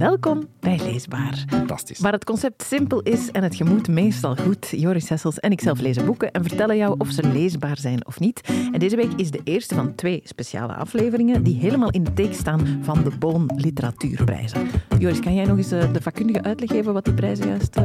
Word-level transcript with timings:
Welkom 0.00 0.48
bij 0.60 0.78
Leesbaar. 0.82 1.44
Fantastisch. 1.48 1.98
Waar 1.98 2.12
het 2.12 2.24
concept 2.24 2.62
simpel 2.62 3.00
is 3.00 3.30
en 3.30 3.42
het 3.42 3.54
gemoed 3.54 3.88
meestal 3.88 4.36
goed. 4.36 4.68
Joris 4.70 5.06
Sessels 5.06 5.38
en 5.38 5.50
ikzelf 5.50 5.80
lezen 5.80 6.06
boeken 6.06 6.30
en 6.30 6.44
vertellen 6.44 6.76
jou 6.76 6.94
of 6.98 7.10
ze 7.10 7.28
leesbaar 7.32 7.78
zijn 7.78 8.06
of 8.06 8.20
niet. 8.20 8.40
En 8.72 8.78
deze 8.78 8.96
week 8.96 9.12
is 9.16 9.30
de 9.30 9.40
eerste 9.44 9.74
van 9.74 9.94
twee 9.94 10.20
speciale 10.24 10.74
afleveringen 10.74 11.42
die 11.42 11.58
helemaal 11.58 11.90
in 11.90 12.04
de 12.04 12.12
teken 12.12 12.34
staan 12.34 12.78
van 12.82 13.02
de 13.04 13.10
Boon 13.18 13.50
Literatuurprijzen. 13.56 14.68
Joris, 14.98 15.20
kan 15.20 15.34
jij 15.34 15.44
nog 15.44 15.56
eens 15.56 15.72
eh, 15.72 15.92
de 15.92 16.02
vakkundige 16.02 16.42
uitleg 16.42 16.70
geven 16.70 16.92
wat 16.92 17.04
die 17.04 17.14
prijzen 17.14 17.46
juist... 17.46 17.76
Uh... 17.78 17.84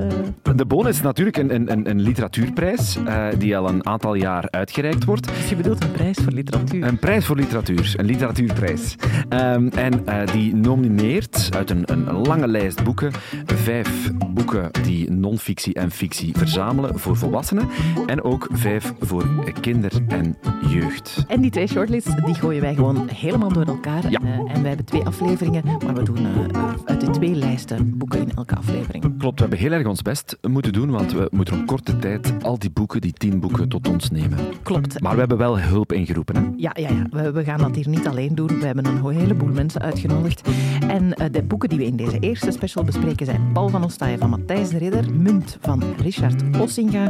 De 0.56 0.66
Boon 0.66 0.88
is 0.88 1.02
natuurlijk 1.02 1.38
een, 1.38 1.72
een, 1.72 1.90
een 1.90 2.02
literatuurprijs 2.02 2.98
uh, 2.98 3.28
die 3.38 3.58
al 3.58 3.70
een 3.70 3.86
aantal 3.86 4.14
jaar 4.14 4.50
uitgereikt 4.50 5.06
wordt. 5.06 5.28
Dus 5.28 5.50
je 5.50 5.56
bedoelt 5.56 5.84
een 5.84 5.92
prijs 5.92 6.18
voor 6.18 6.34
literatuur? 6.34 6.84
Een 6.84 7.00
prijs 7.00 7.26
voor 7.26 7.36
literatuur, 7.36 7.94
een 7.98 8.06
literatuurprijs. 8.06 8.96
Um, 9.30 9.70
en 9.70 10.04
die 10.32 10.56
nomineert 10.56 11.50
uit 11.56 11.70
een, 11.70 11.84
een 11.86 12.05
lange 12.12 12.48
lijst 12.48 12.84
boeken 12.84 13.12
vijf 13.46 14.12
boeken 14.30 14.70
die 14.84 15.12
non-fictie 15.12 15.74
en 15.74 15.92
fictie 15.92 16.38
verzamelen 16.38 17.00
voor 17.00 17.16
volwassenen 17.16 17.70
en 18.06 18.24
ook 18.24 18.48
vijf 18.52 18.94
voor 19.00 19.26
kinder 19.62 19.92
en 20.08 20.38
jeugd. 20.68 21.24
En 21.28 21.42
die 21.42 21.52
twee 21.52 21.68
shortlists 21.68 22.16
die 22.26 22.34
gooien 22.34 22.62
wij 22.62 22.76
gewoon 22.76 23.08
helemaal 23.08 23.54
door 23.54 23.66
elkaar. 23.66 24.12
Ja. 24.12 24.20
En, 24.20 24.28
uh, 24.28 24.54
en 24.54 24.60
wij 24.60 24.68
hebben 24.68 24.86
twee 24.86 25.04
afleveringen, 25.04 25.64
maar 25.86 25.94
we 25.94 26.04
doen 26.04 26.22
uh, 26.22 26.74
uit 26.86 27.02
de 27.02 27.10
twee 27.10 27.36
lijsten 27.36 27.98
boeken 27.98 28.20
in 28.20 28.32
elke 28.36 28.56
aflevering. 28.56 29.18
Klopt, 29.18 29.36
we 29.36 29.42
hebben 29.42 29.60
heel 29.60 29.72
erg 29.72 29.88
ons 29.88 30.02
best 30.02 30.38
moeten 30.42 30.74
doen, 30.74 30.90
want 30.90 31.14
we 31.14 31.28
moeten 31.32 31.60
op 31.60 31.66
korte 31.66 31.98
tijd 31.98 32.34
al 32.44 32.60
die 32.60 32.72
boeken, 32.72 33.02
die 33.02 33.14
tien 33.14 33.40
boeken, 33.40 33.70
tot 33.70 33.88
ons 33.88 34.10
nemen. 34.10 34.38
Klopt. 34.64 35.00
Maar 35.02 35.14
we 35.14 35.20
hebben 35.20 35.38
wel 35.38 35.60
hulp 35.60 35.94
ingeroepen. 35.94 36.36
Hè? 36.36 36.42
Ja, 36.58 36.72
ja, 36.80 36.90
ja. 36.90 37.08
We, 37.10 37.32
we, 37.32 37.44
gaan 37.44 37.60
dat 37.60 37.76
hier 37.76 37.90
niet 37.90 38.08
alleen 38.08 38.36
doen. 38.36 38.60
We 38.60 38.66
hebben 38.66 38.86
een 38.86 39.10
heleboel 39.10 39.50
mensen 39.50 39.82
uitgenodigd. 39.82 40.50
En 40.88 41.04
uh, 41.04 41.26
de 41.32 41.44
boeken 41.44 41.70
die 41.70 41.78
we 41.78 41.86
in 41.86 41.95
deze 41.96 42.20
eerste 42.20 42.52
special 42.52 42.84
bespreken 42.84 43.26
zijn 43.26 43.52
Paul 43.54 43.70
van 43.70 43.84
Ostaaien 43.84 44.20
van 44.20 44.30
Matthijs 44.30 44.70
de 44.70 44.78
Ridder, 44.78 45.14
Munt 45.14 45.58
van 45.62 45.84
Richard 45.98 46.60
Ossinga, 46.60 47.10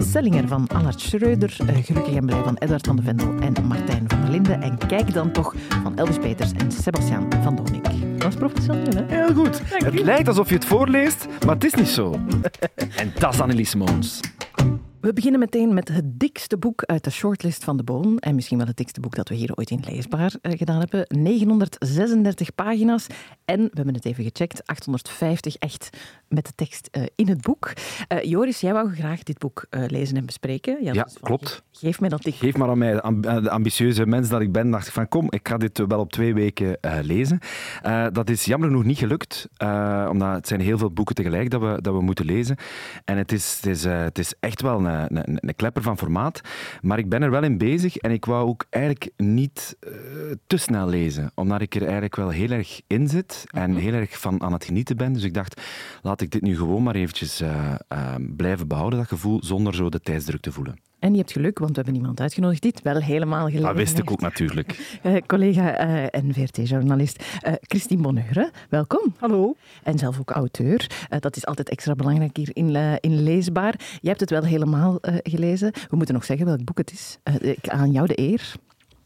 Sellinger 0.00 0.48
van 0.48 0.68
Allard 0.68 1.00
Schreuder, 1.00 1.56
Gelukkig 1.82 2.14
en 2.14 2.26
Blij 2.26 2.42
van 2.42 2.56
Edward 2.56 2.86
van 2.86 2.96
de 2.96 3.02
Vendel 3.02 3.34
en 3.38 3.66
Martijn 3.66 4.04
van 4.08 4.20
der 4.20 4.30
Linden. 4.30 4.62
En 4.62 4.78
Kijk 4.86 5.12
dan 5.12 5.32
toch 5.32 5.54
van 5.82 5.98
Elvis 5.98 6.18
Peters 6.18 6.52
en 6.52 6.72
Sebastiaan 6.72 7.28
van 7.42 7.56
Donik. 7.56 8.18
Dat 8.18 8.28
is 8.28 8.34
professioneel, 8.34 9.06
hè? 9.06 9.16
Heel 9.16 9.34
goed. 9.34 9.60
Het 9.64 10.00
lijkt 10.00 10.28
alsof 10.28 10.48
je 10.48 10.54
het 10.54 10.64
voorleest, 10.64 11.26
maar 11.44 11.54
het 11.54 11.64
is 11.64 11.74
niet 11.74 11.88
zo. 11.88 12.12
en 13.00 13.12
dat 13.18 13.34
is 13.34 13.40
Annelies 13.40 13.74
Moons. 13.74 14.20
We 15.06 15.12
beginnen 15.12 15.40
meteen 15.40 15.74
met 15.74 15.88
het 15.88 16.20
dikste 16.20 16.58
boek 16.58 16.82
uit 16.82 17.04
de 17.04 17.10
shortlist 17.10 17.64
van 17.64 17.76
de 17.76 17.82
Boon. 17.82 18.18
En 18.18 18.34
misschien 18.34 18.58
wel 18.58 18.66
het 18.66 18.76
dikste 18.76 19.00
boek 19.00 19.14
dat 19.14 19.28
we 19.28 19.34
hier 19.34 19.54
ooit 19.54 19.70
in 19.70 19.84
leesbaar 19.88 20.34
gedaan 20.42 20.78
hebben. 20.78 21.06
936 21.08 22.54
pagina's. 22.54 23.06
En, 23.46 23.60
we 23.60 23.70
hebben 23.74 23.94
het 23.94 24.04
even 24.04 24.24
gecheckt, 24.24 24.66
850 24.66 25.56
echt 25.56 25.90
met 26.28 26.46
de 26.46 26.52
tekst 26.54 26.88
uh, 26.92 27.02
in 27.14 27.28
het 27.28 27.40
boek. 27.40 27.72
Uh, 28.12 28.22
Joris, 28.22 28.60
jij 28.60 28.72
wou 28.72 28.94
graag 28.94 29.22
dit 29.22 29.38
boek 29.38 29.66
uh, 29.70 29.84
lezen 29.86 30.16
en 30.16 30.26
bespreken. 30.26 30.78
Ja, 30.84 30.92
dus 30.92 31.02
van, 31.02 31.20
klopt. 31.20 31.62
Geef 31.72 32.00
mij 32.00 32.08
dat 32.08 32.24
licht. 32.24 32.38
Geef 32.38 32.56
maar 32.56 32.68
aan 32.68 32.78
mij, 32.78 32.92
de 33.20 33.50
ambitieuze 33.50 34.06
mens 34.06 34.28
dat 34.28 34.40
ik 34.40 34.52
ben, 34.52 34.70
dacht 34.70 34.86
ik 34.86 34.92
van 34.92 35.08
kom, 35.08 35.26
ik 35.30 35.48
ga 35.48 35.56
dit 35.56 35.78
wel 35.86 36.00
op 36.00 36.12
twee 36.12 36.34
weken 36.34 36.78
lezen. 37.02 37.38
dat 38.12 38.30
is 38.30 38.44
jammer 38.44 38.68
genoeg 38.68 38.84
niet 38.84 38.98
gelukt, 38.98 39.48
omdat 40.10 40.34
het 40.34 40.46
zijn 40.48 40.60
heel 40.60 40.78
veel 40.78 40.90
boeken 40.90 41.14
tegelijk 41.14 41.50
dat 41.50 41.60
we, 41.60 41.78
dat 41.82 41.94
we 41.94 42.00
moeten 42.00 42.24
lezen. 42.24 42.56
En 43.04 43.16
het 43.16 43.32
is, 43.32 43.56
het 43.56 43.66
is, 43.66 43.84
het 43.84 44.18
is 44.18 44.34
echt 44.40 44.62
wel 44.62 44.78
een, 44.78 45.16
een, 45.16 45.38
een, 45.40 45.56
klepper 45.56 45.82
van 45.82 45.98
formaat. 45.98 46.40
Maar 46.80 46.98
ik 46.98 47.08
ben 47.08 47.22
er 47.22 47.30
wel 47.30 47.42
in 47.42 47.58
bezig 47.58 47.96
en 47.96 48.10
ik 48.10 48.24
wou 48.24 48.48
ook 48.48 48.64
eigenlijk 48.70 49.10
niet 49.16 49.76
te 50.46 50.56
snel 50.56 50.88
lezen. 50.88 51.30
Omdat 51.34 51.60
ik 51.60 51.74
er 51.74 51.82
eigenlijk 51.82 52.16
wel 52.16 52.30
heel 52.30 52.50
erg 52.50 52.80
in 52.86 53.08
zit 53.08 53.35
en 53.44 53.74
heel 53.74 53.92
erg 53.92 54.18
van 54.20 54.42
aan 54.42 54.52
het 54.52 54.64
genieten 54.64 54.96
ben. 54.96 55.12
Dus 55.12 55.22
ik 55.22 55.34
dacht, 55.34 55.60
laat 56.02 56.20
ik 56.20 56.30
dit 56.30 56.42
nu 56.42 56.56
gewoon 56.56 56.82
maar 56.82 56.94
eventjes 56.94 57.40
uh, 57.40 57.74
uh, 57.92 58.14
blijven 58.36 58.68
behouden, 58.68 58.98
dat 58.98 59.08
gevoel, 59.08 59.44
zonder 59.44 59.74
zo 59.74 59.88
de 59.88 60.00
tijdsdruk 60.00 60.40
te 60.40 60.52
voelen. 60.52 60.78
En 60.98 61.12
je 61.12 61.18
hebt 61.18 61.32
geluk, 61.32 61.58
want 61.58 61.70
we 61.70 61.76
hebben 61.76 61.94
iemand 61.94 62.20
uitgenodigd 62.20 62.62
die 62.62 62.70
het 62.74 62.82
wel 62.82 63.00
helemaal 63.00 63.44
gelezen 63.44 63.66
Dat 63.66 63.76
wist 63.76 63.98
ik 63.98 64.10
ook 64.10 64.20
natuurlijk. 64.20 64.98
Uh, 65.02 65.16
collega 65.26 65.86
uh, 65.86 66.06
en 66.10 66.34
VRT-journalist 66.34 67.24
uh, 67.46 67.52
Christine 67.60 68.02
Bonheure, 68.02 68.50
welkom. 68.68 69.14
Hallo. 69.18 69.54
En 69.82 69.98
zelf 69.98 70.20
ook 70.20 70.30
auteur. 70.30 70.90
dat 71.20 71.36
is 71.36 71.46
altijd 71.46 71.68
extra 71.68 71.94
belangrijk 71.94 72.36
hier 72.36 72.50
in, 72.52 72.76
in 73.00 73.22
Leesbaar. 73.22 73.74
Je 74.00 74.08
hebt 74.08 74.20
het 74.20 74.30
wel 74.30 74.42
helemaal 74.42 74.98
gelezen. 75.02 75.72
We 75.72 75.96
moeten 75.96 76.14
nog 76.14 76.24
zeggen 76.24 76.46
welk 76.46 76.64
boek 76.64 76.78
het 76.78 76.92
is. 76.92 77.18
ik 77.40 77.68
aan 77.68 77.92
jou 77.92 78.06
de 78.06 78.18
eer. 78.18 78.54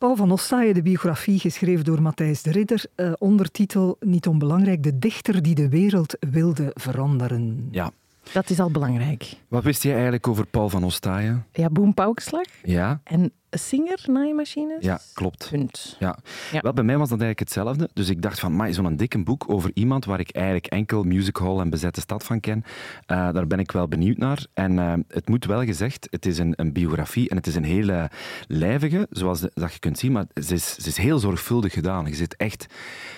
Paul 0.00 0.16
van 0.16 0.30
Ostaaien, 0.30 0.74
de 0.74 0.82
biografie 0.82 1.38
geschreven 1.38 1.84
door 1.84 2.02
Matthijs 2.02 2.42
de 2.42 2.50
Ridder. 2.50 2.84
ondertitel, 3.18 3.96
niet 4.00 4.26
onbelangrijk, 4.26 4.82
De 4.82 4.98
dichter 4.98 5.42
die 5.42 5.54
de 5.54 5.68
wereld 5.68 6.16
wilde 6.30 6.70
veranderen. 6.74 7.68
Ja. 7.70 7.90
Dat 8.32 8.50
is 8.50 8.60
al 8.60 8.70
belangrijk. 8.70 9.36
Wat 9.48 9.64
wist 9.64 9.82
jij 9.82 9.92
eigenlijk 9.92 10.28
over 10.28 10.46
Paul 10.46 10.68
van 10.68 10.84
Ostaaien? 10.84 11.46
Ja, 11.52 11.68
boempaukslag. 11.68 12.46
Ja. 12.62 13.00
En 13.04 13.32
Singer, 13.50 14.00
naaimachines. 14.06 14.84
Ja, 14.84 15.00
klopt. 15.14 15.48
Punt. 15.50 15.96
Ja. 15.98 16.18
ja. 16.52 16.60
Wel, 16.60 16.72
bij 16.72 16.84
mij 16.84 16.98
was 16.98 17.08
dat 17.08 17.20
eigenlijk 17.20 17.50
hetzelfde. 17.50 17.88
Dus 17.92 18.08
ik 18.08 18.22
dacht 18.22 18.40
van, 18.40 18.56
maar 18.56 18.72
zo'n 18.72 18.96
dikke 18.96 19.22
boek 19.22 19.44
over 19.48 19.70
iemand 19.74 20.04
waar 20.04 20.20
ik 20.20 20.30
eigenlijk 20.30 20.66
enkel 20.66 21.02
Music 21.02 21.36
Hall 21.36 21.58
en 21.58 21.70
Bezette 21.70 22.00
Stad 22.00 22.24
van 22.24 22.40
ken, 22.40 22.64
uh, 23.06 23.32
daar 23.32 23.46
ben 23.46 23.58
ik 23.58 23.72
wel 23.72 23.88
benieuwd 23.88 24.16
naar. 24.16 24.46
En 24.54 24.72
uh, 24.72 24.92
het 25.08 25.28
moet 25.28 25.44
wel 25.44 25.64
gezegd, 25.64 26.06
het 26.10 26.26
is 26.26 26.38
een, 26.38 26.52
een, 26.56 26.72
biografie 26.72 27.28
en 27.28 27.36
het 27.36 27.46
is 27.46 27.54
een 27.54 27.64
hele 27.64 28.10
lijvige, 28.46 29.06
zoals 29.10 29.40
de, 29.40 29.50
dat 29.54 29.72
je 29.72 29.78
kunt 29.78 29.98
zien, 29.98 30.12
maar 30.12 30.26
ze 30.42 30.54
is, 30.54 30.74
ze 30.74 30.88
is 30.88 30.96
heel 30.96 31.18
zorgvuldig 31.18 31.72
gedaan. 31.72 32.06
Je 32.06 32.14
zit 32.14 32.36
echt 32.36 32.66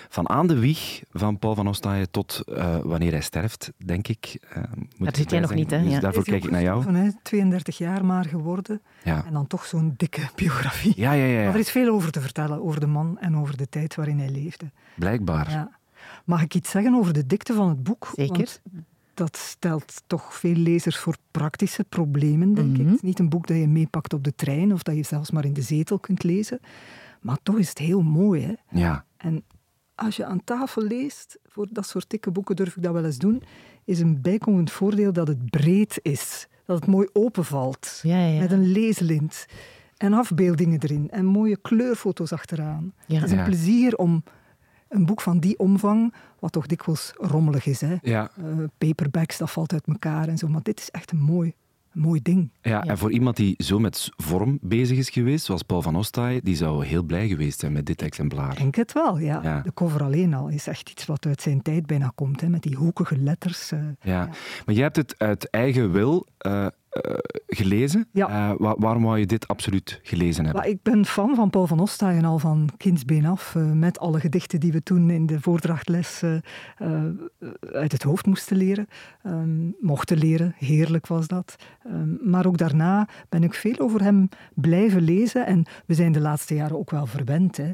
van 0.09 0.29
aan 0.29 0.47
de 0.47 0.59
wieg 0.59 1.03
van 1.11 1.39
Paul 1.39 1.55
van 1.55 1.67
Ostaaien 1.67 2.11
tot 2.11 2.43
uh, 2.47 2.77
wanneer 2.83 3.11
hij 3.11 3.21
sterft, 3.21 3.71
denk 3.85 4.07
ik. 4.07 4.39
dat 4.97 5.15
zit 5.15 5.29
jij 5.29 5.39
nog 5.39 5.53
niet, 5.53 5.71
hè? 5.71 5.83
Dus 5.83 5.91
ja. 5.91 5.99
daarvoor 5.99 6.23
kijk 6.23 6.43
ik 6.43 6.51
naar 6.51 6.61
jou. 6.61 6.83
Van, 6.83 6.95
hè, 6.95 7.09
32 7.23 7.77
jaar 7.77 8.05
maar 8.05 8.25
geworden. 8.25 8.81
Ja. 9.03 9.25
En 9.25 9.33
dan 9.33 9.47
toch 9.47 9.65
zo'n 9.65 9.93
dikke 9.97 10.22
biografie. 10.35 10.93
Ja, 10.95 11.11
ja, 11.11 11.25
ja, 11.25 11.37
ja. 11.39 11.43
Maar 11.45 11.53
er 11.53 11.59
is 11.59 11.71
veel 11.71 11.93
over 11.93 12.11
te 12.11 12.21
vertellen, 12.21 12.63
over 12.63 12.79
de 12.79 12.87
man 12.87 13.17
en 13.19 13.37
over 13.37 13.57
de 13.57 13.69
tijd 13.69 13.95
waarin 13.95 14.19
hij 14.19 14.29
leefde. 14.29 14.71
Blijkbaar. 14.95 15.49
Ja. 15.49 15.71
Mag 16.25 16.41
ik 16.41 16.55
iets 16.55 16.69
zeggen 16.69 16.93
over 16.95 17.13
de 17.13 17.25
dikte 17.25 17.53
van 17.53 17.69
het 17.69 17.83
boek? 17.83 18.11
Zeker. 18.15 18.35
Want 18.37 18.61
dat 19.13 19.37
stelt 19.37 20.03
toch 20.07 20.33
veel 20.35 20.55
lezers 20.55 20.97
voor 20.97 21.15
praktische 21.31 21.83
problemen, 21.83 22.53
denk 22.53 22.67
Mhm. 22.71 22.79
ik. 22.81 22.85
Het 22.85 22.95
is 22.95 23.01
niet 23.01 23.19
een 23.19 23.29
boek 23.29 23.47
dat 23.47 23.57
je 23.57 23.67
meepakt 23.67 24.13
op 24.13 24.23
de 24.23 24.35
trein 24.35 24.73
of 24.73 24.83
dat 24.83 24.95
je 24.95 25.03
zelfs 25.03 25.31
maar 25.31 25.45
in 25.45 25.53
de 25.53 25.61
zetel 25.61 25.99
kunt 25.99 26.23
lezen. 26.23 26.59
Maar 27.21 27.37
toch 27.43 27.57
is 27.57 27.69
het 27.69 27.77
heel 27.77 28.01
mooi. 28.01 28.41
Hè? 28.43 28.79
Ja. 28.79 29.05
En 29.17 29.43
als 29.95 30.15
je 30.15 30.25
aan 30.25 30.43
tafel 30.43 30.81
leest, 30.83 31.39
voor 31.45 31.67
dat 31.71 31.87
soort 31.87 32.09
dikke 32.09 32.31
boeken 32.31 32.55
durf 32.55 32.75
ik 32.75 32.83
dat 32.83 32.93
wel 32.93 33.05
eens 33.05 33.17
doen, 33.17 33.43
is 33.85 33.99
een 33.99 34.21
bijkomend 34.21 34.71
voordeel 34.71 35.13
dat 35.13 35.27
het 35.27 35.49
breed 35.49 35.99
is. 36.01 36.47
Dat 36.65 36.75
het 36.75 36.87
mooi 36.87 37.07
openvalt. 37.13 37.99
Ja, 38.03 38.17
ja, 38.19 38.27
ja. 38.27 38.39
Met 38.39 38.51
een 38.51 38.65
leeslint. 38.71 39.45
En 40.03 40.13
afbeeldingen 40.13 40.79
erin. 40.81 41.09
En 41.09 41.25
mooie 41.25 41.57
kleurfoto's 41.61 42.31
achteraan. 42.33 42.93
Ja. 43.05 43.15
Het 43.15 43.23
is 43.25 43.31
een 43.31 43.37
Ja. 43.37 43.43
plezier 43.43 43.95
om 43.95 44.23
een 44.89 45.05
boek 45.05 45.21
van 45.21 45.39
die 45.39 45.59
omvang, 45.59 46.13
wat 46.39 46.51
toch 46.51 46.65
dikwijls 46.65 47.11
rommelig 47.15 47.65
is. 47.65 47.81
Hè? 47.81 47.95
Ja. 48.01 48.29
Uh, 48.39 48.45
paperbacks, 48.77 49.37
dat 49.37 49.51
valt 49.51 49.73
uit 49.73 49.87
elkaar 49.87 50.27
en 50.27 50.37
zo. 50.37 50.47
Maar 50.47 50.63
dit 50.63 50.79
is 50.79 50.89
echt 50.91 51.11
een 51.11 51.19
mooi, 51.21 51.53
een 51.93 52.01
mooi 52.01 52.21
ding. 52.21 52.49
Ja, 52.61 52.71
Ja. 52.71 52.83
en 52.83 52.97
voor 52.97 53.11
iemand 53.11 53.35
die 53.35 53.53
zo 53.63 53.79
met 53.79 54.09
vorm 54.15 54.57
bezig 54.61 54.97
is 54.97 55.09
geweest, 55.09 55.45
zoals 55.45 55.61
Paul 55.63 55.81
van 55.81 55.95
Ostaaien, 55.95 56.43
die 56.43 56.55
zou 56.55 56.85
heel 56.85 57.03
blij 57.03 57.27
geweest 57.27 57.59
zijn 57.59 57.71
met 57.71 57.85
dit 57.85 58.01
exemplaar. 58.01 58.51
Ik 58.51 58.57
denk 58.57 58.75
het 58.75 58.91
wel, 58.93 59.17
ja. 59.19 59.39
Ja. 59.43 59.61
De 59.61 59.73
cover 59.73 60.03
alleen 60.03 60.33
al 60.33 60.47
is 60.49 60.67
echt 60.67 60.89
iets 60.89 61.05
wat 61.05 61.25
uit 61.25 61.41
zijn 61.41 61.61
tijd 61.61 61.85
bijna 61.85 62.11
komt. 62.15 62.41
Hè? 62.41 62.49
Met 62.49 62.61
die 62.63 62.75
hoekige 62.75 63.17
letters. 63.17 63.71
uh, 63.71 63.79
Ja. 64.01 64.25
Maar 64.65 64.75
jij 64.75 64.83
hebt 64.83 64.95
het 64.95 65.15
uit 65.17 65.49
eigen 65.49 65.91
wil 65.91 66.27
uh, 66.47 66.67
uh, 66.93 67.17
gelezen. 67.47 68.07
Ja. 68.11 68.29
Uh, 68.29 68.55
wa 68.57 68.75
waarom 68.77 69.03
wou 69.03 69.19
je 69.19 69.25
dit 69.25 69.47
absoluut 69.47 69.99
gelezen 70.03 70.45
hebben? 70.45 70.69
Ik 70.69 70.81
ben 70.81 71.05
fan 71.05 71.35
van 71.35 71.49
Paul 71.49 71.67
van 71.67 71.79
Ostaaien 71.79 72.25
al 72.25 72.39
van 72.39 72.69
kindsbeen 72.77 73.25
af. 73.25 73.55
Uh, 73.55 73.71
met 73.71 73.99
alle 73.99 74.19
gedichten 74.19 74.59
die 74.59 74.71
we 74.71 74.83
toen 74.83 75.09
in 75.09 75.25
de 75.25 75.41
voordrachtles 75.41 76.23
uit 77.71 77.91
het 77.91 78.03
hoofd 78.03 78.25
moesten 78.25 78.57
leren. 78.57 78.87
Um, 79.25 79.75
mochten 79.79 80.17
leren. 80.17 80.55
Heerlijk 80.57 81.07
was 81.07 81.27
dat. 81.27 81.55
Um, 81.87 82.19
maar 82.21 82.45
ook 82.45 82.57
daarna 82.57 83.07
ben 83.29 83.43
ik 83.43 83.53
veel 83.53 83.79
over 83.79 84.01
hem 84.01 84.29
blijven 84.53 85.01
lezen. 85.01 85.45
En 85.45 85.65
we 85.85 85.93
zijn 85.93 86.11
de 86.11 86.19
laatste 86.19 86.55
jaren 86.55 86.77
ook 86.77 86.91
wel 86.91 87.05
verwend. 87.05 87.57
Hè. 87.57 87.71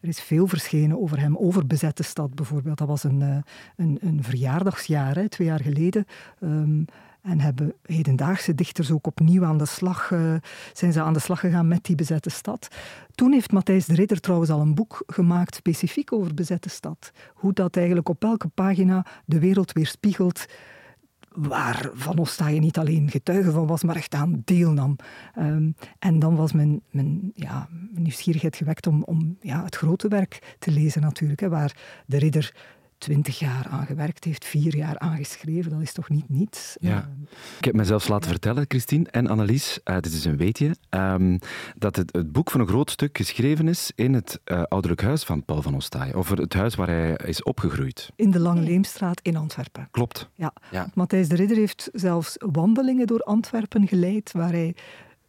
Er 0.00 0.08
is 0.08 0.20
veel 0.20 0.46
verschenen 0.46 1.00
over 1.00 1.20
hem, 1.20 1.36
over 1.36 1.66
Bezette 1.66 2.02
Stad 2.02 2.34
bijvoorbeeld. 2.34 2.78
Dat 2.78 2.88
was 2.88 3.04
een, 3.04 3.44
een, 3.76 3.98
een 4.00 4.22
verjaardagsjaar, 4.22 5.14
hè, 5.14 5.28
twee 5.28 5.48
jaar 5.48 5.60
geleden. 5.62 6.04
Um, 6.40 6.84
en 7.28 7.40
hebben 7.40 7.74
hedendaagse 7.82 8.54
dichters 8.54 8.90
ook 8.90 9.06
opnieuw 9.06 9.44
aan 9.44 9.58
de 9.58 9.66
slag, 9.66 10.10
uh, 10.10 10.34
zijn 10.72 10.92
ze 10.92 11.02
aan 11.02 11.12
de 11.12 11.18
slag 11.18 11.40
gegaan 11.40 11.68
met 11.68 11.84
die 11.84 11.96
bezette 11.96 12.30
stad. 12.30 12.68
Toen 13.14 13.32
heeft 13.32 13.52
Matthijs 13.52 13.86
de 13.86 13.94
Ridder 13.94 14.20
trouwens 14.20 14.50
al 14.50 14.60
een 14.60 14.74
boek 14.74 15.02
gemaakt 15.06 15.54
specifiek 15.54 16.12
over 16.12 16.34
bezette 16.34 16.68
stad. 16.68 17.12
Hoe 17.34 17.52
dat 17.52 17.76
eigenlijk 17.76 18.08
op 18.08 18.24
elke 18.24 18.48
pagina 18.48 19.06
de 19.24 19.38
wereld 19.38 19.72
weerspiegelt 19.72 20.46
waar 21.30 21.90
Van 21.92 22.18
Ostaaien 22.18 22.60
niet 22.60 22.78
alleen 22.78 23.10
getuige 23.10 23.50
van 23.50 23.66
was, 23.66 23.82
maar 23.82 23.96
echt 23.96 24.14
aan 24.14 24.42
deelnam. 24.44 24.96
Um, 25.38 25.74
en 25.98 26.18
dan 26.18 26.36
was 26.36 26.52
mijn, 26.52 26.80
mijn, 26.90 27.30
ja, 27.34 27.68
mijn 27.70 28.02
nieuwsgierigheid 28.02 28.56
gewekt 28.56 28.86
om, 28.86 29.02
om 29.02 29.36
ja, 29.40 29.64
het 29.64 29.76
grote 29.76 30.08
werk 30.08 30.56
te 30.58 30.70
lezen 30.70 31.02
natuurlijk, 31.02 31.40
hè, 31.40 31.48
waar 31.48 31.76
de 32.06 32.18
ridder 32.18 32.54
twintig 32.98 33.38
jaar 33.38 33.66
aan 33.70 33.86
gewerkt 33.86 34.24
heeft, 34.24 34.44
vier 34.44 34.76
jaar 34.76 34.98
aan 34.98 35.16
geschreven. 35.16 35.70
Dat 35.70 35.80
is 35.80 35.92
toch 35.92 36.08
niet 36.08 36.28
niets? 36.28 36.76
Ja. 36.80 36.96
Ehm, 36.96 37.22
Ik 37.58 37.64
heb 37.64 37.74
mezelf 37.74 38.08
laten 38.08 38.30
vertellen, 38.30 38.64
Christine 38.68 39.10
en 39.10 39.26
Annelies, 39.26 39.80
uh, 39.84 39.94
dit 39.94 40.12
is 40.12 40.24
een 40.24 40.36
weetje, 40.36 40.76
um, 40.90 41.38
dat 41.76 41.96
het, 41.96 42.16
het, 42.16 42.32
boek 42.32 42.50
voor 42.50 42.60
een 42.60 42.68
groot 42.68 42.90
stuk 42.90 43.16
geschreven 43.16 43.68
is 43.68 43.92
in 43.94 44.14
het 44.14 44.40
uh, 44.44 44.62
ouderlijk 44.62 45.02
huis 45.02 45.24
van 45.24 45.44
Paul 45.44 45.62
van 45.62 45.74
Ostaaien. 45.74 46.16
Of 46.16 46.28
het 46.28 46.54
huis 46.54 46.74
waar 46.74 46.88
hij 46.88 47.12
is 47.24 47.42
opgegroeid. 47.42 48.10
In 48.16 48.30
de 48.30 48.40
Lange 48.40 48.62
Leemstraat 48.62 49.20
in 49.20 49.36
Antwerpen. 49.36 49.88
Klopt. 49.90 50.28
Ja. 50.34 50.52
ja. 50.70 50.90
Matthijs 50.94 51.28
de 51.28 51.36
Ridder 51.36 51.56
heeft 51.56 51.88
zelfs 51.92 52.36
wandelingen 52.38 53.06
door 53.06 53.20
Antwerpen 53.20 53.88
geleid, 53.88 54.32
waar 54.32 54.52
hij 54.52 54.74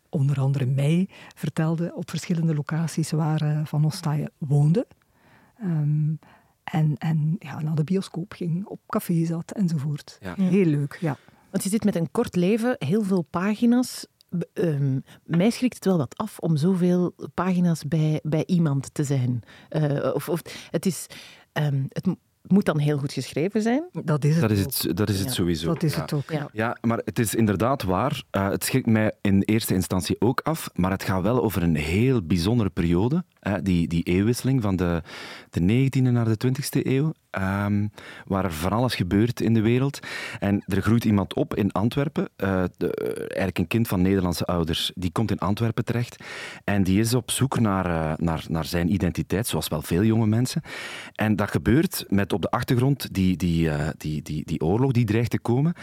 onder 0.10 0.40
andere 0.40 0.66
mij 0.66 1.10
vertelde 1.36 1.92
op 1.96 2.10
verschillende 2.10 2.56
locaties 2.56 3.12
waar 3.12 3.44
uh, 3.44 3.60
Van 3.66 3.86
Ostaaien 3.86 4.32
woonde. 4.38 4.88
Um, 5.64 6.20
en, 6.72 6.98
en 6.98 7.36
ja, 7.40 7.62
naar 7.62 7.76
de 7.76 7.84
bioscoop 7.84 8.34
ging, 8.34 8.66
op 8.66 8.80
café 8.88 9.26
zat 9.26 9.52
enzovoort. 9.52 10.18
Ja. 10.22 10.36
Heel 10.36 10.66
leuk, 10.66 10.98
ja. 11.02 11.18
Want 11.52 11.64
je 11.64 11.70
zit 11.70 11.84
met 11.84 11.96
een 11.96 12.12
kort 12.12 12.36
leven, 12.36 12.76
heel 12.78 13.04
veel 13.04 13.22
pagina's. 13.22 14.08
Um, 14.54 15.04
mij 15.24 15.50
schrikt 15.50 15.76
het 15.76 15.86
wel 15.86 15.98
wat 15.98 16.18
af 16.18 16.40
om 16.40 16.58
zoveel 16.58 17.16
pagina's 17.34 17.84
bij, 17.84 18.20
bij 18.24 18.44
iemand 18.46 18.94
te 18.94 19.04
zijn. 19.04 19.42
Uh, 19.70 20.14
of, 20.14 20.30
of, 20.30 20.42
het 20.70 20.86
is... 20.86 21.06
Um, 21.54 21.86
het 21.90 22.08
moet 22.48 22.66
dan 22.66 22.80
heel 22.80 22.98
goed 22.98 23.14
geschreven 23.14 23.62
zijn. 23.62 23.84
Dat 24.04 24.24
is 24.24 24.32
het, 24.36 24.42
dat 24.42 24.52
is 24.52 24.60
het, 24.60 24.98
dat 24.98 25.10
is 25.10 25.20
het 25.20 25.28
ja. 25.28 25.34
sowieso. 25.34 25.74
Dat 25.74 25.84
is 25.84 25.96
ja. 25.96 26.02
het 26.02 26.14
ook. 26.14 26.32
Ja. 26.32 26.50
ja, 26.54 26.78
maar 26.82 27.02
het 27.06 27.20
is 27.20 27.36
inderdaad 27.36 27.84
waar. 27.84 28.24
Uh, 28.32 28.50
het 28.50 28.64
schrikt 28.64 28.86
mij 28.86 29.12
in 29.22 29.42
eerste 29.42 29.74
instantie 29.74 30.16
ook 30.20 30.40
af, 30.40 30.70
maar 30.74 30.92
het 30.92 31.04
gaat 31.04 31.22
wel 31.22 31.44
over 31.44 31.64
een 31.64 31.76
heel 31.76 32.22
bijzondere 32.22 32.70
periode. 32.70 33.24
Uh, 33.48 33.54
die, 33.64 33.88
die 33.88 34.04
eeuwwisseling 34.04 34.62
van 34.62 34.76
de, 34.76 35.02
de 35.50 35.90
19e 35.90 36.02
naar 36.02 36.38
de 36.38 36.48
20e 36.48 36.86
eeuw. 36.86 37.14
Um, 37.38 37.92
waar 38.26 38.44
er 38.44 38.54
van 38.54 38.72
alles 38.72 38.96
gebeurt 38.96 39.42
in 39.42 39.54
de 39.54 39.62
wereld. 39.62 40.00
En 40.40 40.64
er 40.66 40.82
groeit 40.82 41.06
iemand 41.06 41.34
op 41.34 41.56
in 41.56 41.72
Antwerpen. 41.72 42.30
Uh, 42.38 42.64
de, 42.78 42.94
eigenlijk 43.18 43.58
een 43.58 43.68
kind 43.68 43.88
van 43.88 44.02
Nederlandse 44.02 44.46
ouders. 44.46 44.92
Die 44.96 45.12
komt 45.12 45.32
in 45.32 45.40
Antwerpen 45.40 45.86
terecht. 45.86 46.24
En 46.64 46.84
die 46.84 47.00
is 47.00 47.14
op 47.14 47.32
zoek 47.32 47.60
naar, 47.60 47.86
uh, 47.86 48.14
naar, 48.18 48.46
naar 48.50 48.66
zijn 48.66 48.94
identiteit, 48.94 49.48
zoals 49.48 49.68
wel 49.68 49.82
veel 49.82 50.04
jonge 50.04 50.28
mensen. 50.28 50.62
En 51.16 51.36
dat 51.36 51.52
gebeurt 51.52 52.06
met 52.08 52.34
op 52.34 52.42
de 52.42 52.50
achtergrond 52.50 53.14
die, 53.14 53.38
die, 53.38 53.66
uh, 53.66 53.88
die, 53.98 54.22
die, 54.22 54.46
die 54.46 54.62
oorlog 54.62 54.92
die 54.92 55.06
dreigt 55.06 55.32
te 55.32 55.40
komen. 55.40 55.74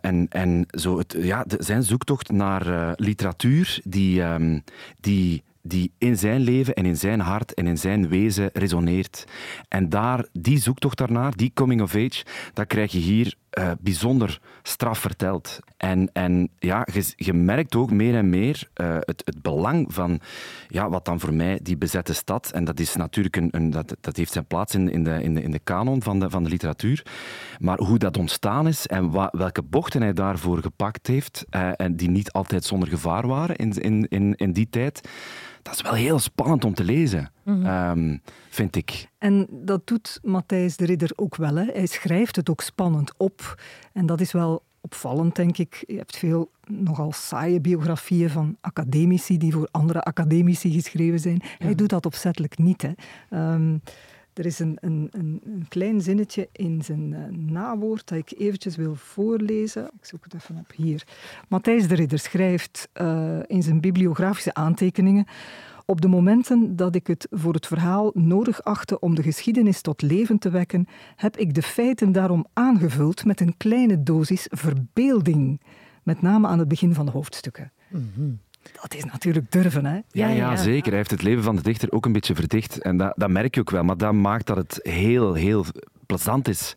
En 0.00 0.26
en 0.28 0.66
zo 0.70 0.98
het, 0.98 1.16
ja, 1.18 1.44
zijn 1.58 1.82
zoektocht 1.82 2.30
naar 2.30 2.94
literatuur 2.96 3.80
die, 3.84 4.22
um, 4.22 4.64
die 5.00 5.42
die 5.62 5.92
in 5.98 6.18
zijn 6.18 6.40
leven 6.40 6.74
en 6.74 6.86
in 6.86 6.96
zijn 6.96 7.20
hart 7.20 7.54
en 7.54 7.66
in 7.66 7.78
zijn 7.78 8.08
wezen 8.08 8.50
resoneert. 8.52 9.24
En 9.68 9.88
daar, 9.88 10.26
die 10.32 10.58
zoektocht 10.58 10.98
daarnaar, 10.98 11.36
die 11.36 11.50
coming 11.54 11.82
of 11.82 11.94
age, 11.94 12.24
dat 12.52 12.66
krijg 12.66 12.92
je 12.92 12.98
hier 12.98 13.34
uh, 13.58 13.70
bijzonder 13.80 14.40
straf 14.62 14.98
verteld. 14.98 15.58
En, 15.76 16.10
en 16.12 16.48
ja, 16.58 16.86
je, 17.16 17.32
merkt 17.32 17.74
ook 17.74 17.90
meer 17.90 18.14
en 18.14 18.30
meer 18.30 18.68
uh, 18.80 18.96
het, 18.98 19.22
het 19.24 19.42
belang 19.42 19.94
van 19.94 20.20
ja, 20.68 20.88
wat 20.88 21.04
dan 21.04 21.20
voor 21.20 21.34
mij 21.34 21.58
die 21.62 21.76
bezette 21.76 22.14
stad, 22.14 22.50
en 22.50 22.64
dat 22.64 22.80
is 22.80 22.96
natuurlijk 22.96 23.36
een, 23.36 23.48
een 23.50 23.70
dat, 23.70 23.96
dat 24.00 24.16
heeft 24.16 24.32
zijn 24.32 24.46
plaats 24.46 24.74
in, 24.74 24.90
in, 24.90 25.04
de, 25.04 25.22
in, 25.22 25.34
de, 25.34 25.42
in 25.42 25.50
de 25.50 25.58
kanon 25.58 26.02
van 26.02 26.20
de, 26.20 26.30
van 26.30 26.42
de 26.42 26.48
literatuur, 26.48 27.06
maar 27.58 27.78
hoe 27.78 27.98
dat 27.98 28.16
ontstaan 28.16 28.68
is 28.68 28.86
en 28.86 29.12
welke 29.30 29.62
bochten 29.62 30.02
hij 30.02 30.12
daarvoor 30.12 30.58
gepakt 30.58 31.06
heeft, 31.06 31.44
uh, 31.50 31.70
en 31.76 31.96
die 31.96 32.10
niet 32.10 32.32
altijd 32.32 32.64
zonder 32.64 32.88
gevaar 32.88 33.26
waren 33.26 33.56
in, 33.56 33.72
in, 33.72 34.06
in, 34.08 34.34
in 34.34 34.52
die 34.52 34.68
tijd, 34.70 35.08
dat 35.62 35.74
is 35.74 35.82
wel 35.82 35.92
heel 35.92 36.18
spannend 36.18 36.64
om 36.64 36.74
te 36.74 36.84
lezen, 36.84 37.30
mm 37.42 37.64
-hmm. 37.64 37.98
um, 37.98 38.22
vind 38.48 38.76
ik. 38.76 39.08
En 39.18 39.46
dat 39.50 39.86
doet 39.86 40.18
Matthijs 40.22 40.76
de 40.76 40.84
Ridder 40.84 41.10
ook 41.16 41.36
wel. 41.36 41.56
Hè. 41.56 41.64
Hij 41.64 41.86
schrijft 41.86 42.36
het 42.36 42.50
ook 42.50 42.60
spannend 42.60 43.12
op. 43.16 43.62
En 43.92 44.06
dat 44.06 44.20
is 44.20 44.32
wel 44.32 44.62
opvallend, 44.80 45.36
denk 45.36 45.58
ik. 45.58 45.84
Je 45.86 45.96
hebt 45.96 46.16
veel 46.16 46.50
nogal 46.66 47.12
saaie 47.12 47.60
biografieën 47.60 48.30
van 48.30 48.56
academici 48.60 49.38
die 49.38 49.52
voor 49.52 49.68
andere 49.70 50.00
academici 50.00 50.72
geschreven 50.72 51.20
zijn. 51.20 51.40
Ja. 51.42 51.64
Hij 51.64 51.74
doet 51.74 51.88
dat 51.88 52.06
opzettelijk 52.06 52.58
niet. 52.58 52.82
Hè. 52.82 52.92
Um, 53.54 53.82
er 54.34 54.46
is 54.46 54.58
een, 54.58 54.78
een, 54.80 55.08
een, 55.10 55.66
klein 55.68 56.00
zinnetje 56.00 56.48
in 56.52 56.82
zijn 56.82 57.12
uh, 57.12 57.18
nawoord 57.28 58.08
dat 58.08 58.18
ik 58.18 58.32
eventjes 58.38 58.76
wil 58.76 58.94
voorlezen. 58.94 59.84
Ik 59.84 60.04
zoek 60.04 60.24
het 60.24 60.34
even 60.34 60.56
op 60.56 60.72
hier. 60.76 61.06
Matthijs 61.48 61.88
de 61.88 61.94
Ridder 61.94 62.18
schrijft 62.18 62.88
uh, 63.00 63.38
in 63.46 63.62
zijn 63.62 63.80
bibliografische 63.80 64.54
aantekeningen... 64.54 65.26
Op 65.86 66.00
de 66.00 66.08
momenten 66.08 66.76
dat 66.76 66.94
ik 66.94 67.06
het 67.06 67.26
voor 67.30 67.54
het 67.54 67.66
verhaal 67.66 68.10
nodig 68.14 68.62
achtte 68.62 68.98
om 68.98 69.14
de 69.14 69.22
geschiedenis 69.22 69.80
tot 69.80 70.02
leven 70.02 70.38
te 70.38 70.50
wekken, 70.50 70.86
heb 71.16 71.36
ik 71.36 71.54
de 71.54 71.62
feiten 71.62 72.12
daarom 72.12 72.46
aangevuld 72.52 73.24
met 73.24 73.40
een 73.40 73.56
kleine 73.56 74.02
dosis 74.02 74.46
verbeelding. 74.50 75.60
Met 76.02 76.22
name 76.22 76.46
aan 76.46 76.58
het 76.58 76.68
begin 76.68 76.94
van 76.94 77.06
de 77.06 77.12
hoofdstukken. 77.12 77.72
Mm. 77.88 78.38
Dat 78.82 78.94
is 78.94 79.04
natuurlijk 79.04 79.52
durven, 79.52 79.84
hè? 79.84 79.94
Ja, 79.94 80.02
ja, 80.10 80.28
ja, 80.28 80.56
zeker. 80.56 80.88
Hij 80.88 80.96
heeft 80.96 81.10
het 81.10 81.22
leven 81.22 81.42
van 81.42 81.56
de 81.56 81.62
dichter 81.62 81.92
ook 81.92 82.04
een 82.04 82.12
beetje 82.12 82.34
verdicht. 82.34 82.78
En 82.78 82.96
dat, 82.96 83.12
dat 83.16 83.30
merk 83.30 83.54
je 83.54 83.60
ook 83.60 83.70
wel. 83.70 83.84
Maar 83.84 83.96
dat 83.96 84.12
maakt 84.12 84.46
dat 84.46 84.56
het 84.56 84.80
heel, 84.82 85.34
heel 85.34 85.64
plezant 86.06 86.48
is 86.48 86.74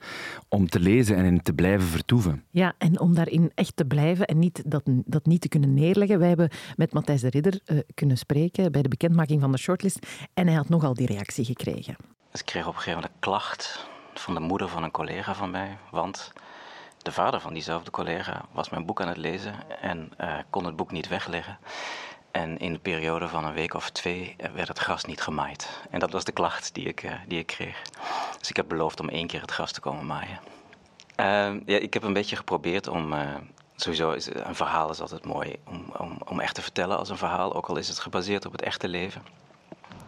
om 0.50 0.70
te 0.70 0.80
lezen 0.80 1.16
en 1.16 1.26
in 1.26 1.42
te 1.42 1.54
blijven 1.54 1.88
vertoeven. 1.88 2.44
Ja, 2.50 2.74
en 2.78 3.00
om 3.00 3.16
daarin 3.16 3.52
echt 3.56 3.76
te 3.76 3.86
blijven 3.86 4.26
en 4.26 4.40
niet 4.40 4.64
dat, 4.66 4.84
dat 4.86 5.26
niet 5.26 5.42
te 5.42 5.48
kunnen 5.48 5.74
neerleggen. 5.74 6.20
Wij 6.20 6.28
hebben 6.28 6.50
met 6.76 6.94
Matthijs 6.94 7.22
de 7.22 7.30
Ridder 7.30 7.60
uh, 7.66 7.80
kunnen 7.94 8.18
spreken 8.18 8.72
bij 8.72 8.82
de 8.82 8.90
bekendmaking 8.90 9.42
van 9.42 9.52
de 9.52 9.58
shortlist. 9.58 10.08
En 10.34 10.48
hij 10.48 10.56
had 10.56 10.70
nogal 10.70 10.94
die 10.94 11.08
reactie 11.08 11.46
gekregen. 11.46 11.96
Dus 12.32 12.40
ik 12.40 12.46
kreeg 12.46 12.68
op 12.68 12.74
een 12.74 12.80
gegeven 12.80 13.00
moment 13.00 13.14
een 13.14 13.20
klacht 13.20 13.88
van 14.14 14.34
de 14.34 14.40
moeder 14.40 14.70
van 14.70 14.84
een 14.84 14.92
collega 14.92 15.34
van 15.34 15.52
mij. 15.52 15.78
Want 15.92 16.34
de 17.06 17.12
vader 17.12 17.40
van 17.40 17.54
diezelfde 17.54 17.92
collega 17.92 18.46
was 18.52 18.70
mijn 18.70 18.86
boek 18.86 19.02
aan 19.02 19.08
het 19.08 19.18
lezen 19.18 19.56
en 19.82 20.12
uh, 20.22 20.38
kon 20.50 20.66
het 20.66 20.76
boek 20.76 20.92
niet 20.92 21.08
wegleggen. 21.08 21.58
En 22.32 22.58
in 22.58 22.74
de 22.74 22.80
periode 22.80 23.28
van 23.28 23.46
een 23.46 23.54
week 23.54 23.74
of 23.74 23.90
twee 23.90 24.36
werd 24.54 24.68
het 24.68 24.80
gras 24.80 25.06
niet 25.06 25.22
gemaaid. 25.22 25.70
En 25.90 26.00
dat 26.00 26.12
was 26.12 26.24
de 26.24 26.32
klacht 26.32 26.74
die 26.74 26.88
ik, 26.88 27.04
uh, 27.04 27.12
die 27.28 27.40
ik 27.40 27.46
kreeg. 27.46 27.82
Dus 28.40 28.50
ik 28.50 28.56
heb 28.56 28.68
beloofd 28.68 29.00
om 29.00 29.10
één 29.10 29.28
keer 29.28 29.42
het 29.42 29.52
gras 29.52 29.72
te 29.72 29.80
komen 29.80 30.06
maaien. 30.06 30.40
Uh, 31.20 31.62
ja, 31.66 31.78
ik 31.78 31.94
heb 31.94 32.04
een 32.04 32.14
beetje 32.14 32.36
geprobeerd 32.36 32.88
om. 32.88 33.14
Sowieso 33.76 34.12
is 34.12 34.34
een 34.34 34.56
verhaal 34.56 34.90
is 34.90 35.02
altijd 35.02 35.26
mooi 35.26 35.56
om, 35.66 35.86
om, 35.98 36.18
om 36.26 36.40
echt 36.40 36.56
te 36.56 36.62
vertellen 36.62 36.98
als 36.98 37.10
een 37.10 37.18
verhaal, 37.18 37.54
ook 37.56 37.68
al 37.68 37.76
is 37.76 37.88
het 37.88 38.00
gebaseerd 38.00 38.46
op 38.46 38.52
het 38.52 38.62
echte 38.62 38.88
leven. 38.88 39.22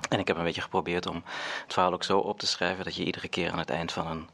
En 0.10 0.20
ik 0.20 0.28
heb 0.28 0.38
een 0.38 0.44
beetje 0.44 0.62
geprobeerd 0.62 1.06
om 1.06 1.24
het 1.64 1.74
verhaal 1.74 1.94
ook 1.94 2.04
zo 2.04 2.18
op 2.18 2.40
te 2.40 2.48
schrijven 2.48 2.84
dat 2.84 2.96
je 2.96 3.04
iedere 3.04 3.28
keer 3.28 3.52
aan 3.52 3.60
het 3.60 3.70
eind 3.70 3.92
van 3.92 4.08
een, 4.08 4.30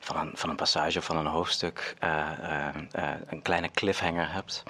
van 0.00 0.16
een, 0.16 0.30
van 0.34 0.50
een 0.50 0.56
passage 0.56 0.98
of 0.98 1.04
van 1.04 1.16
een 1.16 1.26
hoofdstuk 1.26 1.96
uh, 2.04 2.30
uh, 2.42 2.68
uh, 2.98 3.10
een 3.26 3.42
kleine 3.42 3.70
cliffhanger 3.70 4.32
hebt. 4.32 4.62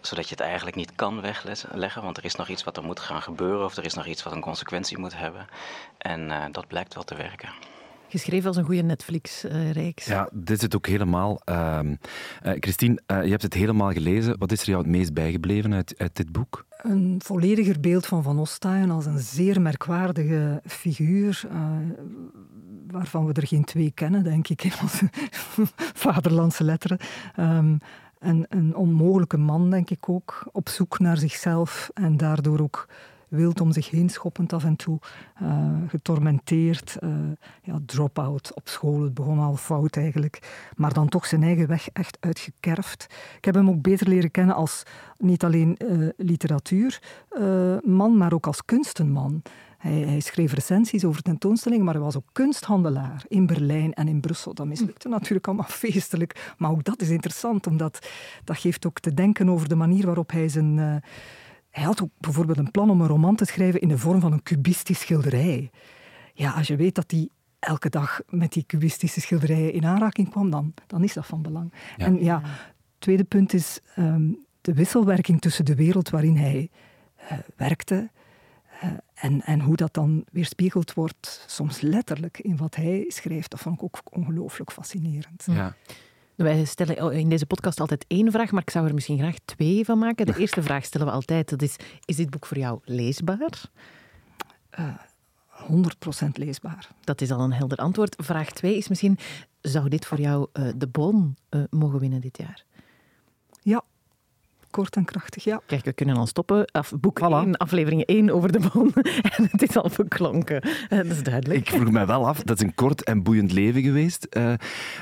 Zodat 0.00 0.28
je 0.28 0.34
het 0.34 0.44
eigenlijk 0.44 0.76
niet 0.76 0.94
kan 0.94 1.20
wegleggen, 1.20 2.02
want 2.02 2.16
er 2.16 2.24
is 2.24 2.34
nog 2.34 2.48
iets 2.48 2.64
wat 2.64 2.76
er 2.76 2.84
moet 2.84 3.00
gaan 3.00 3.22
gebeuren 3.22 3.64
of 3.64 3.76
er 3.76 3.84
is 3.84 3.94
nog 3.94 4.06
iets 4.06 4.22
wat 4.22 4.32
een 4.32 4.40
consequentie 4.40 4.98
moet 4.98 5.16
hebben. 5.16 5.48
En 5.98 6.52
dat 6.52 6.66
blijkt 6.66 6.94
wel 6.94 7.04
te 7.04 7.14
werken. 7.14 7.52
Geschreven 8.10 8.48
als 8.48 8.56
een 8.56 8.64
goede 8.64 8.82
Netflix-reeks. 8.82 10.06
Ja, 10.06 10.28
dit 10.32 10.56
is 10.56 10.62
het 10.62 10.76
ook 10.76 10.86
helemaal. 10.86 11.40
Uh, 11.48 11.80
Christine, 12.42 13.00
uh, 13.06 13.24
je 13.24 13.30
hebt 13.30 13.42
het 13.42 13.54
helemaal 13.54 13.92
gelezen. 13.92 14.38
Wat 14.38 14.52
is 14.52 14.60
er 14.60 14.68
jou 14.68 14.78
het 14.78 14.90
meest 14.90 15.14
bijgebleven 15.14 15.74
uit, 15.74 15.94
uit 15.96 16.16
dit 16.16 16.32
boek? 16.32 16.66
Een 16.82 17.20
vollediger 17.24 17.80
beeld 17.80 18.06
van 18.06 18.22
Van 18.22 18.38
Ostaaien 18.38 18.90
als 18.90 19.06
een 19.06 19.18
zeer 19.18 19.60
merkwaardige 19.60 20.62
figuur, 20.66 21.42
uh, 21.52 21.60
waarvan 22.86 23.26
we 23.26 23.32
er 23.32 23.46
geen 23.46 23.64
twee 23.64 23.90
kennen, 23.94 24.24
denk 24.24 24.48
ik, 24.48 24.64
in 24.64 24.72
onze 24.82 25.08
vaderlandse 26.04 26.64
letteren. 26.64 26.98
Um, 27.38 27.78
en 28.18 28.46
een 28.48 28.76
onmogelijke 28.76 29.38
man, 29.38 29.70
denk 29.70 29.90
ik 29.90 30.08
ook, 30.08 30.48
op 30.52 30.68
zoek 30.68 30.98
naar 30.98 31.16
zichzelf 31.16 31.90
en 31.94 32.16
daardoor 32.16 32.60
ook 32.60 32.88
wild 33.30 33.60
om 33.60 33.72
zich 33.72 33.90
heen 33.90 34.08
schoppend 34.08 34.52
af 34.52 34.64
en 34.64 34.76
toe, 34.76 34.98
uh, 35.42 35.72
getormenteerd, 35.86 36.96
uh, 37.00 37.10
ja, 37.62 37.78
drop-out 37.86 38.54
op 38.54 38.68
school. 38.68 39.02
Het 39.02 39.14
begon 39.14 39.38
al 39.38 39.56
fout 39.56 39.96
eigenlijk, 39.96 40.68
maar 40.76 40.92
dan 40.92 41.08
toch 41.08 41.26
zijn 41.26 41.42
eigen 41.42 41.66
weg 41.66 41.88
echt 41.92 42.16
uitgekerfd. 42.20 43.06
Ik 43.36 43.44
heb 43.44 43.54
hem 43.54 43.68
ook 43.68 43.82
beter 43.82 44.08
leren 44.08 44.30
kennen 44.30 44.54
als 44.54 44.82
niet 45.18 45.44
alleen 45.44 45.76
uh, 45.78 46.08
literatuurman, 46.16 48.16
maar 48.16 48.32
ook 48.32 48.46
als 48.46 48.64
kunstenman. 48.64 49.42
Hij, 49.78 49.92
hij, 49.92 50.20
schreef 50.20 50.52
recensies 50.52 51.04
over 51.04 51.22
tentoonstellingen, 51.22 51.84
maar 51.84 51.94
hij 51.94 52.02
was 52.02 52.16
ook 52.16 52.28
kunsthandelaar 52.32 53.24
in 53.28 53.46
Berlijn 53.46 53.94
en 53.94 54.08
in 54.08 54.20
Brussel. 54.20 54.54
Dat 54.54 54.66
mislukte 54.66 55.08
natuurlijk 55.08 55.46
allemaal 55.46 55.68
feestelijk, 55.84 56.54
maar 56.58 56.70
ook 56.70 56.84
dat 56.84 57.02
is 57.02 57.10
interessant, 57.10 57.66
omdat 57.66 58.08
dat 58.44 58.58
geeft 58.58 58.86
ook 58.86 59.00
te 59.00 59.14
denken 59.14 59.48
over 59.48 59.68
de 59.68 59.74
manier 59.74 60.06
waarop 60.06 60.30
hij 60.30 60.48
zijn... 60.48 61.02
Hij 61.70 61.84
had 61.84 62.02
ook 62.02 62.10
bijvoorbeeld 62.18 62.58
een 62.58 62.70
plan 62.70 62.90
om 62.90 63.00
een 63.00 63.06
roman 63.06 63.36
te 63.36 63.44
schrijven 63.44 63.80
in 63.80 63.88
de 63.88 63.98
vorm 63.98 64.20
van 64.20 64.32
een 64.32 64.42
cubistisch 64.42 65.00
schilderij. 65.00 65.70
Ja, 66.34 66.50
als 66.52 66.66
je 66.66 66.76
weet 66.76 66.94
dat 66.94 67.10
hij 67.10 67.28
elke 67.58 67.88
dag 67.88 68.20
met 68.28 68.52
die 68.52 68.64
cubistische 68.66 69.20
schilderijen 69.20 69.72
in 69.72 69.84
aanraking 69.84 70.30
kwam, 70.30 70.50
dan, 70.50 70.74
dan 70.86 71.02
is 71.04 71.12
dat 71.12 71.26
van 71.26 71.42
belang. 71.42 71.72
Ja. 71.96 72.04
En 72.04 72.24
ja, 72.24 72.40
het 72.42 72.74
tweede 72.98 73.24
punt 73.24 73.52
is 73.52 73.80
um, 73.98 74.44
de 74.60 74.74
wisselwerking 74.74 75.40
tussen 75.40 75.64
de 75.64 75.74
wereld 75.74 76.10
waarin 76.10 76.36
hij 76.36 76.70
uh, 77.22 77.38
werkte, 77.56 78.10
en, 79.14 79.42
en 79.42 79.60
hoe 79.60 79.76
dat 79.76 79.94
dan 79.94 80.24
weerspiegeld 80.32 80.94
wordt, 80.94 81.44
soms 81.46 81.80
letterlijk 81.80 82.38
in 82.38 82.56
wat 82.56 82.74
hij 82.74 83.04
schrijft, 83.08 83.50
dat 83.50 83.60
vond 83.60 83.76
ik 83.76 83.82
ook 83.82 84.00
ongelooflijk 84.10 84.72
fascinerend. 84.72 85.46
Ja. 85.46 85.74
Wij 86.42 86.64
stellen 86.64 87.12
in 87.12 87.28
deze 87.28 87.46
podcast 87.46 87.80
altijd 87.80 88.04
één 88.08 88.32
vraag, 88.32 88.50
maar 88.50 88.62
ik 88.62 88.70
zou 88.70 88.86
er 88.86 88.94
misschien 88.94 89.18
graag 89.18 89.36
twee 89.44 89.84
van 89.84 89.98
maken. 89.98 90.26
De 90.26 90.36
eerste 90.40 90.62
vraag 90.62 90.84
stellen 90.84 91.06
we 91.06 91.12
altijd, 91.12 91.48
dat 91.48 91.62
is, 91.62 91.76
is 92.04 92.16
dit 92.16 92.30
boek 92.30 92.46
voor 92.46 92.58
jou 92.58 92.80
leesbaar? 92.84 93.70
Uh, 94.78 94.94
100% 96.24 96.28
leesbaar. 96.32 96.88
Dat 97.00 97.20
is 97.20 97.30
al 97.30 97.40
een 97.40 97.52
helder 97.52 97.78
antwoord. 97.78 98.16
Vraag 98.18 98.50
2 98.52 98.76
is 98.76 98.88
misschien, 98.88 99.18
zou 99.60 99.88
dit 99.88 100.06
voor 100.06 100.20
jou 100.20 100.48
uh, 100.52 100.72
de 100.76 100.86
Bon 100.86 101.36
uh, 101.50 101.62
mogen 101.70 102.00
winnen 102.00 102.20
dit 102.20 102.38
jaar? 102.38 102.64
Ja, 103.62 103.84
kort 104.70 104.96
en 104.96 105.04
krachtig, 105.04 105.44
ja. 105.44 105.60
Kijk, 105.66 105.84
we 105.84 105.92
kunnen 105.92 106.16
al 106.16 106.26
stoppen. 106.26 106.64
Af, 106.64 106.92
boek 107.00 107.20
voilà. 107.20 107.46
1, 107.46 107.56
aflevering 107.56 108.02
1 108.02 108.30
over 108.30 108.52
de 108.52 108.70
Bon. 108.72 108.92
en 109.36 109.48
het 109.50 109.62
is 109.62 109.76
al 109.76 109.88
verklonken. 109.88 110.64
Uh, 110.64 110.88
dat 110.88 111.06
is 111.06 111.22
duidelijk. 111.22 111.60
Ik 111.60 111.68
vroeg 111.68 111.90
mij 111.90 112.06
wel 112.06 112.26
af, 112.26 112.42
dat 112.42 112.56
is 112.56 112.62
een 112.62 112.74
kort 112.74 113.04
en 113.04 113.22
boeiend 113.22 113.52
leven 113.52 113.82
geweest. 113.82 114.26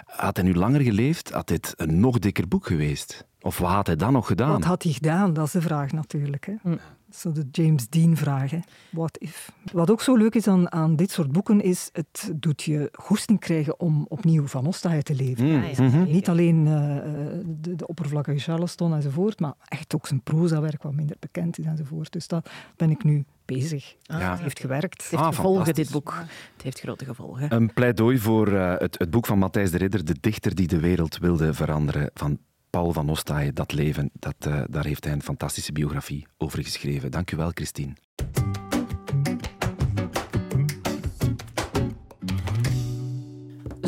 had 0.05 0.37
hij 0.37 0.45
nu 0.45 0.55
langer 0.55 0.81
geleefd, 0.81 1.31
had 1.31 1.49
dit 1.49 1.75
een 1.77 2.01
nog 2.01 2.19
dikker 2.19 2.49
boek 2.49 2.67
geweest? 2.67 3.27
Of 3.41 3.59
wat 3.59 3.71
had 3.71 3.87
hij 3.87 3.97
dan 3.97 4.13
nog 4.13 4.27
gedaan? 4.27 4.53
Wat 4.53 4.65
had 4.65 4.83
hij 4.83 4.93
gedaan? 4.93 5.33
Dat 5.33 5.47
is 5.47 5.53
de 5.53 5.61
vraag 5.61 5.93
natuurlijk. 5.93 6.47
Hè. 6.47 6.53
Mm. 6.63 6.79
Zo 7.11 7.33
de 7.33 7.49
James 7.51 7.89
Dean-vraag. 7.89 8.53
What 8.91 9.19
if? 9.19 9.53
Wat 9.73 9.91
ook 9.91 10.03
zo 10.03 10.17
leuk 10.17 10.35
is 10.35 10.47
aan, 10.47 10.73
aan 10.73 10.97
dit 10.97 11.11
soort 11.11 11.33
boeken, 11.33 11.61
is 11.61 11.89
het 11.93 12.33
doet 12.35 12.63
je 12.63 12.89
goesting 12.93 13.41
krijgen 13.41 13.81
om 13.81 14.07
opnieuw 14.09 14.47
van 14.47 14.67
Ostahe 14.67 15.03
te 15.03 15.15
leven. 15.15 15.47
Mm. 15.47 15.63
Ah, 15.63 15.73
ja, 15.73 15.83
mm 15.83 15.91
-hmm. 15.91 16.11
Niet 16.11 16.29
alleen 16.29 16.67
uh, 16.67 16.97
de, 17.47 17.75
de 17.75 17.87
oppervlakkige 17.87 18.39
Charleston 18.39 18.95
enzovoort, 18.95 19.41
maar 19.41 19.55
echt 19.65 19.95
ook 19.95 20.07
zijn 20.07 20.23
prozawerk 20.23 20.83
wat 20.83 20.95
minder 20.95 21.17
bekend 21.19 21.59
is 21.59 21.65
enzovoort. 21.65 22.13
Dus 22.13 22.27
dat 22.27 22.51
ben 22.77 22.91
ik 22.91 23.05
nu 23.05 23.25
bezig. 23.45 23.95
Ah, 24.07 24.21
ja. 24.21 24.31
Het 24.31 24.41
heeft 24.41 24.61
gewerkt. 24.61 25.03
Het 25.03 25.11
heeft 25.11 25.23
ah, 25.23 25.29
gevolgen, 25.29 25.75
dit 25.75 25.91
boek. 25.91 26.15
Het 26.53 26.63
heeft 26.63 26.81
grote 26.81 27.05
gevolgen. 27.05 27.55
Een 27.55 27.73
pleidooi 27.73 28.19
voor 28.19 28.53
uh, 28.53 28.75
het, 28.79 28.99
het 28.99 29.11
boek 29.11 29.27
van 29.27 29.39
Matthijs 29.39 29.71
de 29.71 29.79
Ridder, 29.79 30.05
De 30.05 30.17
dichter 30.21 30.55
die 30.55 30.67
de 30.67 30.81
wereld 30.81 31.19
wilde 31.19 31.55
veranderen, 31.55 32.11
van 32.15 32.39
Paul 32.71 32.93
van 32.93 33.09
Ostaaien, 33.09 33.55
dat 33.55 33.73
leven, 33.73 34.11
dat, 34.13 34.35
uh, 34.49 34.61
daar 34.71 34.85
heeft 34.85 35.05
hij 35.05 35.13
een 35.13 35.23
fantastische 35.23 35.73
biografie 35.73 36.27
over 36.37 36.63
geschreven. 36.63 37.11
Dank 37.11 37.31
u 37.31 37.37
wel, 37.37 37.51
Christine. 37.55 37.93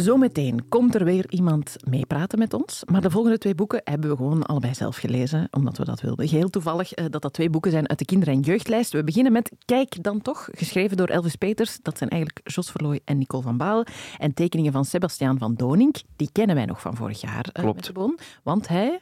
Zometeen 0.00 0.68
komt 0.68 0.94
er 0.94 1.04
weer 1.04 1.24
iemand 1.28 1.76
meepraten 1.88 2.38
met 2.38 2.54
ons. 2.54 2.82
Maar 2.90 3.00
de 3.00 3.10
volgende 3.10 3.38
twee 3.38 3.54
boeken 3.54 3.80
hebben 3.84 4.10
we 4.10 4.16
gewoon 4.16 4.46
allebei 4.46 4.74
zelf 4.74 4.96
gelezen, 4.96 5.48
omdat 5.50 5.78
we 5.78 5.84
dat 5.84 6.00
wilden. 6.00 6.28
Heel 6.28 6.50
toevallig 6.50 6.98
uh, 6.98 7.04
dat 7.10 7.22
dat 7.22 7.32
twee 7.32 7.50
boeken 7.50 7.70
zijn 7.70 7.88
uit 7.88 7.98
de 7.98 8.04
kinder- 8.04 8.28
en 8.28 8.40
jeugdlijst. 8.40 8.92
We 8.92 9.04
beginnen 9.04 9.32
met 9.32 9.52
Kijk 9.64 10.02
dan 10.02 10.22
toch, 10.22 10.48
geschreven 10.52 10.96
door 10.96 11.06
Elvis 11.06 11.36
Peters. 11.36 11.78
Dat 11.82 11.98
zijn 11.98 12.10
eigenlijk 12.10 12.48
Jos 12.48 12.70
Verlooy 12.70 13.00
en 13.04 13.18
Nicole 13.18 13.42
van 13.42 13.56
Baal. 13.56 13.84
En 14.18 14.34
tekeningen 14.34 14.72
van 14.72 14.84
Sebastiaan 14.84 15.38
van 15.38 15.54
Donink. 15.54 15.96
Die 16.16 16.28
kennen 16.32 16.56
wij 16.56 16.64
nog 16.64 16.80
van 16.80 16.96
vorig 16.96 17.20
jaar. 17.20 17.46
Uh, 17.52 17.62
Klopt. 17.62 17.92
Bon, 17.92 18.18
want 18.42 18.68
hij... 18.68 19.00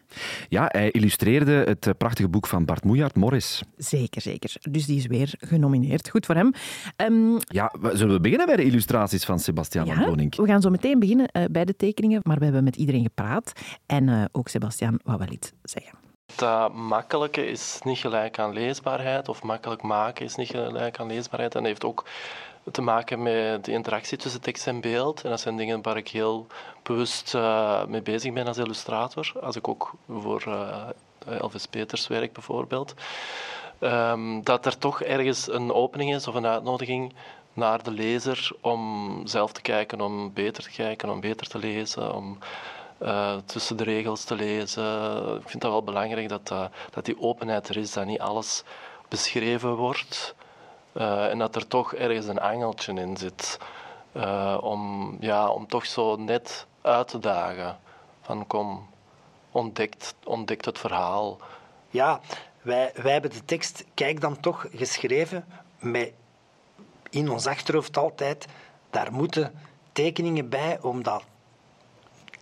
Ja, 0.49 0.69
hij 0.69 0.91
illustreerde 0.91 1.53
het 1.53 1.87
eh, 1.87 1.93
prachtige 1.99 2.29
boek 2.29 2.47
van 2.47 2.65
Bart 2.65 2.85
Moejaert, 2.85 3.17
Morris. 3.17 3.63
Zeker, 3.77 4.21
zeker. 4.21 4.57
Dus 4.71 4.87
die 4.87 4.97
is 4.97 5.07
weer 5.07 5.35
genomineerd. 5.39 6.09
Goed 6.09 6.27
voor 6.27 6.35
hem. 6.35 6.53
Um, 6.97 7.37
ja, 7.39 7.73
zullen 7.93 8.15
we 8.15 8.21
beginnen 8.21 8.47
bij 8.47 8.57
de 8.57 8.65
illustraties 8.65 9.25
van 9.25 9.39
Sebastiaan 9.39 9.87
ja, 9.87 9.95
van 9.95 10.05
Donink? 10.05 10.35
we 10.35 10.47
gaan 10.47 10.61
zo 10.61 10.71
meteen 10.71 10.88
beginnen 10.97 11.29
uh, 11.33 11.45
bij 11.51 11.65
de 11.65 11.77
tekeningen, 11.77 12.21
maar 12.23 12.39
we 12.39 12.45
hebben 12.45 12.65
met 12.65 12.77
iedereen 12.77 13.03
gepraat. 13.03 13.53
En 13.87 14.09
uh, 14.09 14.25
ook 14.33 14.49
Sebastian 14.49 15.01
wou 15.03 15.19
wel 15.19 15.31
iets 15.31 15.53
zeggen. 15.63 15.99
Dat 16.37 16.75
makkelijke 16.75 17.47
is 17.47 17.79
niet 17.85 17.99
gelijk 17.99 18.39
aan 18.39 18.53
leesbaarheid, 18.53 19.29
of 19.29 19.43
makkelijk 19.43 19.83
maken 19.83 20.25
is 20.25 20.35
niet 20.35 20.49
gelijk 20.49 20.99
aan 20.99 21.07
leesbaarheid. 21.07 21.55
En 21.55 21.65
heeft 21.65 21.85
ook 21.85 22.05
te 22.73 22.83
maken 22.83 23.23
met 23.23 23.65
de 23.65 23.73
interactie 23.73 24.19
tussen 24.19 24.41
tekst 24.41 24.67
en 24.67 24.81
beeld. 24.81 25.23
En 25.23 25.31
dat 25.31 25.41
zijn 25.41 25.57
dingen 25.57 25.83
waar 25.83 25.97
ik 25.97 26.09
heel 26.09 26.47
bewust 26.83 27.35
uh, 27.35 27.85
mee 27.85 28.03
bezig 28.03 28.33
ben 28.33 28.47
als 28.47 28.59
illustrator. 28.59 29.33
Als 29.41 29.57
ik 29.57 29.69
ook 29.69 29.95
voor 30.09 30.45
Elvis 31.27 31.67
Peters 31.67 32.07
werk 32.07 32.33
bijvoorbeeld. 32.33 32.95
Um, 33.81 34.45
dat 34.45 34.67
er 34.67 34.79
toch 34.79 35.03
ergens 35.03 35.49
een 35.53 35.73
opening 35.73 36.15
is 36.15 36.29
of 36.29 36.35
een 36.35 36.47
uitnodiging 36.47 37.15
naar 37.59 37.83
de 37.83 37.91
lezer 37.91 38.51
om 38.61 39.21
zelf 39.25 39.53
te 39.53 39.61
kijken, 39.61 40.01
om 40.01 40.33
beter 40.33 40.63
te 40.63 40.71
kijken, 40.71 41.11
om 41.11 41.21
beter 41.21 41.47
te 41.47 41.59
lezen, 41.59 42.15
om 42.15 42.39
uh, 43.03 43.37
tussen 43.45 43.77
de 43.77 43.85
regels 43.85 44.25
te 44.25 44.35
lezen. 44.35 44.85
Ik 45.37 45.49
vind 45.49 45.63
dat 45.63 45.71
wel 45.71 45.83
belangrijk 45.83 46.29
dat, 46.29 46.51
uh, 46.53 46.65
dat 46.91 47.05
die 47.05 47.21
openheid 47.21 47.69
er 47.69 47.77
is, 47.77 47.93
dat 47.93 48.07
niet 48.07 48.21
alles 48.21 48.63
beschreven 49.09 49.75
wordt 49.75 50.35
uh, 50.93 51.31
en 51.31 51.39
dat 51.39 51.57
er 51.57 51.67
toch 51.67 51.95
ergens 51.95 52.27
een 52.27 52.41
angeltje 52.41 52.93
in 52.93 53.17
zit 53.17 53.59
om, 54.61 55.17
ja, 55.21 55.49
om 55.49 55.67
toch 55.67 55.87
zo 55.87 56.17
net 56.17 56.67
uit 56.83 57.09
te 57.09 57.19
dagen 57.19 57.79
van 58.23 58.47
kom, 58.47 58.89
ontdekt, 59.51 60.15
ontdekt 60.25 60.65
het 60.65 60.79
verhaal. 60.79 61.39
Ja, 61.91 62.21
wij, 62.63 62.93
wij 62.95 63.13
hebben 63.13 63.31
de 63.31 63.45
tekst 63.45 63.85
Kijk 63.95 64.21
dan 64.21 64.41
toch 64.41 64.67
geschreven 64.73 65.45
met 65.79 66.13
in 67.11 67.31
ons 67.31 67.47
achterhoofd 67.47 67.97
altijd, 67.97 68.47
daar 68.91 69.13
moeten 69.13 69.53
tekeningen 69.93 70.49
bij 70.49 70.79
om 70.83 71.03
dat 71.03 71.25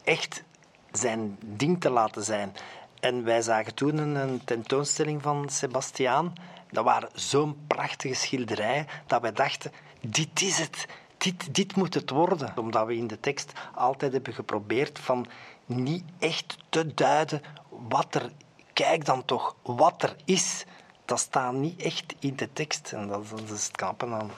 echt 0.05 0.45
zijn 0.93 1.39
ding 1.45 1.81
te 1.81 1.91
laten 1.91 2.25
zijn. 2.25 2.53
En 3.01 3.25
wij 3.25 3.43
zagen 3.43 3.75
toen 3.75 3.99
een 3.99 4.45
tentoonstelling 4.45 5.23
van 5.23 5.49
Sebastiaan. 5.49 6.33
Dat 6.71 6.85
waren 6.85 7.09
zo'n 7.13 7.57
prachtige 7.67 8.15
schilderijen 8.15 8.87
dat 9.07 9.21
wij 9.23 9.33
dachten, 9.33 9.73
dit 10.01 10.43
is 10.43 10.59
het. 10.59 10.87
Dit, 11.17 11.55
dit 11.55 11.77
moet 11.77 11.95
het 11.95 12.11
worden. 12.11 12.53
Omdat 12.57 12.87
we 12.87 12.97
in 12.97 13.07
de 13.07 13.21
tekst 13.21 13.53
altijd 13.75 14.13
hebben 14.13 14.35
geprobeerd 14.35 14.99
van 14.99 15.27
niet 15.67 16.05
echt 16.19 16.57
te 16.69 16.95
duiden 16.95 17.43
wat 17.69 18.15
er... 18.15 18.31
Kijk 18.73 19.05
dan 19.05 19.25
toch, 19.25 19.57
wat 19.63 20.03
er 20.03 20.17
is. 20.25 20.65
Dat 21.05 21.19
staat 21.19 21.53
niet 21.53 21.83
echt 21.83 22.15
in 22.19 22.37
de 22.37 22.53
tekst. 22.53 22.93
En 22.93 23.09
dat, 23.09 23.29
dat 23.29 23.51
is 23.51 23.67
het 23.67 23.77
knappe 23.77 24.07
aan, 24.07 24.31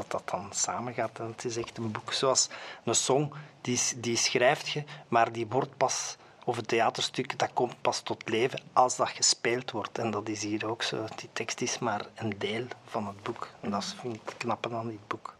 dat 0.00 0.10
dat 0.10 0.30
dan 0.30 0.52
samengaat. 0.52 1.18
En 1.18 1.26
het 1.26 1.44
is 1.44 1.56
echt 1.56 1.78
een 1.78 1.92
boek 1.92 2.12
zoals 2.12 2.48
een 2.84 2.94
song, 2.94 3.32
die, 3.60 3.80
die 3.96 4.16
schrijft 4.16 4.68
je, 4.68 4.84
maar 5.08 5.32
die 5.32 5.46
wordt 5.46 5.76
pas, 5.76 6.16
of 6.44 6.56
een 6.56 6.66
theaterstuk, 6.66 7.38
dat 7.38 7.52
komt 7.52 7.80
pas 7.80 8.00
tot 8.00 8.28
leven 8.28 8.60
als 8.72 8.96
dat 8.96 9.08
gespeeld 9.08 9.70
wordt. 9.70 9.98
En 9.98 10.10
dat 10.10 10.28
is 10.28 10.42
hier 10.42 10.66
ook 10.66 10.82
zo. 10.82 11.04
Die 11.16 11.28
tekst 11.32 11.60
is 11.60 11.78
maar 11.78 12.06
een 12.14 12.34
deel 12.38 12.66
van 12.84 13.06
het 13.06 13.22
boek. 13.22 13.48
En 13.60 13.70
dat 13.70 13.84
vind 13.84 14.14
ik 14.14 14.34
knappen 14.36 14.74
aan 14.74 14.88
dit 14.88 15.06
boek. 15.06 15.38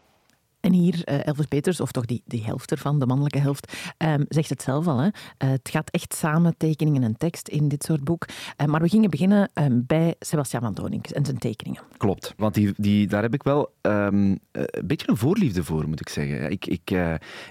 En 0.61 0.73
hier, 0.73 1.01
uh, 1.09 1.27
Elvis 1.27 1.45
Peters, 1.45 1.79
of 1.79 1.91
toch 1.91 2.05
die, 2.05 2.21
die 2.25 2.43
helft 2.43 2.71
ervan, 2.71 2.99
de 2.99 3.05
mannelijke 3.05 3.39
helft, 3.39 3.73
um, 3.97 4.25
zegt 4.27 4.49
het 4.49 4.61
zelf 4.61 4.87
al. 4.87 4.97
Hè? 4.97 5.05
Uh, 5.05 5.11
het 5.37 5.69
gaat 5.69 5.89
echt 5.89 6.13
samen, 6.13 6.57
tekeningen 6.57 7.03
en 7.03 7.17
tekst 7.17 7.47
in 7.47 7.67
dit 7.67 7.83
soort 7.83 8.03
boek. 8.03 8.25
Uh, 8.57 8.67
maar 8.67 8.81
we 8.81 8.89
gingen 8.89 9.09
beginnen 9.09 9.49
um, 9.53 9.83
bij 9.87 10.15
Sebastian 10.19 10.61
van 10.61 10.73
Donink 10.73 11.07
en 11.07 11.25
zijn 11.25 11.37
tekeningen. 11.37 11.81
Klopt, 11.97 12.33
want 12.37 12.53
die, 12.53 12.73
die, 12.77 13.07
daar 13.07 13.21
heb 13.21 13.33
ik 13.33 13.43
wel 13.43 13.73
um, 13.81 14.39
een 14.51 14.67
beetje 14.85 15.09
een 15.09 15.17
voorliefde 15.17 15.63
voor, 15.63 15.87
moet 15.87 15.99
ik 15.99 16.09
zeggen. 16.09 16.51
Ik, 16.51 16.65
ik, 16.65 16.91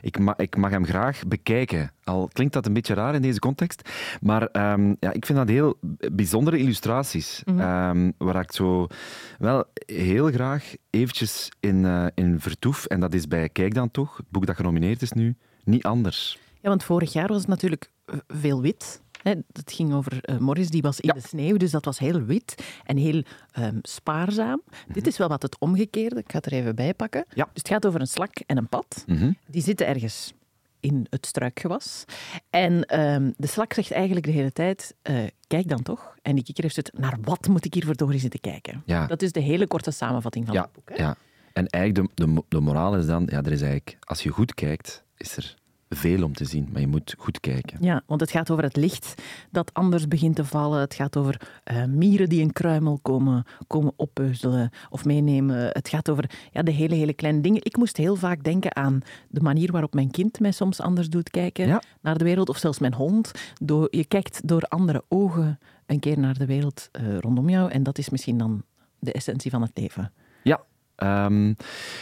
ik, 0.01 0.19
ma 0.19 0.35
ik 0.37 0.57
mag 0.57 0.71
hem 0.71 0.85
graag 0.85 1.23
bekijken. 1.27 1.91
Al 2.11 2.29
klinkt 2.33 2.53
dat 2.53 2.67
een 2.67 2.73
beetje 2.73 2.95
raar 2.95 3.15
in 3.15 3.23
deze 3.23 3.39
context, 3.39 3.89
maar 4.21 4.49
ja, 5.01 5.13
ik 5.13 5.27
vind 5.27 5.39
dat 5.39 5.49
heel 5.49 5.79
bijzondere 6.13 6.59
illustraties. 6.59 7.43
Mm 7.45 7.59
-hmm. 7.59 8.15
waar 8.19 8.43
ik 8.43 8.53
zo 8.53 8.87
wel 9.39 9.65
heel 9.87 10.27
graag 10.27 10.75
eventjes 10.91 11.49
in, 11.61 12.11
in 12.15 12.41
vertoef. 12.41 12.87
En 12.87 13.01
dat 13.01 13.15
is 13.15 13.29
bij 13.29 13.49
Kijk 13.49 13.75
dan 13.75 13.91
toch, 13.91 14.17
het 14.17 14.27
boek 14.29 14.47
dat 14.47 14.57
genomineerd 14.57 15.03
is 15.03 15.13
nu, 15.13 15.37
niet 15.65 15.83
anders. 15.83 16.39
Ja, 16.61 16.69
want 16.69 16.85
vorig 16.85 17.13
jaar 17.13 17.29
was 17.29 17.39
het 17.39 17.47
natuurlijk 17.47 17.91
veel 18.29 18.61
wit. 18.61 19.01
Het 19.23 19.73
ging 19.73 19.93
over 19.93 20.19
uh, 20.23 20.39
Morris, 20.39 20.69
die 20.69 20.83
was 20.83 21.01
in 21.01 21.09
ja. 21.15 21.21
de 21.21 21.29
sneeuw, 21.29 21.57
dus 21.57 21.71
dat 21.71 21.85
was 21.85 21.99
heel 21.99 22.23
wit 22.23 22.55
en 22.85 22.97
heel 22.97 23.23
um, 23.59 23.79
spaarzaam. 23.83 24.63
Mm 24.65 24.73
-hmm. 24.85 24.95
Dit 24.95 25.07
is 25.07 25.19
wel 25.19 25.29
wat 25.29 25.43
het 25.43 25.59
omgekeerde. 25.59 26.21
Ik 26.21 26.31
ga 26.31 26.37
het 26.37 26.47
er 26.47 26.53
even 26.53 26.75
bij 26.75 26.95
pakken. 26.95 27.25
Ja. 27.35 27.45
Dus 27.45 27.63
het 27.63 27.69
gaat 27.69 27.87
over 27.87 28.01
een 28.01 28.07
slak 28.07 28.37
en 28.47 28.57
een 28.57 28.69
pad. 28.69 29.05
Mm 29.07 29.17
-hmm. 29.17 29.37
Die 29.47 29.63
zitten 29.63 29.87
ergens 29.87 30.33
in 30.81 31.07
het 31.11 31.27
struikgewas. 31.27 32.05
En 32.51 33.01
um, 33.01 33.35
de 33.37 33.47
slak 33.47 33.73
zegt 33.73 33.91
eigenlijk 33.91 34.27
de 34.27 34.33
hele 34.33 34.53
tijd, 34.53 34.95
uh, 35.03 35.19
kijk 35.47 35.69
dan 35.69 35.83
toch. 35.83 36.15
En 36.23 36.35
die 36.35 36.45
kikker 36.45 36.65
heeft 36.65 36.77
het, 36.77 36.91
naar 36.99 37.19
wat 37.23 37.49
moet 37.49 37.65
ik 37.65 37.75
hier 37.75 37.85
verdorie 37.85 38.21
zitten 38.21 38.41
kijken? 38.41 38.83
Ja. 38.87 39.07
Dat 39.07 39.23
is 39.23 39.33
de 39.33 39.41
hele 39.41 39.67
korte 39.67 39.91
samenvatting 39.91 40.47
van 40.47 40.55
ja. 40.55 40.63
het 40.63 40.73
boek. 40.73 40.89
Hè? 40.89 40.95
Ja. 41.03 41.17
En 41.53 41.67
eigenlijk 41.67 42.15
de, 42.17 42.27
de, 42.27 42.43
de 42.49 42.61
moraal 42.61 42.97
is 42.97 43.07
dan, 43.07 43.29
ja, 43.31 43.39
er 43.39 43.53
is 43.53 43.63
eigenlijk, 43.63 43.97
als 44.01 44.23
je 44.23 44.29
goed 44.29 44.55
kijkt, 44.55 45.05
is 45.17 45.37
er 45.37 45.55
veel 45.95 46.25
om 46.25 46.35
te 46.35 46.45
zien, 46.45 46.69
maar 46.73 46.81
je 46.81 46.87
moet 46.87 47.15
goed 47.19 47.41
kijken. 47.41 47.79
Ja, 47.81 48.03
want 48.07 48.21
het 48.21 48.31
gaat 48.31 48.51
over 48.51 48.65
het 48.65 48.77
licht 48.77 49.23
dat 49.51 49.75
anders 49.75 50.09
begint 50.09 50.37
te 50.37 50.45
vallen. 50.45 50.81
Het 50.81 50.95
gaat 50.95 51.17
over 51.17 51.41
uh, 51.73 51.85
mieren 51.85 52.29
die 52.29 52.43
een 52.43 52.53
kruimel 52.53 52.99
komen, 53.03 53.45
komen 53.67 53.93
oppeuzelen 53.97 54.71
of 54.91 55.05
meenemen. 55.05 55.57
Het 55.73 55.89
gaat 55.89 56.11
over 56.11 56.31
ja, 56.53 56.63
de 56.63 56.71
hele, 56.71 56.95
hele 56.95 57.13
kleine 57.13 57.41
dingen. 57.41 57.65
Ik 57.65 57.77
moest 57.77 57.97
heel 57.97 58.17
vaak 58.17 58.43
denken 58.43 58.77
aan 58.77 59.01
de 59.29 59.41
manier 59.41 59.73
waarop 59.73 59.95
mijn 59.95 60.11
kind 60.11 60.41
mij 60.41 60.53
soms 60.53 60.81
anders 60.81 61.09
doet 61.09 61.31
kijken 61.31 61.67
ja. 61.67 61.83
naar 62.01 62.19
de 62.19 62.25
wereld. 62.25 62.49
Of 62.49 62.59
zelfs 62.59 62.79
mijn 62.79 62.95
hond. 62.95 63.33
Door, 63.63 63.89
je 63.91 64.05
kijkt 64.05 64.49
door 64.49 64.63
andere 64.63 65.05
ogen 65.09 65.59
een 65.87 66.01
keer 66.01 66.19
naar 66.19 66.39
de 66.39 66.47
wereld 66.47 66.89
uh, 67.01 67.19
rondom 67.19 67.49
jou. 67.49 67.71
En 67.71 67.83
dat 67.83 67.99
is 67.99 68.11
misschien 68.11 68.39
dan 68.39 68.63
de 68.99 69.13
essentie 69.13 69.51
van 69.51 69.63
het 69.63 69.71
leven. 69.75 70.13
Ehm, 71.01 71.49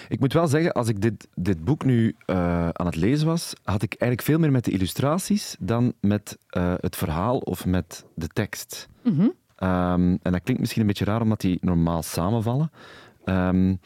ik 0.08 0.20
moet 0.20 0.32
wel 0.32 0.46
zeggen, 0.46 0.72
als 0.72 0.88
ik 0.88 1.00
dit, 1.00 1.28
dit 1.34 1.64
boek 1.64 1.84
nu 1.84 2.16
uh, 2.26 2.68
aan 2.68 2.86
het 2.86 2.96
lezen 2.96 3.26
was, 3.26 3.52
had 3.62 3.82
ik 3.82 3.94
eigenlijk 3.94 4.22
veel 4.22 4.38
meer 4.38 4.50
met 4.50 4.64
de 4.64 4.70
illustraties 4.70 5.56
dan 5.58 5.92
met 6.00 6.38
uh, 6.56 6.74
het 6.80 6.96
verhaal 6.96 7.38
of 7.38 7.66
met 7.66 8.04
de 8.14 8.28
tekst. 8.28 8.88
Mhm. 9.02 9.20
Um, 9.20 10.18
en 10.22 10.32
dat 10.32 10.42
klinkt 10.42 10.58
misschien 10.58 10.80
een 10.80 10.86
beetje 10.86 11.04
raar, 11.04 11.20
omdat 11.20 11.40
die 11.40 11.58
normaal 11.60 12.02
samenvallen. 12.02 12.70
Um, 13.24 13.80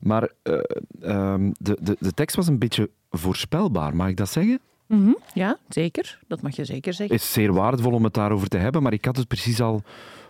maar 0.00 0.30
uh, 0.42 0.58
um, 1.02 1.52
de, 1.58 1.76
de, 1.80 1.96
de 1.98 2.12
tekst 2.12 2.36
was 2.36 2.48
een 2.48 2.58
beetje 2.58 2.90
voorspelbaar, 3.10 3.96
mag 3.96 4.08
ik 4.08 4.16
dat 4.16 4.28
zeggen? 4.28 4.60
Mm 4.86 5.04
-hmm. 5.04 5.18
Ja, 5.34 5.58
zeker. 5.68 6.18
Dat 6.26 6.42
mag 6.42 6.56
je 6.56 6.64
zeker 6.64 6.92
zeggen. 6.92 7.16
Het 7.16 7.24
is 7.24 7.32
zeer 7.32 7.52
waardevol 7.52 7.92
om 7.92 8.04
het 8.04 8.14
daarover 8.14 8.48
te 8.48 8.58
hebben, 8.58 8.82
maar 8.82 8.92
ik 8.92 9.04
had 9.04 9.16
het 9.16 9.28
precies 9.28 9.60
al 9.60 9.82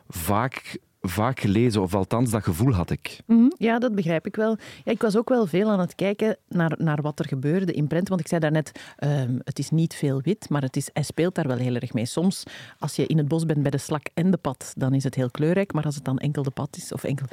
vaak 0.08 0.78
vaak 1.00 1.40
gelezen, 1.40 1.83
of 1.83 1.95
althans 1.95 2.30
dat 2.30 2.42
gevoel 2.42 2.73
had 2.73 2.90
ik. 2.90 3.21
Mm 3.26 3.38
-hmm. 3.38 3.52
Ja, 3.59 3.78
dat 3.78 3.95
begrijp 3.95 4.26
ik 4.26 4.37
wel. 4.37 4.57
Ja, 4.85 4.92
ik 4.92 5.02
was 5.02 5.16
ook 5.16 5.28
wel 5.28 5.47
veel 5.47 5.71
aan 5.71 5.80
het 5.80 5.95
kijken 5.95 6.37
naar, 6.49 6.75
naar 6.78 7.02
wat 7.02 7.19
er 7.19 7.28
gebeurde 7.28 7.73
in 7.73 7.87
prent. 7.87 8.09
Want 8.09 8.21
ik 8.21 8.28
zei 8.28 8.40
daarnet, 8.40 8.95
um, 9.04 9.40
het 9.45 9.59
is 9.59 9.71
niet 9.71 9.95
veel 9.95 10.21
wit, 10.23 10.49
maar 10.49 10.62
het 10.62 10.76
is, 10.76 10.90
hij 10.92 11.02
speelt 11.02 11.35
daar 11.35 11.47
wel 11.47 11.57
heel 11.57 11.75
erg 11.75 11.92
mee. 11.92 12.07
Soms, 12.07 12.42
als 12.78 12.97
je 12.97 13.07
in 13.07 13.19
het 13.19 13.28
bos 13.28 13.47
bent 13.47 13.62
bij 13.62 13.71
de 13.71 13.78
slak 13.78 14.07
en 14.14 14.30
de 14.30 14.37
pad, 14.37 14.73
dan 14.76 14.95
is 14.95 15.04
het 15.04 15.14
heel 15.14 15.30
kleurrijk. 15.30 15.73
Maar 15.73 15.85
als 15.85 15.95
het 15.95 16.04
dan 16.04 16.19
enkel 16.19 16.42
de 16.42 16.50
pad 16.50 16.76
is, 16.76 16.92
of 16.92 17.04
enkel... 17.04 17.26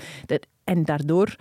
En 0.63 0.83
daardoor... 0.83 1.35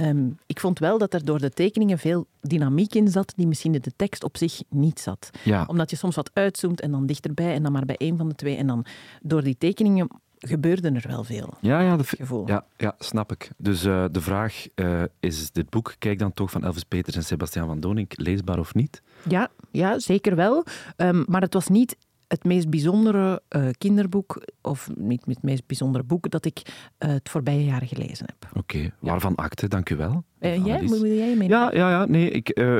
Um, 0.00 0.38
ik 0.46 0.60
vond 0.60 0.78
wel 0.78 0.98
dat 0.98 1.14
er 1.14 1.24
door 1.24 1.38
de 1.38 1.50
tekeningen 1.50 1.98
veel 1.98 2.26
dynamiek 2.40 2.94
in 2.94 3.08
zat 3.08 3.32
die 3.36 3.46
misschien 3.46 3.74
in 3.74 3.80
de 3.80 3.92
tekst 3.96 4.24
op 4.24 4.36
zich 4.36 4.62
niet 4.68 5.00
zat. 5.00 5.30
Ja. 5.44 5.64
Omdat 5.66 5.90
je 5.90 5.96
soms 5.96 6.16
wat 6.16 6.30
uitzoomt 6.32 6.80
en 6.80 6.90
dan 6.90 7.06
dichterbij 7.06 7.54
en 7.54 7.62
dan 7.62 7.72
maar 7.72 7.84
bij 7.84 7.96
één 7.96 8.16
van 8.16 8.28
de 8.28 8.34
twee. 8.34 8.56
En 8.56 8.66
dan 8.66 8.84
door 9.22 9.42
die 9.42 9.56
tekeningen 9.58 10.08
gebeurde 10.44 10.90
er 10.90 11.04
wel 11.08 11.24
veel. 11.24 11.54
Ja, 11.60 11.80
ja, 11.80 11.96
dat 11.96 12.08
gevoel. 12.08 12.46
Ja, 12.46 12.64
ja, 12.76 12.94
snap 12.98 13.32
ik. 13.32 13.50
Dus 13.56 13.84
uh, 13.84 14.04
de 14.10 14.20
vraag 14.20 14.66
uh, 14.74 15.02
is 15.20 15.50
dit 15.50 15.70
boek, 15.70 15.94
kijk 15.98 16.18
dan 16.18 16.32
toch 16.32 16.50
van 16.50 16.64
Elvis 16.64 16.84
Peters 16.84 17.16
en 17.16 17.24
Sebastiaan 17.24 17.66
van 17.66 17.80
Donink, 17.80 18.12
leesbaar 18.16 18.58
of 18.58 18.74
niet? 18.74 19.02
Ja, 19.28 19.48
ja 19.70 19.98
zeker 19.98 20.36
wel. 20.36 20.64
Um, 20.96 21.24
maar 21.28 21.40
het 21.40 21.54
was 21.54 21.68
niet 21.68 21.96
het 22.28 22.44
meest 22.44 22.70
bijzondere 22.70 23.42
uh, 23.48 23.68
kinderboek, 23.78 24.46
of 24.60 24.88
niet 24.96 25.24
het 25.24 25.42
meest 25.42 25.66
bijzondere 25.66 26.04
boek, 26.04 26.30
dat 26.30 26.44
ik 26.44 26.62
het 26.98 27.28
voorbije 27.28 27.64
jaren 27.64 27.88
gelezen 27.88 28.26
heb. 28.26 28.50
Oké, 28.50 28.76
okay. 28.76 28.92
waarvan 29.00 29.34
akte, 29.34 29.68
dank 29.68 29.90
u 29.90 29.96
wel. 29.96 30.24
Uh, 30.44 30.66
jij? 30.66 30.82
Moet 30.82 31.00
jij 31.00 31.34
mee? 31.36 31.48
Ja, 31.48 31.70
ja, 31.72 31.90
ja 31.90 32.04
nee, 32.04 32.30
ik, 32.30 32.58
uh, 32.58 32.78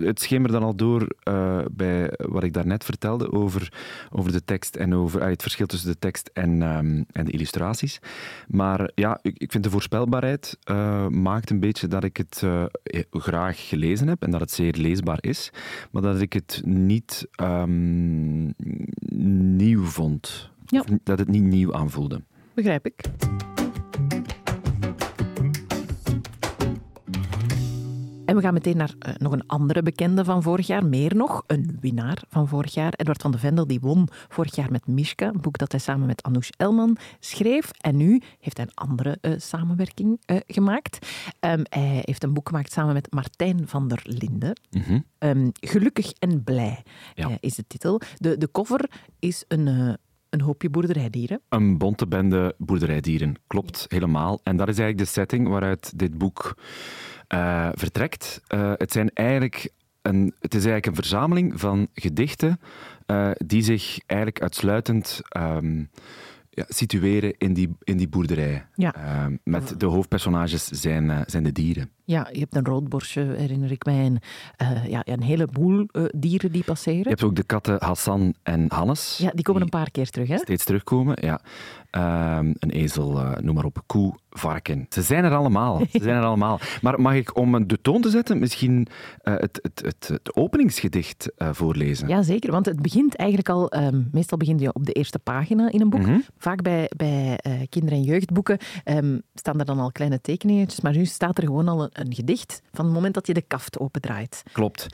het 0.00 0.20
schemerde 0.20 0.52
dan 0.52 0.62
al 0.62 0.74
door 0.74 1.06
uh, 1.28 1.58
bij 1.70 2.12
wat 2.16 2.42
ik 2.42 2.52
daarnet 2.52 2.84
vertelde 2.84 3.32
over, 3.32 3.72
over 4.10 4.32
de 4.32 4.44
tekst 4.44 4.76
en 4.76 4.94
over 4.94 5.22
het 5.22 5.42
verschil 5.42 5.66
tussen 5.66 5.90
de 5.90 5.98
tekst 5.98 6.30
en, 6.32 6.62
um, 6.62 7.04
en 7.12 7.24
de 7.24 7.30
illustraties. 7.32 8.00
Maar 8.48 8.90
ja, 8.94 9.18
ik, 9.22 9.38
ik 9.38 9.52
vind 9.52 9.64
de 9.64 9.70
voorspelbaarheid 9.70 10.58
maakt 11.08 11.50
een 11.50 11.60
beetje 11.60 11.88
dat 11.88 12.04
ik 12.04 12.16
het 12.16 12.42
graag 13.10 13.68
gelezen 13.68 14.08
heb 14.08 14.22
en 14.22 14.30
dat 14.30 14.40
het 14.40 14.50
zeer 14.50 14.74
leesbaar 14.76 15.18
is, 15.20 15.50
maar 15.90 16.02
dat 16.02 16.20
ik 16.20 16.32
het 16.32 16.62
niet 16.64 17.28
um, 17.42 18.54
nieuw 19.56 19.84
vond. 19.84 20.50
Ja. 20.66 20.84
Dat 21.02 21.18
het 21.18 21.28
niet 21.28 21.42
nieuw 21.42 21.74
aanvoelde. 21.74 22.22
Begrijp 22.54 22.86
ik. 22.86 23.00
En 28.32 28.38
we 28.38 28.44
gaan 28.44 28.54
meteen 28.54 28.76
naar 28.76 28.94
uh, 29.06 29.14
nog 29.18 29.32
een 29.32 29.46
andere 29.46 29.82
bekende 29.82 30.24
van 30.24 30.42
vorig 30.42 30.66
jaar. 30.66 30.86
Meer 30.86 31.16
nog, 31.16 31.44
een 31.46 31.78
winnaar 31.80 32.22
van 32.28 32.48
vorig 32.48 32.74
jaar. 32.74 32.92
Edward 32.96 33.22
van 33.22 33.30
de 33.30 33.38
Vendel, 33.38 33.66
die 33.66 33.80
won 33.80 34.08
vorig 34.28 34.56
jaar 34.56 34.70
met 34.70 34.86
Mishka. 34.86 35.26
Een 35.26 35.40
boek 35.40 35.58
dat 35.58 35.72
hij 35.72 35.80
samen 35.80 36.06
met 36.06 36.22
Anoush 36.22 36.48
Elman 36.56 36.96
schreef. 37.20 37.70
En 37.80 37.96
nu 37.96 38.20
heeft 38.40 38.56
hij 38.56 38.66
een 38.66 38.74
andere 38.74 39.18
uh, 39.20 39.32
samenwerking 39.36 40.20
uh, 40.26 40.36
gemaakt. 40.46 41.06
Um, 41.40 41.62
hij 41.68 42.02
heeft 42.04 42.22
een 42.22 42.32
boek 42.32 42.48
gemaakt 42.48 42.72
samen 42.72 42.92
met 42.92 43.12
Martijn 43.12 43.68
van 43.68 43.88
der 43.88 44.00
Linden. 44.02 44.60
Mm 44.70 44.82
-hmm. 44.82 45.04
um, 45.18 45.50
Gelukkig 45.60 46.12
en 46.12 46.44
blij 46.44 46.82
ja. 47.14 47.36
is 47.40 47.54
de 47.54 47.66
titel. 47.66 48.00
De, 48.16 48.38
de 48.38 48.50
cover 48.50 48.90
is 49.18 49.44
een 49.48 49.96
een 50.32 50.40
hoopje 50.40 50.70
boerderijdieren. 50.70 51.40
Een 51.48 51.78
bonte 51.78 52.06
bende 52.06 52.54
boerderijdieren, 52.58 53.34
klopt 53.46 53.80
ja. 53.80 53.86
helemaal. 53.88 54.40
En 54.42 54.56
dat 54.56 54.68
is 54.68 54.78
eigenlijk 54.78 55.08
de 55.08 55.20
setting 55.20 55.48
waaruit 55.48 55.98
dit 55.98 56.18
boek 56.18 56.54
uh, 57.34 57.68
vertrekt. 57.74 58.40
Uh, 58.54 58.72
het, 58.76 58.92
zijn 58.92 59.10
eigenlijk 59.14 59.70
een, 60.02 60.34
het 60.40 60.54
is 60.54 60.64
eigenlijk 60.64 60.86
een 60.86 60.94
verzameling 60.94 61.60
van 61.60 61.88
gedichten 61.94 62.60
uh, 63.06 63.30
die 63.46 63.62
zich 63.62 63.98
eigenlijk 64.06 64.42
uitsluitend 64.42 65.20
um, 65.36 65.90
ja, 66.50 66.64
situeren 66.68 67.34
in 67.38 67.54
die, 67.54 67.76
in 67.84 67.96
die 67.96 68.08
boerderij. 68.08 68.66
Ja. 68.74 68.94
met 69.44 69.80
de 69.80 69.86
hoofdpersonages 69.86 70.66
zijn, 70.66 71.24
zijn 71.26 71.42
de 71.42 71.52
dieren. 71.52 71.90
Ja, 72.04 72.28
je 72.32 72.38
hebt 72.38 72.56
een 72.56 72.64
roodborstje, 72.64 73.22
herinner 73.22 73.70
ik 73.70 73.84
mij. 73.84 74.04
En, 74.04 74.18
uh, 74.62 74.88
ja, 74.88 75.02
een 75.04 75.22
heleboel 75.22 75.86
uh, 75.92 76.04
dieren 76.16 76.52
die 76.52 76.64
passeren. 76.64 77.02
Je 77.02 77.08
hebt 77.08 77.22
ook 77.22 77.36
de 77.36 77.44
katten 77.44 77.76
Hassan 77.84 78.34
en 78.42 78.64
Hannes. 78.68 79.18
Ja, 79.18 79.30
die 79.30 79.44
komen 79.44 79.62
die 79.62 79.72
een 79.72 79.78
paar 79.78 79.90
keer 79.90 80.10
terug, 80.10 80.28
hè? 80.28 80.38
Steeds 80.38 80.64
terugkomen, 80.64 81.16
ja. 81.20 81.40
Uh, 81.96 82.50
een 82.58 82.70
ezel, 82.70 83.36
noem 83.40 83.54
maar 83.54 83.64
op, 83.64 83.82
koe, 83.86 84.14
varken. 84.32 84.86
Ze 84.88 85.02
zijn 85.02 85.24
er 85.24 85.34
allemaal. 85.34 85.78
Ze 85.78 86.02
zijn 86.02 86.16
er 86.16 86.24
allemaal. 86.24 86.60
Maar 86.82 87.00
mag 87.00 87.14
ik 87.14 87.36
om 87.36 87.66
de 87.66 87.80
toon 87.82 88.00
te 88.00 88.10
zetten 88.10 88.38
misschien 88.38 88.86
uh, 89.24 89.34
het, 89.36 89.58
het, 89.62 89.82
het, 89.84 90.08
het, 90.08 90.36
openingsgedicht 90.36 91.28
voorlezen? 91.36 92.08
Ja, 92.08 92.22
zeker. 92.22 92.50
Want 92.50 92.66
het 92.66 92.82
begint 92.82 93.16
eigenlijk 93.16 93.48
al... 93.48 93.74
Um, 93.76 94.08
meestal 94.12 94.38
begint 94.38 94.60
je 94.60 94.72
op 94.72 94.86
de 94.86 94.92
eerste 94.92 95.18
pagina 95.18 95.70
in 95.70 95.80
een 95.80 95.90
boek. 95.90 96.00
Mm 96.00 96.06
-hmm. 96.06 96.24
Vaak 96.38 96.62
bij, 96.62 96.90
bij 96.96 97.38
kinder- 97.68 97.92
en 97.92 98.02
jeugdboeken 98.02 98.58
um, 98.84 99.22
staan 99.34 99.58
er 99.58 99.64
dan 99.64 99.78
al 99.78 99.92
kleine 99.92 100.20
tekeningetjes. 100.20 100.80
Maar 100.80 100.96
nu 100.96 101.04
staat 101.04 101.38
er 101.38 101.44
gewoon 101.44 101.68
al 101.68 101.82
een, 101.82 101.90
een 101.92 102.14
gedicht 102.14 102.62
van 102.72 102.84
het 102.84 102.94
moment 102.94 103.14
dat 103.14 103.26
je 103.26 103.34
de 103.34 103.42
kaft 103.42 103.78
opendraait. 103.78 104.42
Klopt. 104.52 104.86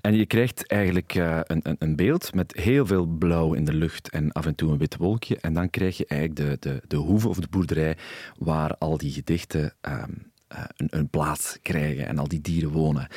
En 0.00 0.14
je 0.14 0.26
krijgt 0.26 0.66
eigenlijk 0.66 1.14
een, 1.14 1.60
een, 1.62 1.76
een, 1.78 1.96
beeld 1.96 2.34
met 2.34 2.56
heel 2.56 2.86
veel 2.86 3.06
blauw 3.06 3.52
in 3.52 3.64
de 3.64 3.74
lucht 3.74 4.10
en 4.10 4.32
af 4.32 4.46
en 4.46 4.54
toe 4.54 4.70
een 4.70 4.78
wit 4.78 4.96
wolkje. 4.96 5.38
En 5.40 5.52
dan 5.52 5.70
krijg 5.70 5.96
je 5.96 6.06
eigenlijk 6.06 6.40
de, 6.40 6.70
de, 6.70 6.82
de 6.88 6.96
hoeve 6.96 7.28
of 7.28 7.38
de 7.38 7.48
boerderij 7.50 7.96
waar 8.38 8.76
al 8.82 8.98
die 8.98 9.12
gedichten 9.12 9.74
um, 9.80 10.32
uh, 10.52 10.64
een, 10.76 10.86
een, 10.90 11.08
plaats 11.08 11.58
krijgen 11.62 12.06
en 12.06 12.18
al 12.18 12.28
die 12.28 12.40
dieren 12.40 12.70
wonen. 12.70 13.08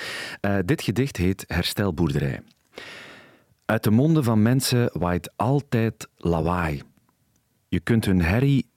Uh, 0.42 0.58
dit 0.66 0.82
gedicht 0.82 1.18
heet 1.18 1.44
Herstelboerderij. 1.48 2.42
Uit 3.66 3.84
de 3.84 3.92
monden 3.92 4.24
van 4.24 4.42
mensen 4.42 4.90
waait 4.94 5.32
altijd 5.36 6.08
lawaai. 6.18 6.82
Je 7.68 7.80
kunt 7.80 8.06
hun 8.06 8.22
herrie 8.22 8.70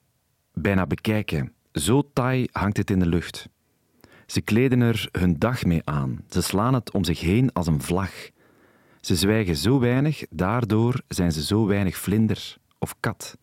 bijna 0.53 0.87
bekijken. 0.87 1.53
Zo 1.73 2.11
taai 2.13 2.49
hangt 2.53 2.77
het 2.77 2.91
in 2.91 2.99
de 2.99 3.07
lucht. 3.07 3.49
Ze 4.27 4.41
kleden 4.41 4.81
er 4.81 5.09
hun 5.13 5.39
dag 5.39 5.65
mee 5.65 5.81
aan. 5.85 6.25
Ze 6.29 6.43
slaan 6.43 6.75
het 6.75 6.91
om 6.91 7.05
zich 7.05 7.21
heen 7.21 7.53
als 7.53 7.67
een 7.67 7.83
vlag. 7.83 8.11
Ze 9.01 9.17
zwijgen 9.17 9.57
zo 9.57 9.79
weinig, 9.79 10.25
daardoor 10.31 11.01
zijn 11.09 11.33
ze 11.33 11.43
zo 11.43 11.67
weinig 11.67 11.97
vlinder 11.97 12.57
of 12.79 12.95
kat. 13.01 13.39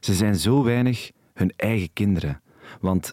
Ze 0.00 0.14
zijn 0.14 0.36
zo 0.36 0.62
weinig 0.62 1.10
hun 1.34 1.52
eigen 1.56 1.92
kinderen, 1.92 2.40
want 2.80 3.12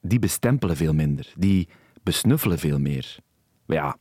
die 0.00 0.18
bestempelen 0.18 0.76
veel 0.76 0.94
minder, 0.94 1.32
die 1.36 1.68
besnuffelen 2.02 2.58
veel 2.58 2.78
meer. 2.78 3.18
Ja, 3.66 3.98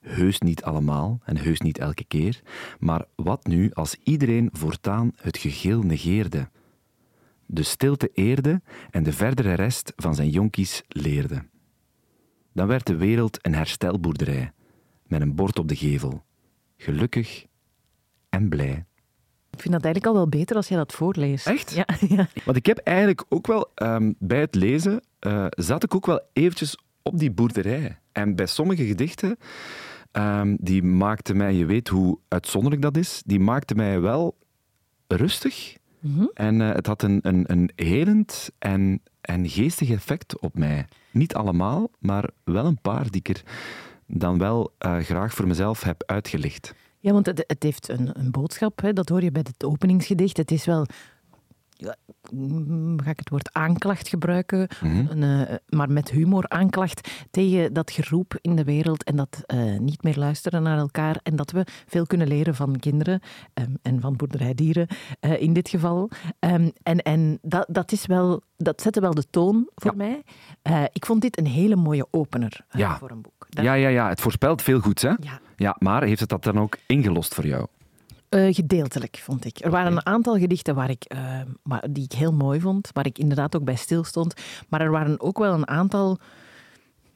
heus 0.00 0.40
niet 0.40 0.62
allemaal 0.62 1.20
en 1.24 1.36
heus 1.36 1.60
niet 1.60 1.78
elke 1.78 2.04
keer, 2.04 2.42
maar 2.78 3.04
wat 3.14 3.46
nu 3.46 3.72
als 3.72 3.96
iedereen 4.02 4.48
voortaan 4.52 5.12
het 5.16 5.38
gegil 5.38 5.82
negeerde? 5.82 6.48
De 7.46 7.62
stilte 7.62 8.10
eerde 8.14 8.62
en 8.90 9.02
de 9.02 9.12
verdere 9.12 9.54
rest 9.54 9.92
van 9.96 10.14
zijn 10.14 10.30
jonkies 10.30 10.82
leerde. 10.88 11.44
Dan 12.52 12.66
werd 12.66 12.86
de 12.86 12.96
wereld 12.96 13.38
een 13.42 13.54
herstelboerderij, 13.54 14.52
met 15.06 15.20
een 15.20 15.34
bord 15.34 15.58
op 15.58 15.68
de 15.68 15.76
gevel. 15.76 16.24
Gelukkig 16.76 17.46
en 18.28 18.48
blij. 18.48 18.84
Ik 19.56 19.62
vind 19.62 19.74
dat 19.74 19.84
eigenlijk 19.84 20.06
al 20.06 20.20
wel 20.20 20.28
beter 20.28 20.56
als 20.56 20.68
jij 20.68 20.76
dat 20.76 20.92
voorleest. 20.92 21.46
Echt? 21.46 21.74
Ja. 21.74 21.86
ja. 22.16 22.28
Want 22.44 22.56
ik 22.56 22.66
heb 22.66 22.78
eigenlijk 22.78 23.24
ook 23.28 23.46
wel, 23.46 23.70
um, 23.74 24.14
bij 24.18 24.40
het 24.40 24.54
lezen, 24.54 25.00
uh, 25.20 25.46
zat 25.50 25.82
ik 25.82 25.94
ook 25.94 26.06
wel 26.06 26.20
eventjes 26.32 26.78
op 27.02 27.18
die 27.18 27.30
boerderij. 27.30 27.98
En 28.12 28.34
bij 28.34 28.46
sommige 28.46 28.86
gedichten, 28.86 29.38
um, 30.12 30.56
die 30.60 30.82
maakten 30.82 31.36
mij, 31.36 31.54
je 31.54 31.66
weet 31.66 31.88
hoe 31.88 32.18
uitzonderlijk 32.28 32.82
dat 32.82 32.96
is, 32.96 33.22
die 33.26 33.40
maakten 33.40 33.76
mij 33.76 34.00
wel 34.00 34.36
rustig. 35.06 35.76
Mm 36.00 36.16
-hmm. 36.16 36.30
En 36.34 36.60
uh, 36.60 36.72
het 36.72 36.86
had 36.86 37.02
een, 37.02 37.18
een, 37.22 37.44
een 37.46 37.70
helend 37.76 38.50
en, 38.58 39.02
en 39.20 39.48
geestig 39.48 39.90
effect 39.90 40.38
op 40.40 40.58
mij. 40.58 40.86
Niet 41.10 41.34
allemaal, 41.34 41.90
maar 41.98 42.30
wel 42.44 42.64
een 42.64 42.80
paar 42.80 43.10
die 43.10 43.20
ik 43.24 43.28
er 43.28 43.42
dan 44.06 44.38
wel 44.38 44.72
uh, 44.78 44.98
graag 44.98 45.34
voor 45.34 45.46
mezelf 45.46 45.82
heb 45.82 46.02
uitgelicht. 46.06 46.74
Ja, 46.98 47.12
want 47.12 47.26
het, 47.26 47.44
het 47.46 47.62
heeft 47.62 47.88
een, 47.88 48.10
een 48.18 48.30
boodschap, 48.30 48.80
hè? 48.80 48.92
dat 48.92 49.08
hoor 49.08 49.22
je 49.22 49.30
bij 49.30 49.44
het 49.52 49.64
openingsgedicht. 49.64 50.36
Het 50.36 50.50
is 50.50 50.64
wel 50.64 50.86
ja, 51.78 51.96
mm, 52.32 53.00
ga 53.02 53.10
ik 53.10 53.18
het 53.18 53.28
woord 53.28 53.52
aanklacht 53.52 54.08
gebruiken, 54.08 54.68
Mhm. 54.82 55.06
een, 55.10 55.46
eh, 55.48 55.54
maar 55.68 55.90
met 55.90 56.10
humor 56.10 56.48
aanklacht 56.48 57.08
tegen 57.30 57.72
dat 57.72 57.90
geroep 57.90 58.38
in 58.40 58.56
de 58.56 58.64
wereld 58.64 59.04
en 59.04 59.16
dat 59.16 59.42
eh, 59.46 59.78
niet 59.78 60.02
meer 60.02 60.16
luisteren 60.18 60.62
naar 60.62 60.78
elkaar 60.78 61.20
en 61.22 61.36
dat 61.36 61.50
we 61.50 61.66
veel 61.86 62.06
kunnen 62.06 62.28
leren 62.28 62.54
van 62.54 62.78
kinderen 62.78 63.20
ehm, 63.54 63.70
en 63.82 64.00
van 64.00 64.16
boerderijdieren 64.16 64.86
eh, 65.20 65.40
in 65.42 65.52
dit 65.52 65.68
geval. 65.68 66.10
Ehm, 66.38 66.70
en 66.82 67.02
en 67.02 67.38
dat, 67.42 67.66
dat, 67.70 67.92
is 67.92 68.06
wel, 68.06 68.42
dat 68.56 68.80
zette 68.82 69.00
wel 69.00 69.14
de 69.14 69.24
toon 69.30 69.68
voor 69.74 69.94
Ja. 69.96 69.96
mij. 69.96 70.22
Ik 70.92 71.06
vond 71.06 71.20
dit 71.22 71.38
een 71.38 71.46
hele 71.46 71.76
mooie 71.76 72.06
opener 72.10 72.64
Ja. 72.70 72.98
voor 72.98 73.10
een 73.10 73.20
boek. 73.22 73.46
Ja, 73.48 73.72
ja, 73.74 73.88
ja, 73.88 74.08
het 74.08 74.20
voorspelt 74.20 74.62
veel 74.62 74.80
goeds, 74.80 75.02
hè? 75.02 75.08
ja. 75.20 75.40
Ja, 75.56 75.76
maar 75.78 76.02
heeft 76.02 76.20
het 76.20 76.28
dat 76.28 76.44
dan 76.44 76.58
ook 76.58 76.76
ingelost 76.86 77.34
voor 77.34 77.46
jou? 77.46 77.66
Eh, 78.28 78.54
gedeeltelijk, 78.54 79.20
vond 79.22 79.44
ik. 79.44 79.64
Er 79.64 79.70
waren 79.70 79.92
een 79.92 80.06
aantal 80.06 80.38
gedichten 80.38 80.74
waar 80.74 80.90
ik, 80.90 81.04
eh, 81.04 81.40
maar, 81.62 81.84
die 81.90 82.04
ik 82.04 82.12
heel 82.12 82.32
mooi 82.32 82.60
vond, 82.60 82.90
waar 82.92 83.06
ik 83.06 83.18
inderdaad 83.18 83.56
ook 83.56 83.64
bij 83.64 83.76
stilstond. 83.76 84.34
Maar 84.68 84.80
er 84.80 84.90
waren 84.90 85.20
ook 85.20 85.38
wel 85.38 85.52
een 85.52 85.68
aantal 85.68 86.18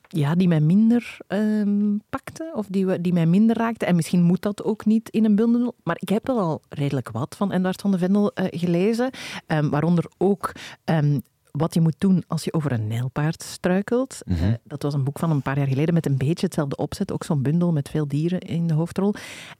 ja, 0.09 0.35
die 0.35 0.49
mij 0.49 0.61
minder 0.61 1.19
ehm, 1.27 1.97
pakten, 2.09 2.55
of 2.55 2.67
die, 2.67 3.01
die 3.01 3.13
mij 3.13 3.27
minder 3.27 3.57
raakten. 3.57 3.89
En 3.89 3.97
misschien 3.97 4.23
moet 4.23 4.43
dat 4.43 4.65
ook 4.65 4.85
niet 4.85 5.09
in 5.09 5.25
een 5.25 5.35
bundel. 5.35 5.75
Maar 5.83 5.97
ik 5.99 6.09
heb 6.09 6.27
wel 6.27 6.39
al 6.39 6.63
redelijk 6.69 7.11
wat 7.11 7.37
van 7.37 7.53
Edward 7.53 7.81
van 7.81 7.91
de 7.91 7.99
Vendel 7.99 8.33
eh, 8.33 8.61
gelezen. 8.61 9.11
Ehm, 9.47 9.69
waaronder 9.69 10.05
ook 10.19 10.53
ehm, 10.85 11.19
wat 11.53 11.75
je 11.75 11.81
moet 11.81 11.95
doen 11.99 12.25
als 12.27 12.45
je 12.45 12.53
over 12.53 12.73
een 12.73 12.87
nijlpaard 12.87 13.43
struikelt. 13.43 14.21
Mhm. 14.25 14.45
Eh, 14.45 14.55
dat 14.65 14.83
was 14.83 14.95
een 14.95 15.05
boek 15.05 15.19
van 15.19 15.31
een 15.31 15.43
paar 15.43 15.59
jaar 15.59 15.67
geleden 15.67 15.95
met 15.95 16.07
een 16.07 16.17
beetje 16.17 16.47
hetzelfde 16.47 16.77
opzet. 16.77 17.13
Ook 17.13 17.25
zo'n 17.25 17.43
bundel 17.43 17.73
met 17.73 17.89
veel 17.89 18.09
dieren 18.09 18.41
in 18.41 18.67
de 18.67 18.75
hoofdrol. 18.75 19.15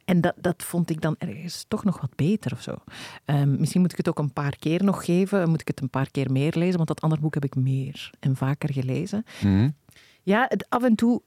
En 0.05 0.21
dat, 0.21 0.33
dat 0.37 0.63
vond 0.63 0.89
ik 0.89 1.01
dan 1.01 1.15
ergens 1.17 1.65
toch 1.67 1.83
nog 1.83 2.01
wat 2.01 2.15
beter 2.15 2.51
of 2.51 2.61
zo. 2.61 2.75
Ehm, 3.25 3.59
misschien 3.59 3.81
moet 3.81 3.91
ik 3.91 3.97
het 3.97 4.09
ook 4.09 4.19
een 4.19 4.33
paar 4.33 4.57
keer 4.57 4.83
nog 4.83 5.05
geven. 5.05 5.49
Moet 5.49 5.61
ik 5.61 5.67
het 5.67 5.81
een 5.81 5.89
paar 5.89 6.11
keer 6.11 6.31
meer 6.31 6.53
lezen, 6.55 6.75
want 6.75 6.87
dat 6.87 7.01
andere 7.01 7.21
boek 7.21 7.33
heb 7.33 7.43
ik 7.43 7.55
meer 7.55 8.11
en 8.19 8.35
vaker 8.35 8.73
gelezen. 8.73 9.25
Mhm. 9.41 9.69
Ja, 10.23 10.45
het, 10.49 10.65
af 10.69 10.83
en 10.83 10.95
toe 10.95 11.21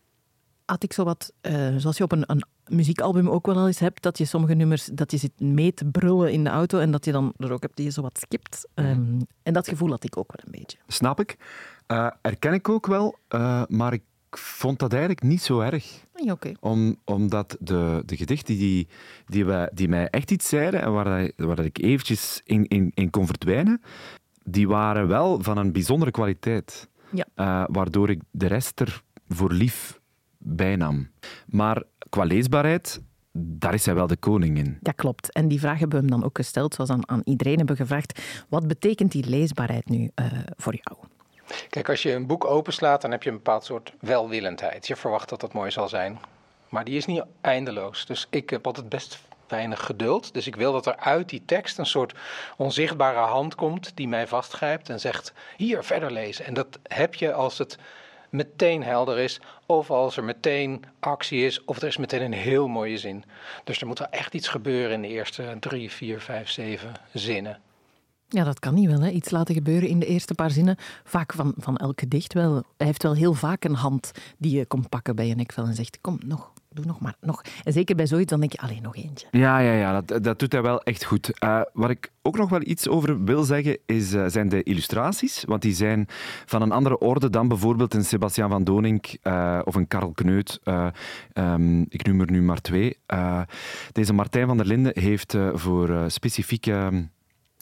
had 0.65 0.83
ik 0.83 0.93
zo 0.93 1.05
wat, 1.05 1.33
eh, 1.41 1.77
zoals 1.77 1.97
je 1.97 2.05
op 2.05 2.13
een, 2.13 2.25
een 2.27 2.45
muziekalbum 2.69 3.29
ook 3.29 3.47
wel 3.47 3.67
eens 3.67 3.79
hebt, 3.79 4.03
dat 4.03 4.19
je 4.19 4.25
sommige 4.25 4.55
nummers, 4.55 4.85
dat 4.85 5.11
je 5.11 5.17
zit 5.17 5.41
mee 5.41 5.75
te 5.75 5.85
brullen 5.85 6.33
in 6.33 6.45
de 6.45 6.51
auto 6.51 6.79
en 6.79 6.91
dat 6.91 7.05
je 7.05 7.13
dan 7.13 7.33
er 7.37 7.53
ook 7.53 7.63
hebt 7.63 7.77
die 7.77 7.85
je 7.85 7.91
zo 7.93 8.03
wat 8.03 8.19
skipt. 8.19 8.69
Ehm, 8.75 9.21
en 9.43 9.53
dat 9.53 9.69
gevoel 9.69 9.91
had 9.91 10.05
ik 10.05 10.17
ook 10.17 10.33
wel 10.37 10.45
een 10.53 10.61
beetje. 10.61 10.79
Snap 10.87 11.21
ik. 11.21 11.37
Eh 11.87 12.07
herken 12.23 12.53
ik 12.53 12.69
ook 12.69 12.87
wel, 12.87 13.19
eh, 13.29 13.63
maar 13.69 13.93
ik 13.93 14.03
vond 14.31 14.79
dat 14.79 14.91
eigenlijk 14.93 15.23
niet 15.23 15.43
zo 15.43 15.61
erg. 15.61 16.05
Ja, 16.15 16.33
oké. 16.33 16.53
Om, 16.61 16.97
omdat 17.05 17.57
de, 17.61 18.03
de 18.07 18.17
gedichten 18.17 18.57
die, 18.57 18.89
die, 19.27 19.45
wij, 19.45 19.71
die 19.75 19.89
mij 19.89 20.09
echt 20.11 20.31
iets 20.31 20.49
zeiden 20.49 20.83
en 20.83 20.93
waar, 20.93 21.05
dat- 21.05 21.33
waar 21.47 21.57
dat 21.57 21.65
ik 21.65 21.79
eventjes 21.79 22.41
in, 22.45 22.67
in, 22.69 22.91
in 22.95 23.11
kon 23.11 23.27
verdwijnen, 23.27 23.81
die 24.45 24.69
waren 24.69 25.09
wel 25.09 25.43
van 25.43 25.57
een 25.59 25.73
bijzondere 25.73 26.11
kwaliteit. 26.11 26.89
Ja. 27.13 27.27
Eh, 27.35 27.65
waardoor 27.75 28.11
ik 28.11 28.21
de 28.31 28.47
rest 28.47 28.81
er 28.81 29.03
voor 29.29 29.53
lief 29.53 30.01
bijnam. 30.39 31.09
Maar 31.47 31.83
qua 32.09 32.25
leesbaarheid, 32.25 33.01
daar 33.33 33.75
is 33.75 33.87
hij 33.87 33.95
wel 33.95 34.07
de 34.07 34.17
koning 34.17 34.59
in. 34.59 34.79
Ja, 34.83 34.93
klopt. 34.93 35.33
En 35.33 35.49
die 35.49 35.61
vraag 35.61 35.79
hebben 35.79 36.01
we 36.01 36.07
hem 36.07 36.21
dan 36.21 36.25
ook 36.25 36.37
gesteld, 36.37 36.75
zoals 36.75 36.91
aan, 36.91 37.09
aan 37.09 37.21
iedereen 37.25 37.57
hebben 37.57 37.77
gevraagd. 37.77 38.21
Wat 38.49 38.67
betekent 38.67 39.13
die 39.13 39.29
leesbaarheid 39.29 39.89
nu 39.89 40.11
eh, 40.15 40.27
voor 40.57 40.75
jou? 40.83 40.99
Kijk, 41.71 41.89
als 41.89 42.03
je 42.03 42.13
een 42.13 42.27
boek 42.27 42.45
openslaat, 42.45 43.03
dan 43.03 43.11
heb 43.11 43.23
je 43.23 43.31
een 43.31 43.37
bepaald 43.37 43.65
soort 43.65 43.93
welwillendheid. 44.01 44.87
Je 44.87 44.97
verwacht 44.97 45.29
dat 45.29 45.41
dat 45.41 45.53
mooi 45.53 45.71
zal 45.71 45.89
zijn. 45.89 46.19
Maar 46.69 46.85
die 46.85 46.97
is 46.97 47.07
niet 47.07 47.25
eindeloos. 47.41 48.07
Dus 48.07 48.27
ik 48.31 48.51
heb 48.51 48.67
altijd 48.67 48.89
best 48.89 49.19
weinig 49.49 49.85
geduld. 49.85 50.35
Dus 50.35 50.47
ik 50.47 50.57
wil 50.57 50.73
dat 50.73 50.87
er 50.87 50.97
uit 50.97 51.29
die 51.29 51.43
tekst 51.45 51.79
een 51.79 51.87
soort 51.87 52.15
onzichtbare 52.57 53.19
hand 53.19 53.55
komt 53.55 53.97
die 53.97 54.09
mij 54.09 54.27
vastgrijpt 54.27 54.89
en 54.89 55.01
zegt: 55.01 55.33
hier 55.57 55.85
verder 55.85 56.13
lezen. 56.13 56.45
En 56.45 56.55
dat 56.55 56.79
heb 56.83 57.15
je 57.15 57.33
als 57.33 57.59
het 57.59 57.79
meteen 58.35 58.83
helder 58.83 59.19
is, 59.19 59.41
of 59.67 59.91
als 59.91 60.17
er 60.17 60.25
meteen 60.25 60.85
actie 61.01 61.45
is, 61.47 61.65
of 61.65 61.77
er 61.77 61.89
is 61.89 61.97
meteen 61.97 62.23
een 62.23 62.33
heel 62.33 62.69
mooie 62.69 62.99
zin. 62.99 63.25
Dus 63.65 63.81
er 63.81 63.87
moet 63.87 63.99
wel 63.99 64.09
echt 64.11 64.35
iets 64.35 64.49
gebeuren 64.49 64.93
in 64.93 65.03
de 65.03 65.09
eerste 65.09 65.57
drie, 65.61 65.91
vier, 65.91 66.21
vijf, 66.21 66.51
zeven 66.51 66.93
zinnen. 67.13 67.59
Ja, 68.29 68.45
dat 68.45 68.59
kan 68.59 68.75
niet 68.75 68.91
wel. 68.91 69.01
Hè? 69.01 69.11
Iets 69.11 69.31
laten 69.31 69.55
gebeuren 69.55 69.89
in 69.89 69.99
de 69.99 70.07
eerste 70.07 70.35
paar 70.35 70.51
zinnen. 70.51 70.77
Vaak 71.05 71.33
van, 71.33 71.55
van 71.57 71.77
elk 71.77 72.01
gedicht 72.01 72.33
wel. 72.33 72.53
Hij 72.77 72.87
heeft 72.87 73.03
wel 73.03 73.15
heel 73.15 73.35
vaak 73.35 73.65
een 73.65 73.75
hand 73.75 74.11
die 74.39 74.57
je 74.57 74.67
komt 74.67 74.89
pakken 74.89 75.17
bij 75.17 75.27
je 75.27 75.35
nekvel 75.35 75.65
en 75.65 75.75
zegt, 75.75 75.99
kom, 76.01 76.19
nog, 76.25 76.53
doe 76.75 76.85
nog 76.85 77.01
maar, 77.01 77.15
nog. 77.21 77.43
En 77.65 77.73
zeker 77.73 77.97
bij 77.97 78.07
zoiets, 78.07 78.31
dan 78.31 78.41
denk 78.41 78.53
je, 78.53 78.59
alleen 78.59 78.83
nog 78.83 78.97
eentje. 78.97 79.27
Ja, 79.31 79.59
ja, 79.59 79.73
ja 79.73 80.01
dat, 80.01 80.25
dat 80.25 80.39
doet 80.39 80.53
hij 80.53 80.63
wel 80.63 80.83
echt 80.83 81.05
goed. 81.05 81.39
Eh, 81.39 81.61
waar 81.73 81.91
ik 81.91 82.13
ook 82.23 82.37
nog 82.37 82.51
wel 82.51 82.61
iets 82.63 82.89
over 82.89 83.25
wil 83.25 83.43
zeggen, 83.43 83.79
is, 83.87 84.13
eh, 84.13 84.25
zijn 84.27 84.49
de 84.49 84.63
illustraties. 84.63 85.45
Want 85.47 85.63
die 85.63 85.75
zijn 85.75 86.07
van 86.45 86.63
een 86.63 86.73
andere 86.73 86.99
orde 86.99 87.31
dan 87.31 87.49
bijvoorbeeld 87.49 87.95
een 87.95 88.05
Sebastiaan 88.05 88.51
van 88.51 88.65
Donink 88.65 89.07
eh, 89.23 89.61
of 89.65 89.75
een 89.75 89.89
Karel 89.89 90.13
Kneut. 90.13 90.61
Eh, 90.63 90.87
ehm, 91.33 91.81
ik 91.81 92.07
noem 92.07 92.21
er 92.21 92.31
nu 92.31 92.43
maar 92.43 92.61
twee. 92.61 92.99
Deze 93.93 94.13
Martijn 94.13 94.47
van 94.47 94.57
der 94.57 94.67
Linden 94.67 95.01
heeft 95.01 95.37
voor 95.53 96.05
specifieke 96.07 96.73
ehm, 96.73 97.03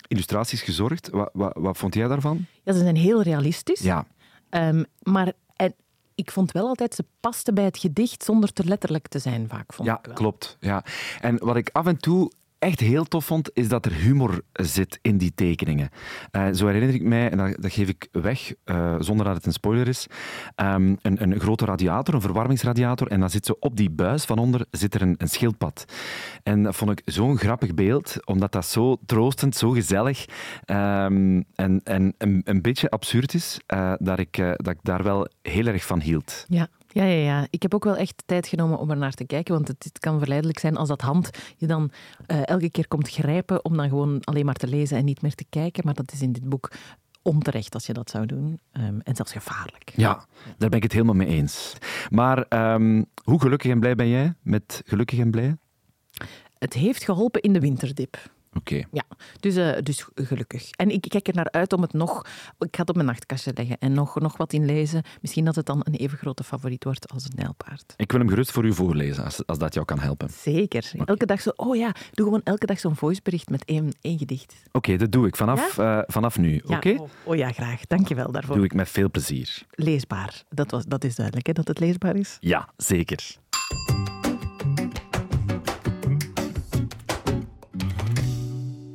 illustraties 0.09 0.63
gezorgd. 0.63 1.11
Wat, 1.11 1.31
wat, 1.33 1.57
wat 1.59 1.79
vond 1.79 1.95
jij 1.95 2.09
daarvan? 2.09 2.47
Ja, 2.63 2.73
ze 2.73 2.79
zijn 2.79 2.97
heel 2.97 3.23
realistisch. 3.23 3.81
Ja, 3.81 4.07
Ehm, 4.53 4.83
maar 5.03 5.33
ik 6.15 6.31
vond 6.31 6.53
wel 6.53 6.67
altijd, 6.67 6.95
ze 6.95 7.05
pasten 7.21 7.55
bij 7.55 7.65
het 7.65 7.79
gedicht 7.79 8.25
zonder 8.25 8.53
te 8.53 8.65
letterlijk 8.65 9.09
te 9.09 9.19
zijn, 9.19 9.49
vaak. 9.49 9.73
Vond 9.73 9.89
ja 9.89 9.99
ik 9.99 10.07
wel. 10.07 10.15
klopt. 10.15 10.57
Ja. 10.61 10.85
En 11.21 11.39
wat 11.39 11.57
ik 11.57 11.71
af 11.73 11.87
en 11.87 11.97
toe 11.97 12.31
echt 12.63 12.81
heel 12.81 13.05
tof 13.05 13.25
vond, 13.25 13.51
is 13.53 13.69
dat 13.69 13.87
er 13.87 13.93
humor 13.93 14.43
zit 14.53 14.99
in 15.03 15.19
die 15.19 15.33
tekeningen. 15.35 15.89
Eh, 16.31 16.47
zo 16.53 16.67
herinner 16.67 16.95
ik 16.95 17.03
mij, 17.03 17.31
en 17.31 17.57
dat, 17.61 17.73
geef 17.73 17.89
ik 17.89 18.09
weg 18.13 18.55
eh, 18.65 18.95
zonder 18.99 19.27
dat 19.27 19.35
het 19.35 19.47
een 19.47 19.53
spoiler 19.53 19.89
is, 19.89 20.07
ehm, 20.55 20.95
een, 21.03 21.23
een 21.23 21.41
grote 21.41 21.65
radiator, 21.65 22.15
een 22.15 22.21
verwarmingsradiator, 22.21 23.09
en 23.09 23.21
dan 23.21 23.31
zit 23.31 23.47
zo 23.47 23.57
op 23.61 23.77
die 23.77 23.91
buis 23.91 24.25
van 24.25 24.39
onder 24.39 24.67
zit 24.71 24.95
er 24.95 25.03
een, 25.03 25.15
een 25.19 25.29
schildpad. 25.29 25.85
En 26.43 26.63
dat 26.63 26.77
vond 26.77 26.91
ik 26.91 27.03
zo'n 27.05 27.39
grappig 27.39 27.75
beeld, 27.75 28.27
omdat 28.27 28.53
dat 28.53 28.67
zo 28.67 28.97
troostend, 29.07 29.57
zo 29.57 29.71
gezellig 29.71 30.25
ehm, 30.65 31.43
en, 31.55 31.81
en 31.85 32.15
een, 32.19 32.41
een 32.45 32.63
beetje 32.63 32.91
absurd 32.91 33.35
is, 33.35 33.61
eh, 33.67 33.93
dat, 33.99 34.19
ik, 34.19 34.37
dat 34.37 34.69
ik 34.69 34.79
daar 34.83 35.03
wel 35.03 35.29
heel 35.43 35.67
erg 35.67 35.85
van 35.85 36.01
hield. 36.01 36.45
Ja. 36.49 36.69
Ja, 36.93 37.05
ja, 37.05 37.25
ja. 37.25 37.47
Ik 37.51 37.63
heb 37.63 37.75
ook 37.75 37.85
wel 37.85 37.97
echt 37.97 38.23
tijd 38.27 38.47
genomen 38.47 38.79
om 38.79 38.91
er 38.91 38.97
naar 38.97 39.13
te 39.13 39.25
kijken, 39.25 39.55
want 39.55 39.69
het, 39.69 39.85
het 39.85 39.99
kan 39.99 40.19
verleidelijk 40.19 40.59
zijn 40.59 40.77
als 40.77 40.89
dat 40.89 41.01
hand 41.01 41.31
je 41.57 41.67
dan 41.67 41.91
eh, 42.27 42.47
elke 42.47 42.71
keer 42.71 42.89
komt 42.89 43.09
grijpen 43.09 43.65
om 43.65 43.77
dan 43.77 43.89
gewoon 43.89 44.25
alleen 44.25 44.45
maar 44.45 44.55
te 44.55 44.67
lezen 44.67 44.97
en 44.97 45.05
niet 45.05 45.23
meer 45.23 45.35
te 45.35 45.47
kijken. 45.49 45.85
Maar 45.85 45.95
dat 45.95 46.13
is 46.13 46.23
in 46.23 46.33
dit 46.33 46.49
boek 46.49 46.71
onterecht 47.23 47.75
als 47.75 47.87
je 47.87 47.93
dat 47.93 48.11
zou 48.11 48.27
doen. 48.27 48.61
Ehm, 48.73 48.99
en 49.03 49.17
zelfs 49.17 49.33
gevaarlijk. 49.33 49.93
Ja, 49.97 50.27
daar 50.59 50.69
ben 50.69 50.79
ik 50.79 50.83
het 50.83 50.93
helemaal 50.93 51.15
mee 51.15 51.27
eens. 51.27 51.73
Maar 52.11 52.45
ehm, 52.49 53.03
hoe 53.25 53.41
gelukkig 53.41 53.71
en 53.71 53.81
blij 53.81 53.95
ben 53.95 54.09
jij 54.09 54.35
met 54.43 54.83
gelukkig 54.85 55.19
en 55.19 55.31
blij? 55.31 55.57
Het 56.59 56.75
heeft 56.75 57.05
geholpen 57.05 57.41
in 57.41 57.53
de 57.53 57.61
winterdip. 57.61 58.31
Oké. 58.55 58.83
Ja, 58.93 59.05
dus, 59.41 59.57
eh, 59.57 59.83
dus 59.83 60.07
gelukkig. 60.15 60.71
En 60.71 60.91
ik 60.91 61.01
kijk 61.09 61.29
er 61.29 61.35
naar 61.35 61.51
uit 61.51 61.73
om 61.73 61.83
het 61.83 61.93
nog... 61.93 62.27
Ik 62.59 62.77
ga 62.77 62.81
het 62.81 62.89
op 62.89 62.95
mijn 62.95 63.07
nachtkastje 63.07 63.51
leggen 63.55 63.77
en 63.79 63.93
nog, 63.93 64.21
nog 64.21 64.37
wat 64.37 64.53
in 64.53 64.65
lezen. 64.65 65.03
Misschien 65.21 65.45
dat 65.45 65.55
het 65.55 65.67
dan 65.67 65.81
een 65.85 65.95
even 65.95 66.19
grote 66.19 66.45
favoriet 66.45 66.85
wordt 66.85 67.13
als 67.13 67.25
het 67.25 67.37
nijlpaard. 67.37 67.95
Ik 67.97 68.11
wil 68.11 68.21
hem 68.21 68.29
gerust 68.29 68.51
voor 68.51 68.65
u 68.65 68.73
voorlezen, 68.75 69.25
als, 69.25 69.47
als 69.47 69.59
dat 69.59 69.75
jou 69.75 69.87
kan 69.87 69.99
helpen. 69.99 70.29
Zeker. 70.31 70.91
Elke 71.05 71.27
dag 71.27 71.41
zo... 71.41 71.51
Oh 71.57 71.77
ja, 71.77 71.95
doe 72.13 72.25
gewoon 72.27 72.41
elke 72.45 72.67
dag 72.67 72.79
zo'n 72.79 72.97
voicebericht 72.97 73.49
met 73.49 73.65
één, 73.65 73.93
één 74.01 74.19
gedicht. 74.19 74.55
Oké, 74.73 74.97
dat 74.97 75.13
doe 75.13 75.27
ik 75.27 75.37
vanaf, 75.37 75.79
eh, 75.79 75.99
vanaf 76.07 76.39
nu. 76.39 76.63
Ja, 76.67 76.77
Oké? 76.77 76.97
oh, 76.99 77.09
oh 77.25 77.37
ja, 77.37 77.53
graag. 77.53 77.87
Dank 77.87 78.09
je 78.09 78.15
wel 78.15 78.33
daarvoor. 78.33 78.57
Doe 78.57 78.65
ik 78.65 78.75
met 78.75 78.89
veel 78.89 79.11
plezier. 79.11 79.63
Leesbaar. 79.71 80.43
Dat, 80.51 80.71
was, 80.71 80.85
dat 80.85 81.05
is 81.05 81.15
duidelijk, 81.15 81.47
hè, 81.47 81.53
dat 81.53 81.69
het 81.69 81.79
leesbaar 81.79 82.17
is. 82.17 82.37
Ja, 82.41 82.69
zeker. 82.77 83.37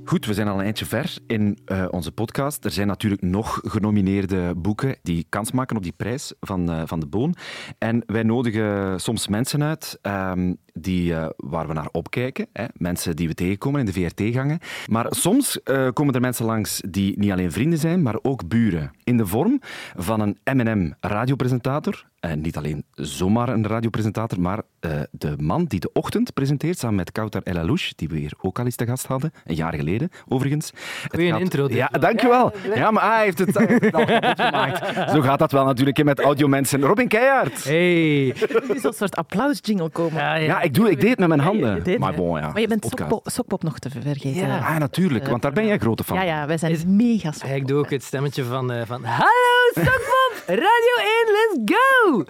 Goed, 0.08 0.26
we 0.26 0.34
zijn 0.34 0.48
al 0.48 0.58
een 0.58 0.65
eindje 0.65 0.86
ver 0.86 1.17
in 1.28 1.58
eh, 1.65 1.86
onze 1.89 2.12
podcast. 2.12 2.65
Er 2.65 2.72
zijn 2.72 2.88
natuurlijk 2.88 3.22
nog 3.22 3.60
genomineerde 3.63 4.56
boeken 4.56 4.98
die 5.02 5.26
kans 5.30 5.52
maken 5.52 5.78
op 5.78 5.84
die 5.84 5.93
prijs 5.98 6.34
van, 6.39 6.72
eh, 6.72 6.82
van 6.86 7.00
de 7.00 7.08
Boon. 7.08 7.36
En 7.78 8.04
wij 8.06 8.24
nodigen 8.24 9.00
soms 9.00 9.28
mensen 9.28 9.63
uit 9.63 10.00
ehm, 10.02 10.54
die, 10.82 11.13
eh, 11.16 11.28
waar 11.38 11.68
we 11.68 11.74
naar 11.74 11.90
opkijken. 11.92 12.48
Hè? 12.54 12.66
Mensen 12.74 13.16
die 13.16 13.28
we 13.28 13.34
tegenkomen 13.34 13.80
in 13.80 13.86
de 13.86 13.94
VRT-gangen. 13.94 14.60
Maar 14.88 15.06
soms 15.10 15.63
eh, 15.63 15.88
komen 15.94 16.13
er 16.13 16.22
mensen 16.22 16.46
langs 16.46 16.82
die 16.90 17.20
niet 17.20 17.32
alleen 17.32 17.52
vrienden 17.52 17.80
zijn, 17.80 18.02
maar 18.02 18.16
ook 18.22 18.48
buren. 18.48 18.92
In 19.04 19.18
de 19.18 19.26
vorm 19.26 19.62
van 19.96 20.20
een 20.20 20.38
M&M-radiopresentator. 20.58 22.06
En 22.20 22.42
niet 22.42 22.58
alleen 22.58 22.84
zomaar 22.92 23.50
een 23.50 23.68
radiopresentator, 23.68 24.42
maar 24.42 24.62
eh, 24.80 24.92
de 25.12 25.34
man 25.38 25.66
die 25.66 25.80
de 25.80 25.90
ochtend 25.94 26.34
presenteert 26.34 26.78
samen 26.80 26.96
met 26.96 27.12
Kautar 27.12 27.42
El 27.44 27.58
Alouche, 27.58 27.94
die 27.96 28.08
we 28.08 28.18
hier 28.18 28.34
ook 28.42 28.60
al 28.60 28.66
eens 28.66 28.76
te 28.76 28.86
gast 28.86 29.06
hadden, 29.06 29.32
een 29.46 29.56
jaar 29.56 29.74
geleden 29.74 30.10
overigens. 30.28 30.72
Goeie 31.12 31.32
gaat- 31.32 31.40
intro, 31.40 31.68
Ja, 31.70 31.88
wel. 31.92 32.02
dankjewel. 32.02 32.54
Ja, 32.76 32.92
maar 32.92 33.13
hij 33.16 33.24
heeft 33.24 33.40
het, 33.40 33.54
hij 33.54 33.66
heeft 33.68 33.84
het 33.84 33.94
al 33.94 34.06
kapot 34.06 34.40
gemaakt. 34.42 34.96
Zo 35.13 35.22
gaat 35.22 35.40
dat 35.40 35.52
wel 35.52 35.66
natuurlijk 35.66 36.04
met 36.04 36.20
audiomensen. 36.20 36.82
Robin 36.82 37.08
Keijaard. 37.08 37.63
Hey. 37.63 38.30
Er 38.36 38.76
is 38.76 38.84
een 38.84 38.94
soort 38.94 39.16
applausjingle 39.16 39.90
komen. 39.90 40.22
Ja, 40.22 40.36
ja. 40.36 40.46
Ja, 40.46 40.67
ik, 40.68 40.74
doe, 40.74 40.92
ik 40.92 41.00
deed 41.00 41.10
het 41.10 41.20
met 41.20 41.28
mijn 41.28 41.40
Ja, 41.40 41.46
handen. 41.46 41.84
deed, 41.84 42.00
maar 42.00 42.14
bon, 42.14 42.40
ja. 42.40 42.52
Maar 42.52 42.62
je 42.62 42.68
bent. 42.68 42.86
Sokpop, 42.86 43.28
Sokpop 43.30 43.64
nog 43.64 43.80
te 43.80 43.90
vergeten. 43.90 44.48
Ja. 44.48 44.58
Ah, 44.58 44.78
natuurlijk, 44.78 45.28
want 45.28 45.42
daar 45.42 45.52
ben 45.54 45.66
jij 45.68 45.78
grote 45.78 46.04
van. 46.04 46.18
Ja, 46.18 46.24
ja, 46.24 46.48
wij 46.48 46.58
zijn 46.58 46.72
Is- 46.72 46.86
mega 46.86 47.32
Sokpop. 47.32 47.56
Ik 47.56 47.68
doe 47.68 47.80
ook 47.80 47.90
het 47.90 48.04
stemmetje 48.04 48.44
van, 48.44 48.72
eh, 48.72 48.82
van 48.86 49.04
Hallo, 49.04 49.72
Sokpop! 49.74 50.34
Radio 50.48 50.96
1, 50.98 51.32
let's 51.32 51.74
go! 51.76 52.24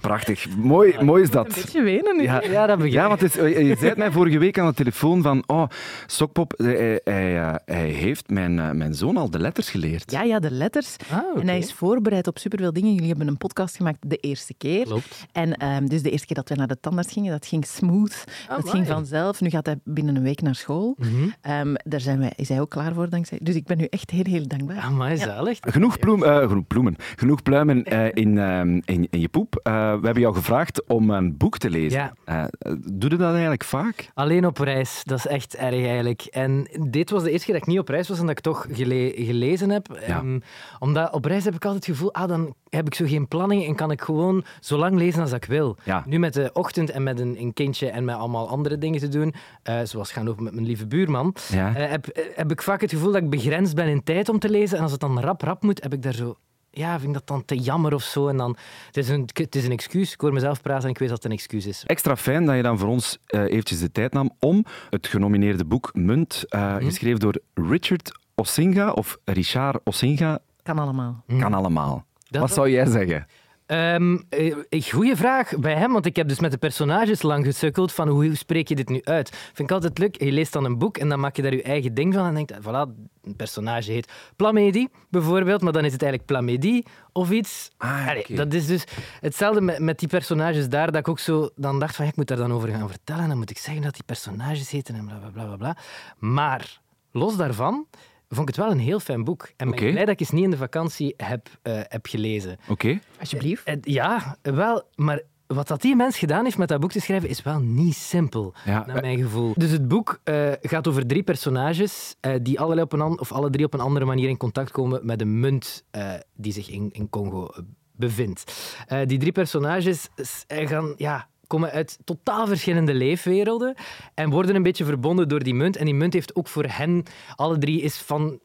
Prachtig. 0.00 0.46
Mooi, 0.56 0.96
mooi 1.02 1.22
is 1.22 1.28
Een 1.28 1.34
dat. 1.34 1.54
beetje 1.54 1.82
wenen 1.82 2.16
nu. 2.16 2.22
Ja, 2.22 2.42
Ja, 2.42 2.66
dat 2.66 2.78
begrijp 2.78 2.92
Ja, 2.92 3.02
ik. 3.02 3.08
want 3.08 3.20
het 3.20 3.36
is, 3.36 3.56
je 3.68 3.74
zei 3.78 3.88
het 3.88 3.96
mij 3.98 4.10
vorige 4.10 4.38
week 4.38 4.58
aan 4.58 4.66
de 4.66 4.74
telefoon 4.74 5.22
van 5.22 5.42
oh, 5.46 5.64
Sokpop, 6.06 6.52
hij, 6.56 7.00
hij, 7.04 7.38
eh, 7.38 7.54
hij 7.64 7.88
heeft 7.88 8.30
mijn, 8.30 8.58
eh, 8.58 8.70
mijn 8.70 8.94
zoon 8.94 9.16
al 9.16 9.30
de 9.30 9.38
letters 9.38 9.70
geleerd. 9.70 10.10
Ja, 10.10 10.22
ja, 10.22 10.38
de 10.38 10.50
letters. 10.50 10.96
Ah. 11.10 11.40
En 11.40 11.48
hij 11.48 11.58
is 11.58 11.72
voorbereid 11.72 12.26
op 12.26 12.38
superveel 12.38 12.72
dingen. 12.72 12.92
Jullie 12.92 13.08
hebben 13.08 13.26
een 13.28 13.36
podcast 13.36 13.76
gemaakt 13.76 13.98
de 14.00 14.16
eerste 14.16 14.54
keer. 14.54 14.84
Klopt. 14.84 15.26
En 15.32 15.54
ehm, 15.56 15.86
dus 15.86 16.02
de 16.02 16.10
eerste 16.10 16.26
keer 16.26 16.36
dat 16.36 16.48
we 16.48 16.54
naar 16.54 16.66
de 16.66 16.80
tandarts 16.80 17.12
gingen, 17.12 17.30
dat 17.32 17.46
ging 17.46 17.66
smooth. 17.66 18.24
dat 18.48 18.58
Amai. 18.58 18.70
ging 18.70 18.86
vanzelf. 18.86 19.40
Nu 19.40 19.50
gaat 19.50 19.66
hij 19.66 19.76
binnen 19.84 20.16
een 20.16 20.22
week 20.22 20.42
naar 20.42 20.54
school. 20.54 20.96
Mhm. 20.98 21.08
Ehm, 21.40 21.74
daar 21.84 22.00
zijn 22.00 22.18
wij, 22.18 22.32
is 22.36 22.48
hij 22.48 22.60
ook 22.60 22.70
klaar 22.70 22.94
voor, 22.94 23.08
dankzij. 23.08 23.38
Dus 23.42 23.54
ik 23.54 23.64
ben 23.66 23.78
nu 23.78 23.84
echt 23.84 24.10
heel, 24.10 24.24
heel 24.24 24.46
dankbaar. 24.48 24.78
Amai, 24.78 25.16
zalig. 25.16 25.58
Genoeg, 25.60 25.98
bloem, 25.98 26.24
eh, 26.24 26.48
genoeg 26.48 26.66
bloemen, 26.66 26.96
genoeg 27.16 27.42
pluimen 27.42 27.84
eh, 27.84 28.06
in, 28.14 28.38
ehm, 28.38 28.80
in, 28.84 29.06
in 29.10 29.20
je 29.20 29.28
poep. 29.28 29.60
We 29.98 30.04
hebben 30.04 30.22
jou 30.22 30.34
gevraagd 30.34 30.86
om 30.86 31.10
een 31.10 31.36
boek 31.36 31.58
te 31.58 31.70
lezen. 31.70 31.98
Ja. 32.00 32.12
Eh, 32.24 32.72
doe 32.92 33.10
je 33.10 33.16
dat 33.16 33.30
eigenlijk 33.32 33.64
vaak? 33.64 34.10
Alleen 34.14 34.46
op 34.46 34.58
reis, 34.58 35.02
dat 35.04 35.18
is 35.18 35.26
echt 35.26 35.54
erg 35.56 35.84
eigenlijk. 35.86 36.22
En 36.22 36.68
dit 36.88 37.10
was 37.10 37.22
de 37.22 37.30
eerste 37.30 37.44
keer 37.46 37.54
dat 37.54 37.62
ik 37.62 37.68
niet 37.70 37.78
op 37.78 37.88
reis 37.88 38.08
was 38.08 38.18
en 38.18 38.26
dat 38.26 38.36
ik 38.38 38.42
toch 38.42 38.66
gele- 38.70 39.12
gelezen 39.14 39.70
heb. 39.70 39.86
Ja. 40.06 40.18
Ehm, 40.18 40.38
omdat 40.78 41.12
op 41.12 41.24
reis 41.24 41.44
heb 41.44 41.54
ik 41.54 41.64
altijd 41.64 41.86
het 41.86 41.94
gevoel, 41.96 42.14
ah, 42.14 42.28
dan 42.28 42.54
heb 42.68 42.86
ik 42.86 42.94
zo 42.94 43.06
geen 43.06 43.28
planning 43.28 43.66
en 43.66 43.74
kan 43.74 43.90
ik 43.90 44.00
gewoon 44.00 44.44
zo 44.60 44.76
lang 44.78 44.96
lezen 44.96 45.20
als 45.20 45.32
ik 45.32 45.44
wil. 45.44 45.76
Ja. 45.84 46.02
Nu 46.06 46.18
met 46.18 46.34
de 46.34 46.50
ochtend 46.52 46.90
en 46.90 47.02
met 47.02 47.20
een, 47.20 47.36
een 47.40 47.52
kindje 47.52 47.90
en 47.90 48.04
met 48.04 48.14
allemaal 48.16 48.48
andere 48.48 48.78
dingen 48.78 49.00
te 49.00 49.08
doen, 49.08 49.34
eh, 49.62 49.78
zoals 49.84 50.12
gaan 50.12 50.24
lopen 50.24 50.44
met 50.44 50.54
mijn 50.54 50.66
lieve 50.66 50.86
buurman, 50.86 51.34
eh, 51.52 51.72
heb, 51.74 52.06
heb 52.34 52.50
ik 52.50 52.62
vaak 52.62 52.80
het 52.80 52.90
gevoel 52.90 53.12
dat 53.12 53.22
ik 53.22 53.30
begrensd 53.30 53.74
ben 53.74 53.86
in 53.86 54.02
tijd 54.04 54.28
om 54.28 54.38
te 54.38 54.50
lezen. 54.50 54.76
En 54.76 54.82
als 54.82 54.92
het 54.92 55.00
dan 55.00 55.20
rap 55.20 55.42
rap 55.42 55.62
moet, 55.62 55.82
heb 55.82 55.92
ik 55.92 56.02
daar 56.02 56.14
zo... 56.14 56.36
Ja, 56.72 56.92
vind 56.98 57.08
ik 57.08 57.14
dat 57.14 57.26
dan 57.26 57.44
te 57.44 57.56
jammer 57.56 57.94
of 57.94 58.02
zo. 58.02 58.28
En 58.28 58.36
dan, 58.36 58.56
het, 58.86 58.96
is 58.96 59.08
een, 59.08 59.28
het 59.32 59.54
is 59.56 59.64
een 59.64 59.72
excuus. 59.72 60.12
Ik 60.12 60.20
hoor 60.20 60.32
mezelf 60.32 60.62
praten 60.62 60.84
en 60.84 60.90
ik 60.90 60.98
weet 60.98 61.08
dat 61.08 61.16
het 61.22 61.26
een 61.26 61.38
excuus 61.38 61.66
is. 61.66 61.84
Extra 61.86 62.16
fijn 62.16 62.44
dat 62.44 62.56
je 62.56 62.62
dan 62.62 62.78
voor 62.78 62.88
ons 62.88 63.18
eh, 63.26 63.42
eventjes 63.42 63.80
de 63.80 63.92
tijd 63.92 64.12
nam 64.12 64.30
om 64.38 64.64
het 64.90 65.06
genomineerde 65.06 65.64
boek 65.64 65.90
Munt, 65.94 66.44
eh, 66.48 66.74
Mhm. 66.74 66.84
geschreven 66.84 67.20
door 67.20 67.38
Richard 67.54 68.18
Ossinga, 68.34 68.90
of 68.92 69.16
Richard 69.24 69.80
Ossinga, 69.84 70.38
Kan 70.62 70.78
allemaal. 70.78 71.24
kan 71.38 71.54
allemaal. 71.54 72.04
Dat 72.28 72.40
Wat 72.40 72.52
zou 72.52 72.70
jij 72.70 72.86
zeggen? 72.86 73.26
Ehm 73.70 74.16
eh, 74.28 74.82
goeie 74.82 75.16
vraag 75.16 75.58
bij 75.58 75.74
hem, 75.74 75.92
want 75.92 76.06
ik 76.06 76.16
heb 76.16 76.28
dus 76.28 76.40
met 76.40 76.50
de 76.50 76.58
personages 76.58 77.22
lang 77.22 77.44
gesukkeld 77.44 77.92
van 77.92 78.08
hoe 78.08 78.34
spreek 78.34 78.68
je 78.68 78.74
dit 78.74 78.88
nu 78.88 79.00
uit. 79.04 79.28
Vind 79.30 79.58
ik 79.58 79.70
altijd 79.70 79.98
leuk. 79.98 80.22
Je 80.22 80.32
leest 80.32 80.52
dan 80.52 80.64
een 80.64 80.78
boek 80.78 80.98
en 80.98 81.08
dan 81.08 81.20
maak 81.20 81.36
je 81.36 81.42
daar 81.42 81.54
je 81.54 81.62
eigen 81.62 81.94
ding 81.94 82.14
van 82.14 82.26
en 82.26 82.34
denkt, 82.34 82.52
voilà, 82.62 83.10
een 83.22 83.36
personage 83.36 83.92
heet 83.92 84.12
Plamedi 84.36 84.88
bijvoorbeeld, 85.08 85.60
maar 85.60 85.72
dan 85.72 85.84
is 85.84 85.92
het 85.92 86.02
eigenlijk 86.02 86.32
Plamedi 86.32 86.82
of 87.12 87.30
iets. 87.30 87.70
Ah, 87.76 88.08
Allee. 88.08 88.26
Dat 88.28 88.54
is 88.54 88.66
dus 88.66 88.84
hetzelfde 89.20 89.60
met, 89.60 89.78
met 89.78 89.98
die 89.98 90.08
personages 90.08 90.68
daar, 90.68 90.86
dat 90.86 91.00
ik 91.00 91.08
ook 91.08 91.18
zo 91.18 91.50
dan 91.56 91.78
dacht 91.78 91.96
van, 91.96 92.04
ja, 92.04 92.10
ik 92.10 92.16
moet 92.16 92.28
daar 92.28 92.36
dan 92.36 92.52
over 92.52 92.68
gaan 92.68 92.88
vertellen 92.88 93.22
en 93.22 93.28
dan 93.28 93.38
moet 93.38 93.50
ik 93.50 93.58
zeggen 93.58 93.82
dat 93.82 93.94
die 93.94 94.04
personages 94.04 94.70
heten 94.70 94.94
en 94.94 95.04
bla 95.04 95.30
bla 95.32 95.44
bla. 95.44 95.56
bla. 95.56 95.76
Maar 96.18 96.80
los 97.10 97.36
daarvan 97.36 97.86
vond 98.34 98.48
ik 98.48 98.54
het 98.54 98.64
wel 98.64 98.70
een 98.74 98.78
heel 98.78 99.00
fijn 99.00 99.24
boek. 99.24 99.50
En 99.56 99.70
ben 99.70 99.78
blij 99.90 100.04
dat 100.04 100.08
ik 100.08 100.20
eens 100.20 100.30
niet 100.30 100.44
in 100.44 100.50
de 100.50 100.56
vakantie 100.56 101.14
heb, 101.16 101.48
eh, 101.62 101.80
heb 101.88 102.06
gelezen. 102.06 102.56
Oké. 102.68 102.98
Alsjeblieft. 103.20 103.64
Eh, 103.64 103.74
Ja, 103.80 104.36
wel, 104.42 104.82
maar 104.94 105.20
wat 105.46 105.68
dat 105.68 105.82
die 105.82 105.96
mens 105.96 106.18
gedaan 106.18 106.44
heeft 106.44 106.58
met 106.58 106.68
dat 106.68 106.80
boek 106.80 106.92
te 106.92 107.00
schrijven, 107.00 107.28
is 107.28 107.42
wel 107.42 107.58
niet 107.60 107.94
simpel, 107.94 108.54
Ja, 108.64 108.84
naar 108.86 108.96
eh, 108.96 109.02
mijn 109.02 109.18
gevoel. 109.18 109.52
Dus 109.56 109.70
het 109.70 109.88
boek 109.88 110.20
eh, 110.24 110.52
gaat 110.60 110.88
over 110.88 111.06
drie 111.06 111.22
personages 111.22 112.14
eh, 112.20 112.34
die 112.42 112.60
allerlei 112.60 112.82
op 112.82 112.92
een 112.92 113.00
an- 113.00 113.20
of 113.20 113.32
alle 113.32 113.50
drie 113.50 113.64
op 113.64 113.74
een 113.74 113.80
andere 113.80 114.04
manier 114.04 114.28
in 114.28 114.36
contact 114.36 114.70
komen 114.70 115.06
met 115.06 115.20
een 115.20 115.40
munt 115.40 115.84
eh, 115.90 116.12
die 116.36 116.52
zich 116.52 116.70
in, 116.70 116.88
in 116.92 117.08
Congo 117.08 117.46
eh, 117.46 117.58
bevindt. 117.96 118.52
Eh, 118.86 118.98
die 119.06 119.18
drie 119.18 119.32
personages 119.32 120.08
eh, 120.46 120.68
gaan, 120.68 120.94
ja, 120.96 121.28
komen 121.50 121.70
uit 121.70 121.98
totaal 122.04 122.46
verschillende 122.46 122.94
leefwerelden 122.94 123.74
en 124.14 124.30
worden 124.30 124.54
een 124.54 124.62
beetje 124.62 124.84
verbonden 124.84 125.28
door 125.28 125.42
die 125.42 125.54
munt. 125.54 125.76
En 125.76 125.84
die 125.84 125.94
munt 125.94 126.12
heeft 126.12 126.34
ook 126.34 126.48
voor 126.48 126.64
hen, 126.68 127.02
alle 127.36 127.58
drie, 127.58 127.80
is 127.80 127.98
van, 127.98 128.38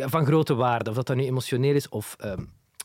van 0.00 0.26
grote 0.26 0.54
waarde. 0.54 0.90
Of 0.90 0.96
dat 0.96 1.06
dan 1.06 1.16
nu 1.16 1.24
emotioneel 1.24 1.74
is 1.74 1.88
of 1.88 2.16
ehm, 2.18 2.42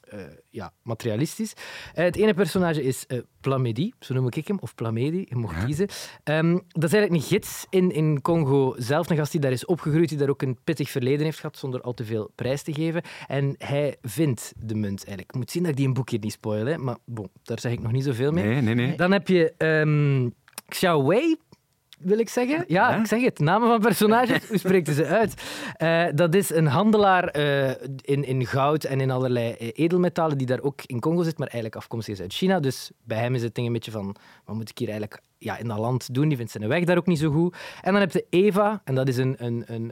eh, 0.10 0.20
ja, 0.50 0.74
materialistisch. 0.82 1.54
Eh, 1.94 2.04
het 2.04 2.16
ene 2.16 2.34
personage 2.34 2.84
is 2.84 3.06
eh 3.06 3.20
Plamedi, 3.42 3.94
zo 4.00 4.14
noem 4.14 4.28
ik 4.28 4.48
hem, 4.48 4.58
of 4.60 4.76
Plamedi, 4.76 5.26
je 5.30 5.36
mocht 5.36 5.66
kiezen. 5.66 5.88
Ehm, 6.24 6.52
dat 6.68 6.84
is 6.84 6.94
eigenlijk 6.94 7.14
een 7.14 7.30
gids 7.30 7.66
in, 7.70 7.92
in 7.92 8.22
Congo 8.22 8.76
zelf, 8.78 9.10
een 9.10 9.18
gast 9.18 9.32
die 9.32 9.42
daar 9.42 9.52
is 9.52 9.66
opgegroeid, 9.66 10.10
die 10.10 10.18
daar 10.18 10.30
ook 10.30 10.42
een 10.42 10.58
pittig 10.64 10.90
verleden 10.90 11.26
heeft 11.26 11.40
gehad, 11.40 11.58
zonder 11.58 11.82
al 11.82 11.94
te 11.94 12.06
veel 12.06 12.32
prijs 12.36 12.62
te 12.62 12.74
geven. 12.74 13.02
En 13.28 13.56
hij 13.58 13.98
vindt 14.02 14.54
de 14.58 14.76
munt 14.76 14.98
eigenlijk. 14.98 15.30
Ik 15.30 15.36
moet 15.36 15.52
zien 15.52 15.62
dat 15.62 15.72
ik 15.72 15.78
die 15.78 15.88
een 15.88 15.94
boekje 15.94 16.18
niet 16.18 16.32
spoil, 16.32 16.66
hè, 16.66 16.78
maar 16.78 16.98
bon, 17.06 17.30
daar 17.44 17.60
zeg 17.60 17.72
ik 17.72 17.82
nog 17.82 17.92
niet 17.92 18.04
zoveel 18.04 18.32
mee. 18.32 18.46
Nee, 18.46 18.62
nee, 18.62 18.76
nee. 18.76 18.96
Dan 18.96 19.12
heb 19.12 19.28
je 19.28 19.54
ehm 19.58 20.30
Xiao 20.68 21.08
Wei, 21.08 21.36
wil 21.98 22.20
ik 22.20 22.30
zeggen. 22.30 22.64
Ja, 22.68 22.96
ik 22.96 23.06
zeg 23.06 23.22
het. 23.22 23.40
Namen 23.40 23.68
van 23.68 23.80
personages, 23.80 24.48
hoe 24.50 24.58
spreekt 24.58 24.96
ze 24.96 25.06
uit? 25.06 25.34
Eh, 25.76 26.06
dat 26.16 26.36
is 26.36 26.50
een 26.50 26.68
handelaar 26.68 27.28
eh, 27.28 27.70
in, 28.02 28.24
in 28.24 28.46
goud 28.46 28.84
en 28.84 29.02
in 29.02 29.12
allerlei 29.12 29.52
eh, 29.52 29.70
edelmetalen 29.74 30.38
die 30.38 30.48
daar 30.48 30.62
ook 30.62 30.82
in 30.86 31.00
Congo 31.00 31.24
zit, 31.24 31.38
maar 31.38 31.48
eigenlijk 31.48 31.76
afkomstig 31.76 32.14
is 32.14 32.22
uit 32.22 32.34
China. 32.34 32.60
Dus 32.60 32.92
bij 33.04 33.18
hem 33.18 33.36
is 33.36 33.44
het 33.44 33.56
ding 33.56 33.68
een 33.68 33.74
beetje 33.74 33.92
van, 33.92 34.16
wat 34.46 34.56
moet 34.56 34.70
ik 34.70 34.78
hier 34.78 34.90
eigenlijk 34.90 35.22
ja, 35.38 35.58
in 35.58 35.68
dat 35.68 35.78
land 35.78 36.14
doen? 36.14 36.28
Die 36.28 36.38
vindt 36.38 36.52
zijn 36.52 36.68
weg 36.68 36.84
daar 36.84 36.98
ook 36.98 37.06
niet 37.06 37.20
zo 37.20 37.32
goed. 37.32 37.56
En 37.82 37.92
dan 37.92 38.02
heb 38.02 38.12
je 38.12 38.26
Eva, 38.30 38.82
en 38.84 38.96
dat 38.96 39.08
is 39.08 39.18
een, 39.18 39.36
een, 39.38 39.64
een, 39.68 39.92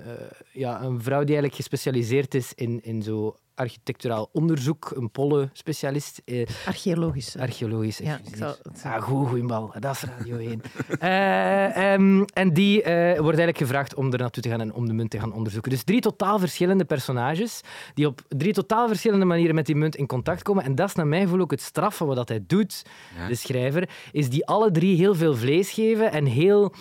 ja, 0.52 0.82
een 0.82 1.02
vrouw 1.02 1.24
die 1.24 1.36
eigenlijk 1.36 1.56
gespecialiseerd 1.56 2.34
is 2.34 2.54
in, 2.54 2.80
in 2.84 3.02
zo 3.02 3.36
architecturaal 3.56 4.30
onderzoek, 4.34 4.92
een 4.96 5.12
pollenspecialist. 5.12 6.22
eh, 6.26 6.46
Archeologisch. 6.68 7.38
Archeologisch. 7.38 7.98
Ja, 7.98 8.20
ik 8.26 8.36
het 8.36 8.84
Ah, 8.84 9.02
goed, 9.04 9.28
goeie 9.28 9.46
bal. 9.46 9.74
Dat 9.80 9.96
is 9.96 10.02
Radio 10.18 10.38
1. 10.38 10.62
Eh, 11.00 11.94
ehm, 11.94 12.24
en 12.34 12.54
die 12.54 12.82
eh, 12.84 12.94
wordt 13.10 13.38
eigenlijk 13.38 13.58
gevraagd 13.58 13.96
om 13.96 14.14
er 14.14 14.20
naartoe 14.20 14.44
te 14.44 14.50
gaan 14.50 14.62
en 14.62 14.74
om 14.74 14.88
de 14.88 14.94
munt 14.94 15.10
te 15.10 15.20
gaan 15.20 15.34
onderzoeken. 15.34 15.72
Dus 15.72 15.84
drie 15.84 16.02
totaal 16.02 16.40
verschillende 16.40 16.86
personages 16.86 17.62
die 17.94 18.08
op 18.08 18.22
drie 18.28 18.54
totaal 18.54 18.88
verschillende 18.88 19.26
manieren 19.26 19.56
met 19.56 19.66
die 19.66 19.76
munt 19.76 19.96
in 19.96 20.08
contact 20.08 20.42
komen. 20.42 20.64
En 20.64 20.76
dat 20.76 20.88
is 20.88 20.96
naar 20.96 21.08
mijn 21.08 21.22
gevoel 21.24 21.40
ook 21.42 21.52
het 21.52 21.62
straf 21.62 21.96
van 21.98 22.08
wat 22.08 22.16
dat 22.16 22.30
hij 22.30 22.44
doet, 22.48 22.84
Ja. 23.18 23.28
de 23.28 23.36
schrijver, 23.36 23.90
is 24.12 24.30
die 24.30 24.46
alle 24.46 24.72
drie 24.72 24.96
heel 24.98 25.16
veel 25.16 25.36
vlees 25.36 25.72
geven 25.72 26.12
en 26.12 26.26
heel... 26.26 26.74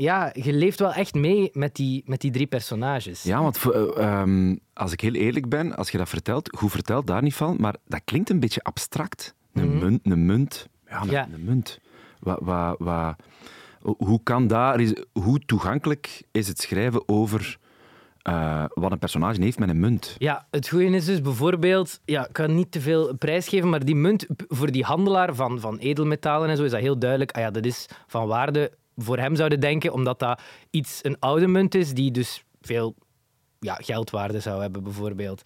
Ja, 0.00 0.30
je 0.34 0.52
leeft 0.52 0.78
wel 0.80 0.92
echt 0.92 1.14
mee 1.14 1.50
met 1.52 1.74
die, 1.76 2.02
met 2.06 2.20
die 2.20 2.30
drie 2.30 2.46
personages. 2.46 3.22
Ja, 3.22 3.42
want 3.42 3.58
eh, 3.72 3.96
ehm, 3.96 4.56
als 4.72 4.92
ik 4.92 5.00
heel 5.00 5.12
eerlijk 5.14 5.48
ben, 5.48 5.76
als 5.76 5.90
je 5.90 5.98
dat 5.98 6.08
vertelt, 6.08 6.56
goed 6.56 6.70
vertelt, 6.70 7.06
daar 7.06 7.22
niet 7.22 7.34
van, 7.34 7.56
maar 7.60 7.74
dat 7.86 8.00
klinkt 8.04 8.30
een 8.30 8.40
beetje 8.40 8.62
abstract. 8.62 9.34
Een 9.52 9.68
Mhm. 9.68 9.78
munt, 9.84 10.00
een 10.02 10.26
munt. 10.26 10.68
Ja, 10.88 11.02
een, 11.02 11.10
Ja. 11.10 11.28
een 11.32 11.44
munt. 11.44 11.80
Wa, 12.20 12.38
wa, 12.40 12.74
wa- 12.78 13.16
hoe 13.82 14.20
kan 14.22 14.46
daar, 14.46 14.80
is- 14.80 15.04
hoe 15.12 15.38
toegankelijk 15.38 16.22
is 16.30 16.48
het 16.48 16.60
schrijven 16.60 17.08
over 17.08 17.58
eh, 18.22 18.64
wat 18.74 18.92
een 18.92 18.98
personage 18.98 19.42
heeft 19.42 19.58
met 19.58 19.68
een 19.68 19.80
munt? 19.80 20.14
Ja, 20.18 20.46
het 20.50 20.68
goede 20.68 20.84
is 20.86 21.04
dus 21.04 21.20
bijvoorbeeld, 21.20 22.00
ja, 22.04 22.26
ik 22.26 22.32
kan 22.32 22.54
niet 22.54 22.72
te 22.72 22.80
veel 22.80 23.14
prijs 23.16 23.48
geven, 23.48 23.68
maar 23.68 23.84
die 23.84 23.94
munt 23.94 24.26
voor 24.48 24.70
die 24.70 24.84
handelaar 24.84 25.34
van, 25.34 25.60
van 25.60 25.78
edelmetalen 25.78 26.48
en 26.48 26.56
zo 26.56 26.64
is 26.64 26.70
dat 26.70 26.80
heel 26.80 26.98
duidelijk. 26.98 27.32
Ah 27.32 27.40
ja, 27.42 27.50
dat 27.50 27.64
is 27.64 27.86
van 28.06 28.26
waarde 28.26 28.70
voor 28.96 29.18
hem 29.18 29.36
zouden 29.36 29.60
denken, 29.60 29.92
omdat 29.92 30.18
dat 30.18 30.42
iets 30.70 30.98
een 31.02 31.18
oude 31.18 31.46
munt 31.46 31.74
is 31.74 31.94
die 31.94 32.10
dus 32.10 32.44
veel 32.60 32.94
ja, 33.58 33.74
geldwaarde 33.74 34.40
zou 34.40 34.60
hebben, 34.60 34.82
bijvoorbeeld. 34.82 35.42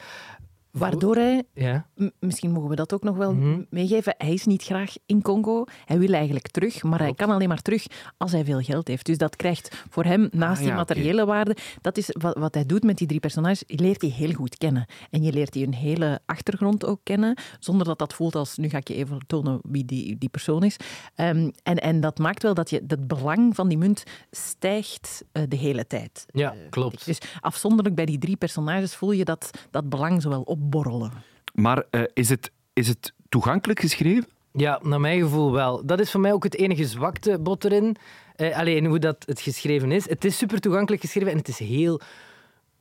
Waardoor 0.78 1.14
hij, 1.16 1.42
Ja. 1.54 1.86
misschien 2.18 2.50
mogen 2.52 2.68
we 2.68 2.76
dat 2.76 2.92
ook 2.92 3.02
nog 3.02 3.16
wel 3.16 3.34
Mhm. 3.34 3.62
meegeven, 3.70 4.14
hij 4.18 4.32
is 4.32 4.44
niet 4.44 4.62
graag 4.62 4.94
in 5.06 5.22
Congo. 5.22 5.64
Hij 5.84 5.98
wil 5.98 6.12
eigenlijk 6.12 6.48
terug, 6.48 6.82
maar 6.82 6.98
hij 6.98 7.14
kan 7.14 7.30
alleen 7.30 7.48
maar 7.48 7.62
terug 7.62 7.86
als 8.16 8.32
hij 8.32 8.44
veel 8.44 8.60
geld 8.60 8.88
heeft. 8.88 9.06
Dus 9.06 9.18
dat 9.18 9.36
krijgt 9.36 9.84
voor 9.90 10.04
hem, 10.04 10.28
naast 10.30 10.52
Ah, 10.52 10.58
die 10.58 10.68
ja, 10.68 10.74
materiële 10.74 11.24
waarde, 11.24 11.56
dat 11.80 11.96
is 11.96 12.08
wat, 12.20 12.38
wat 12.38 12.54
hij 12.54 12.66
doet 12.66 12.82
met 12.84 12.98
die 12.98 13.06
drie 13.06 13.20
personages, 13.20 13.62
je 13.66 13.78
leert 13.78 14.00
die 14.00 14.12
heel 14.12 14.32
goed 14.32 14.56
kennen. 14.58 14.86
En 15.10 15.22
je 15.22 15.32
leert 15.32 15.52
die 15.52 15.64
hun 15.64 15.74
hele 15.74 16.20
achtergrond 16.26 16.86
ook 16.86 17.00
kennen, 17.02 17.38
zonder 17.58 17.86
dat 17.86 17.98
dat 17.98 18.14
voelt 18.14 18.34
als, 18.34 18.56
nu 18.56 18.68
ga 18.68 18.78
ik 18.78 18.88
je 18.88 18.94
even 18.94 19.18
tonen 19.26 19.58
wie 19.62 19.84
die, 19.84 20.18
die 20.18 20.28
persoon 20.28 20.62
is. 20.64 20.76
Ehm, 21.14 21.50
en, 21.62 21.76
en 21.76 22.00
dat 22.00 22.18
maakt 22.18 22.42
wel 22.42 22.54
dat 22.54 22.70
je, 22.70 22.86
dat 22.86 23.06
belang 23.06 23.54
van 23.54 23.68
die 23.68 23.78
munt 23.78 24.02
stijgt 24.30 25.24
eh, 25.32 25.42
de 25.48 25.56
hele 25.56 25.86
tijd. 25.86 26.26
Ja, 26.32 26.52
Eh, 26.52 26.58
klopt. 26.70 27.04
Dus 27.06 27.18
afzonderlijk 27.40 27.94
bij 27.94 28.04
die 28.04 28.18
drie 28.18 28.36
personages 28.36 28.94
voel 28.94 29.12
je 29.12 29.24
dat, 29.24 29.50
dat 29.70 29.88
belang 29.88 30.22
zo 30.22 30.28
wel 30.28 30.42
opborrelen. 30.64 31.12
Maar 31.54 31.84
eh, 31.90 32.02
is, 32.12 32.28
het, 32.28 32.50
is 32.72 32.88
het 32.88 33.12
toegankelijk 33.28 33.80
geschreven? 33.80 34.26
Ja, 34.52 34.80
naar 34.82 35.00
mijn 35.00 35.20
gevoel 35.20 35.52
wel. 35.52 35.86
Dat 35.86 36.00
is 36.00 36.10
voor 36.10 36.20
mij 36.20 36.32
ook 36.32 36.44
het 36.44 36.54
enige 36.54 36.86
zwakte 36.86 37.38
bot 37.38 37.64
erin. 37.64 37.96
Eh, 38.36 38.58
alleen 38.58 38.86
hoe 38.86 38.98
dat 38.98 39.24
het 39.26 39.40
geschreven 39.40 39.92
is. 39.92 40.08
Het 40.08 40.24
is 40.24 40.36
super 40.38 40.60
toegankelijk 40.60 41.02
geschreven 41.02 41.30
en 41.30 41.38
het 41.38 41.48
is 41.48 41.58
heel 41.58 42.00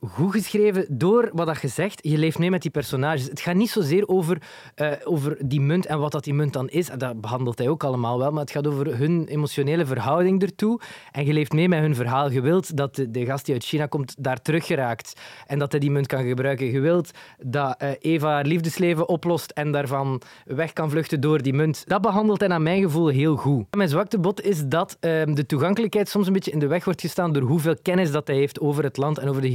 goed 0.08 0.32
geschreven 0.32 0.86
door 0.88 1.30
wat 1.32 1.46
dat 1.46 1.60
je 1.60 1.68
zegt. 1.68 1.98
Je 2.02 2.18
leeft 2.18 2.38
mee 2.38 2.50
met 2.50 2.62
die 2.62 2.70
personages. 2.70 3.24
Het 3.24 3.40
gaat 3.40 3.54
niet 3.54 3.70
zozeer 3.70 4.08
over, 4.08 4.42
eh, 4.74 4.92
over 5.04 5.36
die 5.44 5.60
munt 5.60 5.86
en 5.86 5.98
wat 5.98 6.12
dat 6.12 6.24
die 6.24 6.34
munt 6.34 6.52
dan 6.52 6.68
is. 6.68 6.90
Dat 6.96 7.20
behandelt 7.20 7.58
hij 7.58 7.68
ook 7.68 7.84
allemaal 7.84 8.18
wel. 8.18 8.30
Maar 8.30 8.40
het 8.40 8.50
gaat 8.50 8.66
over 8.66 8.98
hun 8.98 9.26
emotionele 9.26 9.86
verhouding 9.86 10.42
ertoe. 10.42 10.80
En 11.12 11.24
je 11.24 11.32
leeft 11.32 11.52
mee 11.52 11.68
met 11.68 11.80
hun 11.80 11.94
verhaal. 11.94 12.30
Je 12.30 12.40
wilt 12.40 12.76
dat 12.76 12.94
de, 12.94 13.24
gast 13.24 13.44
die 13.44 13.54
uit 13.54 13.64
China 13.64 13.86
komt 13.86 14.14
daar 14.18 14.42
terug 14.42 14.66
geraakt. 14.66 15.20
En 15.46 15.58
dat 15.58 15.70
hij 15.70 15.80
die 15.80 15.90
munt 15.90 16.06
kan 16.06 16.24
gebruiken. 16.24 16.66
Je 16.66 16.80
wilt 16.80 17.10
dat 17.38 17.76
eh, 17.78 17.90
Eva 18.00 18.28
haar 18.28 18.44
liefdesleven 18.44 19.08
oplost 19.08 19.50
en 19.50 19.72
daarvan 19.72 20.22
weg 20.44 20.72
kan 20.72 20.90
vluchten 20.90 21.20
door 21.20 21.42
die 21.42 21.54
munt. 21.54 21.82
Dat 21.86 22.00
behandelt 22.00 22.40
hij 22.40 22.48
naar 22.48 22.62
mijn 22.62 22.82
gevoel 22.82 23.08
heel 23.08 23.36
goed. 23.36 23.76
Mijn 23.76 23.88
zwakte 23.88 24.18
bot 24.18 24.42
is 24.42 24.66
dat 24.66 24.96
ehm, 25.00 25.34
de 25.34 25.46
toegankelijkheid 25.46 26.08
soms 26.08 26.26
een 26.26 26.32
beetje 26.32 26.50
in 26.50 26.58
de 26.58 26.66
weg 26.66 26.84
wordt 26.84 27.00
gestaan 27.00 27.32
door 27.32 27.42
hoeveel 27.42 27.76
kennis 27.82 28.10
dat 28.10 28.26
hij 28.26 28.36
heeft 28.36 28.60
over 28.60 28.84
het 28.84 28.96
land 28.96 29.18
en 29.18 29.28
over 29.28 29.42
de 29.42 29.48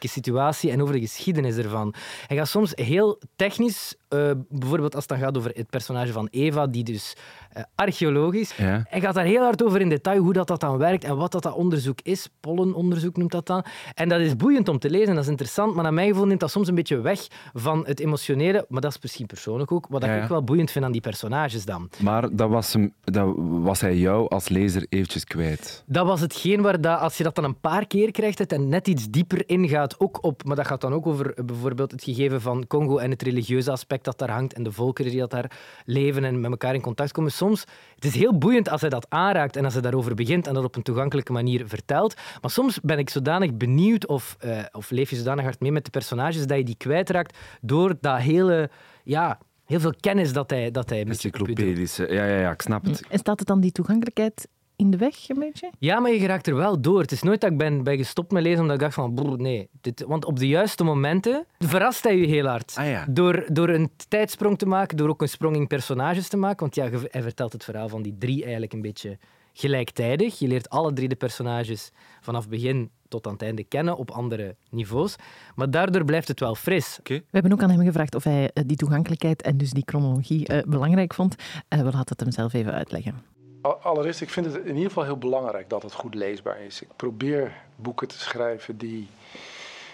situatie 0.00 0.70
en 0.70 0.82
over 0.82 0.94
de 0.94 1.00
geschiedenis 1.00 1.56
ervan. 1.56 1.94
Hij 2.26 2.36
gaat 2.36 2.48
soms 2.48 2.72
heel 2.74 3.18
technisch, 3.36 3.94
uh, 4.08 4.30
bijvoorbeeld 4.48 4.94
als 4.94 5.04
het 5.08 5.18
dan 5.18 5.26
gaat 5.26 5.38
over 5.38 5.50
het 5.54 5.70
personage 5.70 6.12
van 6.12 6.28
Eva, 6.30 6.66
die 6.66 6.84
dus 6.84 7.16
uh, 7.56 7.62
archeologisch. 7.74 8.56
Ja. 8.56 8.84
Hij 8.88 9.00
gaat 9.00 9.14
daar 9.14 9.24
heel 9.24 9.42
hard 9.42 9.62
over 9.62 9.80
in 9.80 9.88
detail 9.88 10.22
hoe 10.22 10.32
dat, 10.32 10.46
dat 10.46 10.60
dan 10.60 10.78
werkt 10.78 11.04
en 11.04 11.16
wat 11.16 11.32
dat, 11.32 11.42
dat 11.42 11.54
onderzoek 11.54 11.98
is. 12.02 12.28
Pollenonderzoek 12.40 13.16
noemt 13.16 13.32
dat 13.32 13.46
dan. 13.46 13.64
En 13.94 14.08
dat 14.08 14.20
is 14.20 14.36
boeiend 14.36 14.68
om 14.68 14.78
te 14.78 14.90
lezen, 14.90 15.14
dat 15.14 15.24
is 15.24 15.30
interessant, 15.30 15.74
maar 15.74 15.82
naar 15.82 15.94
mijn 15.94 16.08
gevoel 16.08 16.26
neemt 16.26 16.40
dat 16.40 16.50
soms 16.50 16.68
een 16.68 16.74
beetje 16.74 17.00
weg 17.00 17.26
van 17.52 17.86
het 17.86 18.00
emotionele, 18.00 18.66
maar 18.68 18.80
dat 18.80 18.90
is 18.90 19.02
misschien 19.02 19.26
persoonlijk 19.26 19.72
ook, 19.72 19.86
wat 19.88 20.02
Ja, 20.04 20.14
ik 20.14 20.22
ja. 20.22 20.28
wel 20.28 20.42
boeiend 20.42 20.70
vind 20.70 20.84
aan 20.84 20.92
die 20.92 21.00
personages 21.00 21.64
dan. 21.64 21.90
Maar 22.00 22.36
dat 22.36 22.48
was, 22.48 22.72
hem, 22.72 22.92
dat 23.00 23.34
was 23.36 23.80
hij 23.80 23.96
jou 23.96 24.28
als 24.28 24.48
lezer 24.48 24.86
eventjes 24.88 25.24
kwijt. 25.24 25.82
Dat 25.86 26.06
was 26.06 26.20
hetgeen 26.20 26.62
waar 26.62 26.80
dat, 26.80 27.00
als 27.00 27.16
je 27.16 27.22
dat 27.24 27.34
dan 27.34 27.44
een 27.44 27.60
paar 27.60 27.86
keer 27.86 28.10
krijgt 28.10 28.38
het 28.38 28.52
en 28.52 28.68
net 28.68 28.88
iets 28.88 29.10
dieper 29.10 29.42
ingaat, 29.72 30.00
ook 30.00 30.24
op, 30.24 30.44
maar 30.44 30.56
dat 30.56 30.66
gaat 30.66 30.80
dan 30.80 30.92
ook 30.92 31.06
over 31.06 31.34
eh, 31.34 31.44
bijvoorbeeld 31.44 31.90
het 31.90 32.04
gegeven 32.04 32.40
van 32.40 32.66
Congo 32.66 32.98
en 32.98 33.10
het 33.10 33.22
religieuze 33.22 33.70
aspect 33.70 34.04
dat 34.04 34.18
daar 34.18 34.30
hangt 34.30 34.52
en 34.52 34.62
de 34.62 34.72
volkeren 34.72 35.10
die 35.10 35.20
dat 35.20 35.30
daar 35.30 35.50
leven 35.84 36.24
en 36.24 36.40
met 36.40 36.50
elkaar 36.50 36.74
in 36.74 36.80
contact 36.80 37.12
komen. 37.12 37.32
Soms, 37.32 37.64
het 37.94 38.04
is 38.04 38.14
heel 38.14 38.38
boeiend 38.38 38.68
als 38.68 38.80
hij 38.80 38.90
dat 38.90 39.06
aanraakt 39.08 39.56
en 39.56 39.64
als 39.64 39.72
hij 39.72 39.82
daarover 39.82 40.14
begint 40.14 40.46
en 40.46 40.54
dat 40.54 40.64
op 40.64 40.76
een 40.76 40.82
toegankelijke 40.82 41.32
manier 41.32 41.68
vertelt. 41.68 42.14
Maar 42.40 42.50
soms 42.50 42.80
ben 42.80 42.98
ik 42.98 43.10
zodanig 43.10 43.54
benieuwd 43.54 44.06
of, 44.06 44.36
eh, 44.40 44.58
of 44.72 44.90
leef 44.90 45.10
je 45.10 45.16
zodanig 45.16 45.44
hard 45.44 45.60
mee 45.60 45.72
met 45.72 45.84
de 45.84 45.90
personages 45.90 46.46
dat 46.46 46.58
je 46.58 46.64
die 46.64 46.76
kwijtraakt 46.76 47.38
door 47.60 47.94
dat 48.00 48.18
hele, 48.18 48.70
ja, 49.04 49.38
heel 49.64 49.80
veel 49.80 49.94
kennis 50.00 50.32
dat 50.32 50.50
hij, 50.50 50.70
dat 50.70 50.90
hij 50.90 50.98
met. 50.98 51.08
Encyclopedische. 51.08 52.12
Ja, 52.12 52.24
ja, 52.24 52.38
ja, 52.38 52.50
ik 52.50 52.62
snap 52.62 52.84
het. 52.84 53.06
En 53.08 53.18
staat 53.18 53.38
het 53.38 53.48
dan 53.48 53.60
die 53.60 53.72
toegankelijkheid 53.72 54.48
in 54.84 54.90
de 54.90 54.96
weg, 54.96 55.28
een 55.28 55.38
beetje? 55.38 55.70
Ja, 55.78 56.00
maar 56.00 56.10
je 56.12 56.18
geraakt 56.18 56.46
er 56.46 56.54
wel 56.54 56.80
door. 56.80 57.00
Het 57.00 57.12
is 57.12 57.22
nooit 57.22 57.40
dat 57.40 57.50
ik 57.50 57.56
ben, 57.58 57.82
ben 57.82 57.96
gestopt 57.96 58.32
met 58.32 58.42
lezen 58.42 58.60
omdat 58.60 58.74
ik 58.74 58.80
dacht 58.82 58.94
van, 58.94 59.14
broer, 59.14 59.40
nee. 59.40 59.68
Dit, 59.80 60.04
want 60.06 60.24
op 60.24 60.38
de 60.38 60.48
juiste 60.48 60.84
momenten 60.84 61.46
verrast 61.58 62.04
hij 62.04 62.16
je 62.16 62.26
heel 62.26 62.46
hard. 62.46 62.74
Ah 62.78 62.86
ja. 62.88 63.06
Door, 63.10 63.44
door 63.52 63.68
een 63.68 63.90
tijdsprong 64.08 64.58
te 64.58 64.66
maken, 64.66 64.96
door 64.96 65.08
ook 65.08 65.22
een 65.22 65.28
sprong 65.28 65.56
in 65.56 65.66
personages 65.66 66.28
te 66.28 66.36
maken. 66.36 66.60
Want 66.60 66.74
ja, 66.74 66.84
je- 66.84 67.08
hij 67.10 67.22
vertelt 67.22 67.52
het 67.52 67.64
verhaal 67.64 67.88
van 67.88 68.02
die 68.02 68.16
drie 68.18 68.42
eigenlijk 68.42 68.72
een 68.72 68.82
beetje 68.82 69.18
gelijktijdig. 69.52 70.38
Je 70.38 70.46
leert 70.48 70.68
alle 70.70 70.92
drie 70.92 71.08
de 71.08 71.14
personages 71.16 71.90
vanaf 72.20 72.48
begin 72.48 72.90
tot 73.08 73.26
aan 73.26 73.32
het 73.32 73.42
einde 73.42 73.64
kennen 73.64 73.96
op 73.96 74.10
andere 74.10 74.56
niveaus. 74.70 75.16
Maar 75.54 75.70
daardoor 75.70 76.04
blijft 76.04 76.28
het 76.28 76.40
wel 76.40 76.54
fris. 76.54 76.98
We 77.04 77.22
hebben 77.30 77.52
ook 77.52 77.62
aan 77.62 77.70
hem 77.70 77.84
gevraagd 77.84 78.14
of 78.14 78.24
hij 78.24 78.50
eh, 78.52 78.62
die 78.66 78.76
toegankelijkheid 78.76 79.42
en 79.42 79.56
dus 79.56 79.70
die 79.70 79.82
chronologie 79.86 80.46
eh, 80.46 80.62
belangrijk 80.68 81.14
vond. 81.14 81.34
Eh, 81.68 81.78
we 81.78 81.84
laten 81.84 82.00
het 82.08 82.20
hem 82.20 82.30
zelf 82.30 82.52
even 82.52 82.72
uitleggen. 82.72 83.14
Al- 83.62 83.78
Allereerst, 83.82 84.20
ik 84.20 84.30
vind 84.30 84.46
het 84.46 84.54
in 84.54 84.74
ieder 84.74 84.88
geval 84.88 85.04
heel 85.04 85.18
belangrijk 85.18 85.68
dat 85.68 85.82
het 85.82 85.92
goed 85.92 86.14
leesbaar 86.14 86.60
is. 86.60 86.82
Ik 86.82 86.88
probeer 86.96 87.52
boeken 87.76 88.08
te 88.08 88.18
schrijven 88.18 88.78
die 88.78 89.08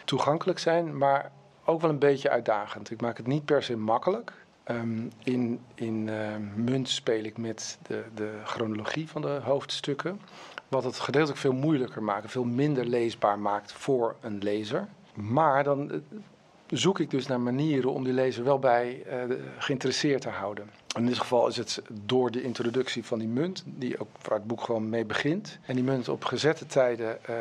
toegankelijk 0.04 0.59
zijn, 0.59 0.98
maar 0.98 1.33
ook 1.64 1.81
wel 1.81 1.90
een 1.90 1.98
beetje 1.98 2.31
uitdagend. 2.31 2.90
Ik 2.90 3.00
maak 3.00 3.16
het 3.16 3.26
niet 3.26 3.44
per 3.44 3.62
se 3.62 3.76
makkelijk. 3.76 4.33
Ehm, 4.64 5.07
in 5.24 5.61
in 5.74 6.09
ehm, 6.09 6.64
Munt 6.64 6.88
speel 6.88 7.24
ik 7.24 7.38
met 7.38 7.78
de, 7.87 8.04
de 8.14 8.31
chronologie 8.44 9.09
van 9.09 9.22
de 9.22 9.40
hoofdstukken. 9.42 10.20
Wat 10.68 10.85
het 10.85 10.98
gedeeltelijk 10.98 11.40
veel 11.40 11.52
moeilijker 11.52 12.02
maakt, 12.02 12.31
veel 12.31 12.44
minder 12.44 12.85
leesbaar 12.85 13.38
maakt 13.38 13.72
voor 13.72 14.16
een 14.20 14.38
lezer. 14.38 14.88
Maar 15.14 15.64
dan 15.64 15.90
eh, 15.90 15.98
zoek 16.70 16.98
ik 16.98 17.11
dus 17.11 17.26
naar 17.26 17.40
manieren 17.40 17.92
om 17.92 18.04
die 18.04 18.12
lezer 18.12 18.44
wel 18.44 18.59
bij 18.59 19.02
eh, 19.02 19.18
geïnteresseerd 19.59 20.20
te 20.20 20.28
houden. 20.28 20.70
In 20.96 21.07
dit 21.07 21.18
geval 21.18 21.48
is 21.48 21.57
het 21.57 21.83
door 21.92 22.31
de 22.31 22.42
introductie 22.42 23.04
van 23.04 23.18
die 23.18 23.28
munt, 23.28 23.62
die 23.66 24.00
ook 24.00 24.09
waar 24.22 24.38
het 24.38 24.46
boek 24.46 24.62
gewoon 24.62 24.88
mee 24.88 25.04
begint. 25.04 25.59
En 25.66 25.74
die 25.74 25.85
munt 25.85 26.09
op 26.09 26.24
gezette 26.24 26.66
tijden 26.66 27.24
eh, 27.24 27.35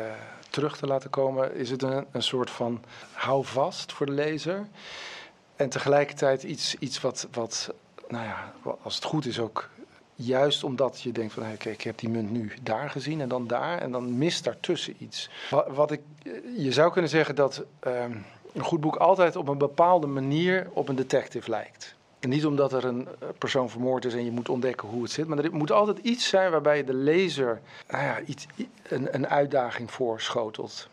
terug 0.50 0.76
te 0.76 0.86
laten 0.86 1.10
komen, 1.10 1.54
is 1.54 1.70
het 1.70 1.82
een, 1.82 2.06
een 2.10 2.22
soort 2.22 2.50
van 2.50 2.80
houvast 3.12 3.92
voor 3.92 4.06
de 4.06 4.12
lezer. 4.12 4.66
En 5.56 5.68
tegelijkertijd 5.68 6.42
iets, 6.42 6.74
iets 6.78 7.00
wat, 7.00 7.28
wat, 7.32 7.74
nou 8.08 8.24
ja, 8.24 8.52
als 8.82 8.94
het 8.94 9.04
goed 9.04 9.26
is 9.26 9.40
ook 9.40 9.68
juist 10.14 10.64
omdat 10.64 11.00
je 11.00 11.12
denkt 11.12 11.32
van, 11.32 11.42
kijk, 11.42 11.64
ik 11.64 11.80
heb 11.80 11.98
die 11.98 12.08
munt 12.08 12.30
nu 12.30 12.52
daar 12.62 12.90
gezien 12.90 13.20
en 13.20 13.28
dan 13.28 13.46
daar 13.46 13.78
en 13.78 13.92
dan 13.92 14.18
mist 14.18 14.44
daartussen 14.44 14.94
iets. 14.98 15.30
Wat, 15.50 15.66
wat 15.68 15.90
ik, 15.90 16.00
je 16.56 16.72
zou 16.72 16.92
kunnen 16.92 17.10
zeggen 17.10 17.34
dat 17.34 17.64
ehm, 17.80 18.12
een 18.52 18.62
goed 18.62 18.80
boek 18.80 18.96
altijd 18.96 19.36
op 19.36 19.48
een 19.48 19.58
bepaalde 19.58 20.06
manier 20.06 20.70
op 20.72 20.88
een 20.88 20.96
detective 20.96 21.50
lijkt. 21.50 21.96
En 22.20 22.28
niet 22.28 22.46
omdat 22.46 22.72
er 22.72 22.84
een 22.84 23.06
eh, 23.06 23.28
persoon 23.38 23.70
vermoord 23.70 24.04
is 24.04 24.14
en 24.14 24.24
je 24.24 24.30
moet 24.30 24.48
ontdekken 24.48 24.88
hoe 24.88 25.02
het 25.02 25.10
zit, 25.10 25.26
maar 25.26 25.38
er 25.38 25.54
moet 25.54 25.72
altijd 25.72 25.98
iets 25.98 26.28
zijn 26.28 26.50
waarbij 26.50 26.76
je 26.76 26.84
de 26.84 26.94
lezer 26.94 27.60
nou 27.88 28.04
ja, 28.04 28.20
iets, 28.20 28.46
een, 28.88 29.14
een 29.14 29.26
uitdaging 29.26 29.90
voorschotelt. 29.90 30.88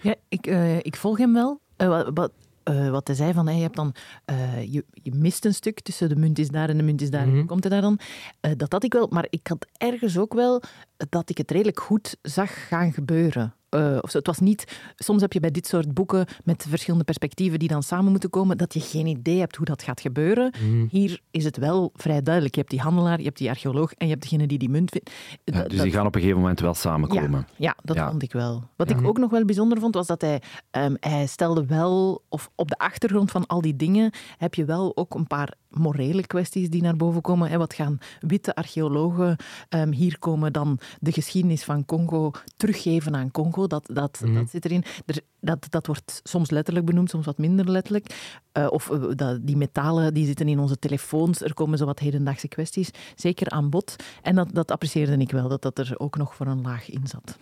Ja, 0.00 0.14
ik, 0.28 0.46
eh, 0.46 0.78
ik 0.78 0.96
volg 0.96 1.18
hem 1.18 1.32
wel. 1.32 1.60
Eh, 1.76 1.88
wat, 1.88 2.10
wat, 2.14 2.30
eh, 2.70 2.90
wat 2.90 3.06
hij 3.06 3.16
zei 3.16 3.32
van, 3.32 3.46
hey, 3.46 3.56
je, 3.56 3.62
hebt 3.62 3.76
dan, 3.76 3.94
eh, 4.24 4.72
je, 4.72 4.84
je 4.92 5.14
mist 5.14 5.44
een 5.44 5.54
stuk 5.54 5.80
tussen 5.80 6.08
de 6.08 6.16
munt 6.16 6.38
is 6.38 6.48
daar 6.48 6.68
en 6.68 6.76
de 6.76 6.82
munt 6.82 7.00
is 7.00 7.10
daar. 7.10 7.26
Mhm. 7.26 7.36
Hoe 7.36 7.44
komt 7.44 7.62
hij 7.62 7.72
daar 7.72 7.80
dan? 7.80 7.98
Eh, 8.40 8.52
dat 8.56 8.72
had 8.72 8.84
ik 8.84 8.92
wel, 8.92 9.06
maar 9.10 9.26
ik 9.30 9.46
had 9.46 9.66
ergens 9.76 10.18
ook 10.18 10.34
wel 10.34 10.62
dat 11.08 11.30
ik 11.30 11.38
het 11.38 11.50
redelijk 11.50 11.80
goed 11.80 12.16
zag 12.22 12.68
gaan 12.68 12.92
gebeuren. 12.92 13.54
Eh, 13.70 13.98
of 14.00 14.10
zo. 14.10 14.18
Het 14.18 14.26
was 14.26 14.38
niet, 14.38 14.64
soms 14.96 15.20
heb 15.20 15.32
je 15.32 15.40
bij 15.40 15.50
dit 15.50 15.66
soort 15.66 15.94
boeken 15.94 16.26
met 16.44 16.66
verschillende 16.68 17.04
perspectieven 17.04 17.58
die 17.58 17.68
dan 17.68 17.82
samen 17.82 18.10
moeten 18.10 18.30
komen, 18.30 18.56
dat 18.58 18.74
je 18.74 18.80
geen 18.80 19.06
idee 19.06 19.38
hebt 19.38 19.56
hoe 19.56 19.66
dat 19.66 19.82
gaat 19.82 20.00
gebeuren. 20.00 20.54
Hier 20.88 21.20
is 21.30 21.44
het 21.44 21.56
wel 21.56 21.90
vrij 21.94 22.22
duidelijk. 22.22 22.54
Je 22.54 22.60
hebt 22.60 22.72
die 22.72 22.80
handelaar, 22.80 23.18
je 23.18 23.24
hebt 23.24 23.38
die 23.38 23.48
archeoloog 23.48 23.92
en 23.92 24.06
je 24.06 24.12
hebt 24.12 24.22
degene 24.22 24.46
die 24.46 24.58
die 24.58 24.68
munt 24.70 24.90
vindt. 24.90 25.10
Ja, 25.44 25.62
dus 25.62 25.72
dat- 25.76 25.82
die 25.82 25.92
gaan 25.92 26.06
op 26.06 26.14
een 26.14 26.20
gegeven 26.20 26.40
moment 26.40 26.60
wel 26.60 26.74
samenkomen. 26.74 27.46
ja, 27.48 27.54
ja, 27.56 27.76
dat 27.82 27.96
Ja. 27.96 28.08
vond 28.10 28.22
ik 28.22 28.32
wel. 28.32 28.62
Wat 28.76 28.90
ik 28.90 29.06
ook 29.06 29.18
nog 29.18 29.30
wel 29.30 29.44
bijzonder 29.44 29.78
vond, 29.80 29.94
was 29.94 30.06
dat 30.06 30.20
hij, 30.20 30.42
ehm, 30.70 30.94
hij 31.00 31.26
stelde 31.26 31.66
wel, 31.66 32.22
of 32.28 32.50
op 32.54 32.68
de 32.68 32.78
achtergrond 32.78 33.30
van 33.30 33.46
al 33.46 33.60
die 33.60 33.76
dingen, 33.76 34.12
heb 34.38 34.54
je 34.54 34.64
wel 34.64 34.96
ook 34.96 35.14
een 35.14 35.26
paar 35.26 35.54
morele 35.70 36.26
kwesties 36.26 36.70
die 36.70 36.82
naar 36.82 36.96
boven 36.96 37.20
komen. 37.20 37.50
Hè. 37.50 37.58
Wat 37.58 37.74
gaan 37.74 37.98
witte 38.20 38.54
archeologen 38.54 39.36
ehm, 39.68 39.90
hier 39.92 40.18
komen 40.18 40.52
dan 40.52 40.78
de 41.00 41.12
geschiedenis 41.12 41.64
van 41.64 41.84
Congo 41.84 42.30
teruggeven 42.56 43.16
aan 43.16 43.30
Congo? 43.30 43.66
Dat, 43.66 43.88
dat, 43.92 44.20
Mhm. 44.24 44.34
dat 44.34 44.50
zit 44.50 44.64
erin. 44.64 44.84
Er, 45.06 45.20
dat, 45.40 45.66
dat 45.70 45.86
wordt 45.86 46.20
soms 46.24 46.50
letterlijk 46.50 46.86
benoemd, 46.86 47.10
soms 47.10 47.26
wat 47.26 47.38
minder 47.38 47.70
letterlijk. 47.70 48.38
Eh, 48.52 48.66
of 48.70 48.90
eh, 48.90 49.02
dat, 49.14 49.46
die 49.46 49.56
metalen 49.56 50.14
die 50.14 50.26
zitten 50.26 50.48
in 50.48 50.58
onze 50.58 50.78
telefoons. 50.78 51.40
Er 51.42 51.54
komen 51.54 51.78
zo 51.78 51.84
wat 51.84 51.98
hedendaagse 51.98 52.48
kwesties 52.48 52.90
zeker 53.16 53.48
aan 53.50 53.70
bod. 53.70 53.96
En 54.22 54.34
dat, 54.34 54.48
dat 54.52 54.70
apprecieerde 54.70 55.16
ik 55.16 55.30
wel, 55.30 55.48
dat 55.48 55.62
dat 55.62 55.78
er 55.78 55.94
ook 55.98 56.16
nog 56.16 56.34
voor 56.34 56.46
een 56.46 56.60
laag 56.62 56.90
in 56.90 57.06
zat. 57.06 57.36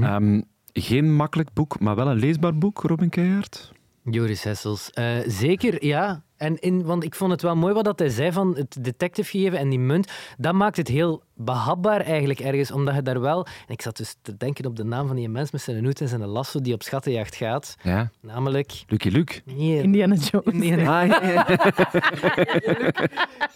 Ehm, 0.00 0.40
geen 0.72 1.14
makkelijk 1.16 1.52
boek, 1.52 1.80
maar 1.80 1.96
wel 1.96 2.08
een 2.10 2.18
leesbaar 2.18 2.58
boek, 2.58 2.82
Robin 2.82 3.08
Keijert. 3.08 3.72
Joris 4.04 4.42
Hessels. 4.44 4.90
Eh, 4.90 5.18
zeker, 5.26 5.84
ja. 5.84 6.22
En 6.40 6.58
in, 6.58 6.84
want 6.84 7.04
ik 7.04 7.14
vond 7.14 7.30
het 7.30 7.42
wel 7.42 7.56
mooi 7.56 7.74
wat 7.74 7.84
dat 7.84 7.98
hij 7.98 8.08
zei 8.08 8.32
van 8.32 8.54
het 8.56 8.76
detective 8.80 9.38
geven 9.38 9.58
en 9.58 9.68
die 9.68 9.78
munt. 9.78 10.12
Dat 10.38 10.54
maakt 10.54 10.76
het 10.76 10.88
heel 10.88 11.22
behapbaar 11.34 12.00
eigenlijk 12.00 12.40
ergens, 12.40 12.70
omdat 12.70 12.94
je 12.94 13.02
daar 13.02 13.20
wel... 13.20 13.46
En 13.66 13.72
ik 13.74 13.82
zat 13.82 13.96
dus 13.96 14.16
te 14.22 14.36
denken 14.36 14.66
op 14.66 14.76
de 14.76 14.84
naam 14.84 15.06
van 15.06 15.16
die 15.16 15.28
mens 15.28 15.50
met 15.50 15.60
zijn 15.60 15.84
hoed 15.84 16.00
en 16.00 16.08
zijn 16.08 16.26
lasso 16.26 16.60
die 16.60 16.74
op 16.74 16.82
schattenjacht 16.82 17.34
gaat. 17.34 17.76
Ja, 17.82 18.10
Namelijk... 18.20 18.84
Lucky 18.88 19.08
Luke. 19.08 19.40
Nee, 19.44 19.82
Indiana 19.82 20.14
Jones. 20.14 20.54
Indiana- 20.54 21.00
Ah, 21.00 21.06
ja, 21.32 21.44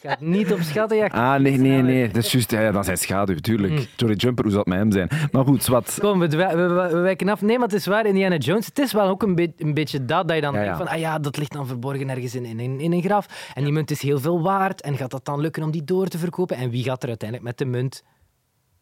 gaat 0.02 0.20
niet 0.20 0.52
op 0.52 0.60
schattenjacht. 0.60 1.12
ah, 1.14 1.34
nee, 1.40 1.56
nee, 1.56 1.82
nee. 1.82 2.08
Dat 2.08 2.24
is 2.24 2.32
juist, 2.32 2.50
ja, 2.50 2.70
dat 2.70 2.80
is 2.80 2.86
zijn 2.86 2.98
schaduw, 2.98 3.34
tuurlijk. 3.36 3.88
Johnny 3.96 4.16
Jumper, 4.16 4.44
hoe 4.44 4.52
zal 4.52 4.60
het 4.62 4.68
met 4.68 4.78
hem 4.78 4.92
zijn? 4.92 5.08
Maar 5.32 5.44
goed, 5.44 5.66
wat. 5.66 5.98
Kom, 6.00 6.18
we, 6.18 6.28
we, 6.28 6.36
we- 6.56 6.88
we 6.92 6.98
wijken 6.98 7.28
af. 7.28 7.40
Nee, 7.42 7.58
maar 7.58 7.66
het 7.68 7.76
is 7.76 7.86
waar, 7.86 8.06
Indiana 8.06 8.36
Jones. 8.36 8.66
Het 8.66 8.78
is 8.78 8.92
wel 8.92 9.08
ook 9.08 9.22
een, 9.22 9.34
be- 9.34 9.52
een 9.58 9.74
beetje 9.74 10.04
dat, 10.04 10.26
dat 10.28 10.36
je 10.36 10.42
dan 10.42 10.52
Ja, 10.54 10.58
ja. 10.60 10.64
denkt 10.64 10.78
van, 10.78 10.88
ah 10.88 10.98
ja, 11.00 11.18
dat 11.18 11.36
ligt 11.36 11.52
dan 11.52 11.66
verborgen 11.66 12.10
ergens 12.10 12.34
in, 12.34 12.44
in, 12.60 12.73
in, 12.74 12.80
in 12.80 12.92
een 12.92 13.02
graf. 13.02 13.50
En 13.54 13.64
die 13.64 13.72
munt 13.72 13.90
is 13.90 14.02
heel 14.02 14.20
veel 14.20 14.42
waard. 14.42 14.80
En 14.80 14.96
gaat 14.96 15.10
dat 15.10 15.24
dan 15.24 15.40
lukken 15.40 15.62
om 15.62 15.70
die 15.70 15.84
door 15.84 16.06
te 16.08 16.18
verkopen? 16.18 16.56
En 16.56 16.70
wie 16.70 16.82
gaat 16.84 17.02
er 17.02 17.08
uiteindelijk 17.08 17.48
met 17.48 17.58
de 17.58 17.64
munt 17.64 18.02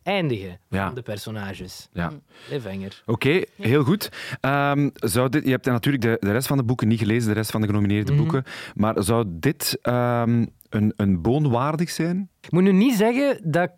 eindigen 0.03 0.59
Ja. 0.69 0.87
van 0.87 0.95
de 0.95 1.03
personages? 1.03 1.89
Ja. 1.93 2.13
Cliffhanger. 2.47 3.03
Oké, 3.07 3.43
heel 3.57 3.85
goed. 3.85 4.09
Ehm, 4.41 4.91
zou 4.95 5.29
dit, 5.29 5.45
je 5.45 5.51
hebt 5.51 5.67
natuurlijk 5.67 6.03
de, 6.03 6.17
de 6.21 6.33
rest 6.33 6.47
van 6.47 6.57
de 6.57 6.65
boeken 6.65 6.89
niet 6.89 6.99
gelezen, 6.99 7.29
de 7.29 7.35
rest 7.35 7.51
van 7.51 7.61
de 7.61 7.67
genomineerde 7.67 8.13
Mhm. 8.13 8.21
boeken. 8.21 8.45
Maar 8.75 9.03
zou 9.03 9.25
dit 9.29 9.79
ehm, 9.83 10.47
een, 10.69 10.93
een 10.97 11.23
boon 11.23 11.51
waardig 11.51 11.91
zijn? 11.91 12.31
Ik 12.41 12.51
moet 12.53 12.63
nu 12.63 12.73
niet 12.73 12.95
zeggen 12.95 13.41
dat... 13.51 13.71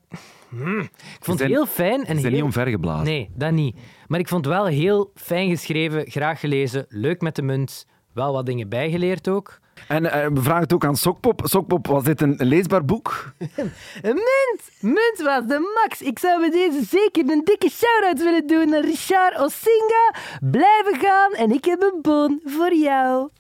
Hmm, 0.49 0.81
ik 0.81 1.19
vond 1.21 1.39
het 1.39 1.49
heel 1.49 1.67
fijn. 1.67 2.01
En 2.01 2.07
Ze 2.07 2.13
zijn 2.13 2.23
heel... 2.23 2.31
niet 2.31 2.43
omvergeblazen. 2.43 3.05
Nee, 3.05 3.31
dat 3.37 3.53
niet. 3.53 3.77
Maar 4.07 4.19
ik 4.21 4.29
vond 4.29 4.45
het 4.45 4.55
wel 4.55 4.67
heel 4.67 5.11
fijn 5.15 5.49
geschreven, 5.51 6.11
graag 6.11 6.41
gelezen, 6.41 6.87
leuk 6.89 7.21
met 7.21 7.37
de 7.37 7.43
munt, 7.43 7.87
wel 8.15 8.33
wat 8.33 8.47
dingen 8.47 8.69
bijgeleerd 8.69 9.29
ook. 9.29 9.59
En 9.89 10.11
eh, 10.11 10.27
we 10.27 10.43
vragen 10.43 10.63
het 10.63 10.73
ook 10.73 10.85
aan 10.85 10.97
Sokpop. 10.97 11.41
Sokpop, 11.45 11.87
was 11.87 12.05
dit 12.05 12.21
een 12.21 12.35
leesbaar 12.39 12.85
boek? 12.85 13.33
Een 13.39 13.73
munt! 14.03 14.71
Munt 14.81 15.21
was 15.23 15.47
de 15.47 15.73
max. 15.83 16.03
Ik 16.03 16.19
zou 16.19 16.41
met 16.41 16.53
deze 16.53 16.85
zeker 16.85 17.31
een 17.31 17.45
dikke 17.45 17.71
shout-out 17.71 18.23
willen 18.23 18.47
doen 18.47 18.69
naar 18.69 18.85
Richard 18.85 19.39
Osinga. 19.39 20.15
Blijven 20.41 20.99
gaan 21.01 21.33
en 21.33 21.53
ik 21.53 21.65
heb 21.65 21.83
een 21.83 21.99
bon 22.03 22.41
voor 22.45 22.75
jou. 22.75 23.31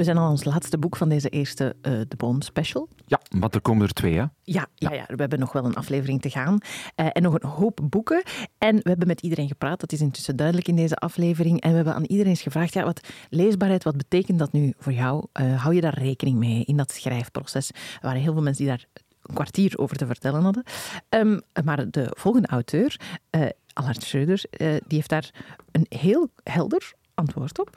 We 0.00 0.06
zijn 0.06 0.18
al 0.18 0.30
ons 0.30 0.44
laatste 0.44 0.78
boek 0.78 0.96
van 0.96 1.08
deze 1.08 1.28
eerste 1.28 1.76
eh 1.82 1.92
De 2.08 2.16
Boon 2.16 2.42
special. 2.42 2.88
Ja, 3.06 3.20
maar 3.36 3.50
er 3.50 3.60
komen 3.60 3.86
er 3.86 3.92
twee, 3.92 4.14
hè? 4.14 4.24
Ja, 4.42 4.66
ja, 4.74 4.92
ja, 4.92 5.04
we 5.06 5.14
hebben 5.16 5.38
nog 5.38 5.52
wel 5.52 5.64
een 5.64 5.74
aflevering 5.74 6.20
te 6.20 6.30
gaan. 6.30 6.58
Eh, 6.94 7.06
en 7.12 7.22
nog 7.22 7.34
een 7.34 7.48
hoop 7.48 7.80
boeken. 7.82 8.22
En 8.58 8.76
we 8.76 8.88
hebben 8.88 9.06
met 9.06 9.20
iedereen 9.20 9.48
gepraat. 9.48 9.80
Dat 9.80 9.92
is 9.92 10.00
intussen 10.00 10.36
duidelijk 10.36 10.68
in 10.68 10.76
deze 10.76 10.96
aflevering. 10.96 11.60
En 11.60 11.70
we 11.70 11.76
hebben 11.76 11.94
aan 11.94 12.04
iedereen 12.04 12.30
eens 12.30 12.42
gevraagd, 12.42 12.72
ja, 12.72 12.84
wat 12.84 13.08
leesbaarheid, 13.30 13.84
wat 13.84 13.96
betekent 13.96 14.38
dat 14.38 14.52
nu 14.52 14.72
voor 14.78 14.92
jou? 14.92 15.26
Eh, 15.32 15.62
hou 15.62 15.74
je 15.74 15.80
daar 15.80 15.98
rekening 15.98 16.38
mee 16.38 16.64
in 16.64 16.76
dat 16.76 16.92
schrijfproces? 16.92 17.68
Er 17.70 17.98
waren 18.00 18.20
heel 18.20 18.32
veel 18.32 18.42
mensen 18.42 18.64
die 18.64 18.72
daar 18.76 18.86
een 19.22 19.34
kwartier 19.34 19.78
over 19.78 19.96
te 19.96 20.06
vertellen 20.06 20.42
hadden. 20.42 20.62
Ehm, 21.08 21.38
maar 21.64 21.90
de 21.90 22.06
volgende 22.10 22.48
auteur, 22.48 23.00
eh 23.30 23.46
Allard 23.72 24.02
Schreuder, 24.02 24.44
die 24.58 24.80
heeft 24.86 25.08
daar 25.08 25.30
een 25.72 25.86
heel 25.88 26.30
helder 26.42 26.92
antwoord 27.14 27.58
op. 27.58 27.70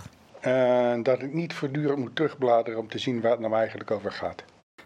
En 0.43 1.03
dat 1.03 1.21
ik 1.21 1.33
niet 1.33 1.53
voortdurend 1.53 1.99
moet 1.99 2.15
terugbladeren 2.15 2.79
om 2.79 2.87
te 2.87 2.97
zien 2.97 3.21
waar 3.21 3.31
het 3.31 3.39
nou 3.39 3.53
eigenlijk 3.53 3.91
over 3.91 4.11
gaat. 4.11 4.43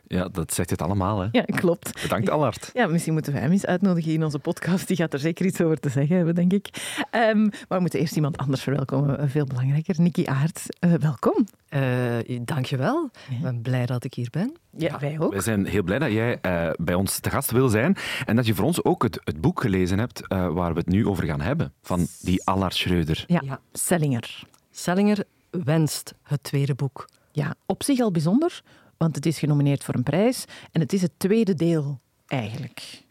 Ja, 0.08 0.28
dat 0.28 0.54
zegt 0.54 0.70
het 0.70 0.82
allemaal, 0.82 1.20
hè? 1.20 1.28
Ja, 1.32 1.42
klopt. 1.42 2.02
Bedankt, 2.02 2.30
Allard. 2.30 2.70
Ja, 2.74 2.88
misschien 2.88 3.14
moeten 3.14 3.34
we 3.34 3.40
hem 3.40 3.52
eens 3.52 3.66
uitnodigen 3.66 4.14
in 4.14 4.24
onze 4.24 4.40
podcast. 4.40 4.88
Die 4.88 4.98
gaat 4.98 5.14
er 5.14 5.20
zeker 5.20 5.46
iets 5.46 5.62
over 5.62 5.80
te 5.80 5.90
zeggen 5.90 6.16
hebben, 6.16 6.36
denk 6.36 6.54
ik. 6.54 6.68
Ehm, 7.12 7.42
maar 7.42 7.66
we 7.68 7.80
moeten 7.80 8.00
eerst 8.00 8.16
iemand 8.16 8.38
anders 8.38 8.64
verwelkomen. 8.64 9.20
Eh, 9.20 9.30
Veel 9.30 9.46
belangrijker. 9.46 9.96
Nikki 10.02 10.26
Aert, 10.26 10.64
eh, 10.80 10.94
welkom. 10.94 11.46
Uh, 11.70 12.40
dankjewel. 12.42 13.10
Ik 13.30 13.42
ben 13.42 13.62
blij 13.62 13.86
dat 13.86 14.04
ik 14.04 14.14
hier 14.14 14.28
ben. 14.32 14.56
Ja, 14.78 15.00
wij 15.00 15.20
ook. 15.20 15.32
Wij 15.32 15.42
zijn 15.42 15.66
heel 15.66 15.84
blij 15.84 16.00
dat 16.00 16.12
jij 16.12 16.40
uh, 16.42 16.70
bij 16.80 16.96
ons 16.96 17.20
te 17.20 17.30
gast 17.30 17.52
wil 17.52 17.70
zijn. 17.70 17.96
En 18.26 18.36
dat 18.36 18.46
je 18.46 18.56
voor 18.56 18.66
ons 18.66 18.84
ook 18.84 19.04
het, 19.04 19.20
het 19.24 19.42
boek 19.42 19.62
gelezen 19.62 20.00
hebt 20.00 20.22
uh, 20.28 20.48
waar 20.48 20.74
we 20.74 20.80
het 20.80 20.88
nu 20.90 21.08
over 21.08 21.24
gaan 21.24 21.42
hebben. 21.42 21.74
Van 21.82 22.08
die 22.22 22.46
Allard 22.46 22.76
Schreuder. 22.76 23.24
Ja, 23.28 23.42
ja. 23.46 23.60
Sellinger. 23.74 24.44
Sellinger 24.72 25.24
wenst 25.64 26.14
het 26.24 26.44
tweede 26.44 26.76
boek. 26.76 27.10
Ja, 27.32 27.56
op 27.66 27.84
zich 27.84 28.00
al 28.00 28.12
bijzonder, 28.12 28.62
want 28.98 29.16
het 29.16 29.26
is 29.26 29.40
genomineerd 29.40 29.84
voor 29.84 29.96
een 29.96 30.04
prijs. 30.04 30.46
En 30.72 30.82
het 30.82 30.94
is 30.94 31.02
het 31.02 31.12
tweede 31.18 31.54
deel, 31.54 32.00
eigenlijk. 32.28 33.04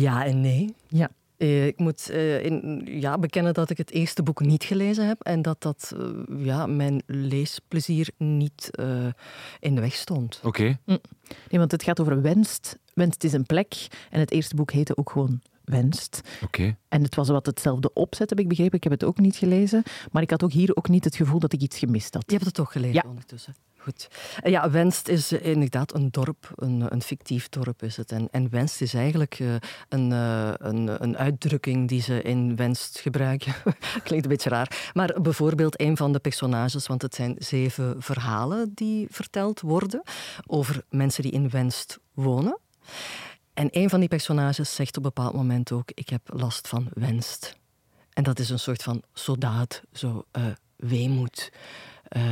Ja 0.00 0.24
en 0.24 0.40
nee. 0.40 0.74
Ja. 0.88 1.10
Uh, 1.38 1.66
ik 1.66 1.78
moet 1.78 2.10
uh, 2.10 2.44
in, 2.44 2.82
ja, 2.86 3.18
bekennen 3.18 3.54
dat 3.54 3.70
ik 3.70 3.78
het 3.78 3.90
eerste 3.90 4.22
boek 4.22 4.40
niet 4.40 4.64
gelezen 4.64 5.06
heb 5.06 5.22
en 5.22 5.42
dat 5.42 5.62
dat 5.62 5.92
uh, 5.96 6.44
ja, 6.44 6.66
mijn 6.66 7.02
leesplezier 7.06 8.08
niet 8.16 8.70
in 9.60 9.74
de 9.74 9.80
weg 9.80 9.94
stond. 9.94 10.36
Oké. 10.36 10.46
Okay. 10.46 10.78
Mm. 10.84 10.98
Nee, 11.50 11.58
want 11.58 11.70
het 11.70 11.82
gaat 11.82 12.00
over 12.00 12.22
Wenst. 12.22 12.78
Wenst 12.94 13.24
is 13.24 13.32
een 13.32 13.46
plek 13.46 13.86
en 14.10 14.20
het 14.20 14.30
eerste 14.30 14.54
boek 14.54 14.70
heette 14.70 14.96
ook 14.96 15.10
gewoon 15.10 15.40
Wenst. 15.64 16.20
Okay. 16.42 16.76
En 16.88 17.02
het 17.02 17.14
was 17.14 17.28
wat 17.28 17.46
hetzelfde 17.46 17.92
opzet, 17.92 18.30
heb 18.30 18.38
ik 18.38 18.48
begrepen. 18.48 18.76
Ik 18.76 18.82
heb 18.82 18.92
het 18.92 19.04
ook 19.04 19.18
niet 19.18 19.36
gelezen, 19.36 19.82
maar 20.12 20.22
ik 20.22 20.30
had 20.30 20.42
ook 20.42 20.52
hier 20.52 20.76
ook 20.76 20.88
niet 20.88 21.04
het 21.04 21.16
gevoel 21.16 21.38
dat 21.38 21.52
ik 21.52 21.60
iets 21.60 21.78
gemist 21.78 22.14
had. 22.14 22.24
Je 22.26 22.32
hebt 22.32 22.44
het 22.44 22.54
toch 22.54 22.72
gelezen 22.72 22.94
ja. 22.94 23.08
ondertussen? 23.08 23.54
Goed. 23.84 24.08
Ja, 24.44 24.70
Wenst 24.70 25.08
is 25.08 25.32
inderdaad 25.32 25.94
een 25.94 26.08
dorp, 26.10 26.52
een, 26.54 26.92
een 26.92 27.02
fictief 27.02 27.48
dorp 27.48 27.82
is 27.82 27.96
het. 27.96 28.12
En, 28.12 28.28
en 28.30 28.50
Wenst 28.50 28.80
is 28.80 28.94
eigenlijk 28.94 29.38
uh, 29.38 29.54
een, 29.88 30.10
een, 30.10 31.02
een 31.02 31.16
uitdrukking 31.16 31.88
die 31.88 32.00
ze 32.02 32.22
in 32.22 32.56
Wenst 32.56 32.98
gebruiken. 32.98 33.54
Klinkt 34.04 34.24
een 34.24 34.30
beetje 34.30 34.50
raar. 34.50 34.90
Maar 34.92 35.20
bijvoorbeeld 35.22 35.80
een 35.80 35.96
van 35.96 36.12
de 36.12 36.18
personages, 36.18 36.86
want 36.86 37.02
het 37.02 37.14
zijn 37.14 37.34
zeven 37.38 38.02
verhalen 38.02 38.72
die 38.74 39.06
verteld 39.10 39.60
worden 39.60 40.02
over 40.46 40.84
mensen 40.88 41.22
die 41.22 41.32
in 41.32 41.50
Wenst 41.50 41.98
wonen. 42.14 42.58
En 43.54 43.68
een 43.70 43.90
van 43.90 44.00
die 44.00 44.08
personages 44.08 44.74
zegt 44.74 44.96
op 44.96 45.04
een 45.04 45.12
bepaald 45.14 45.34
moment 45.34 45.72
ook: 45.72 45.90
Ik 45.94 46.08
heb 46.08 46.20
last 46.24 46.68
van 46.68 46.88
Wenst. 46.94 47.56
En 48.12 48.22
dat 48.22 48.38
is 48.38 48.50
een 48.50 48.58
soort 48.58 48.82
van 48.82 49.02
soldaat, 49.12 49.82
zo 49.92 50.24
uh, 50.32 50.44
weemoed. 50.76 51.52
Uh, 52.16 52.22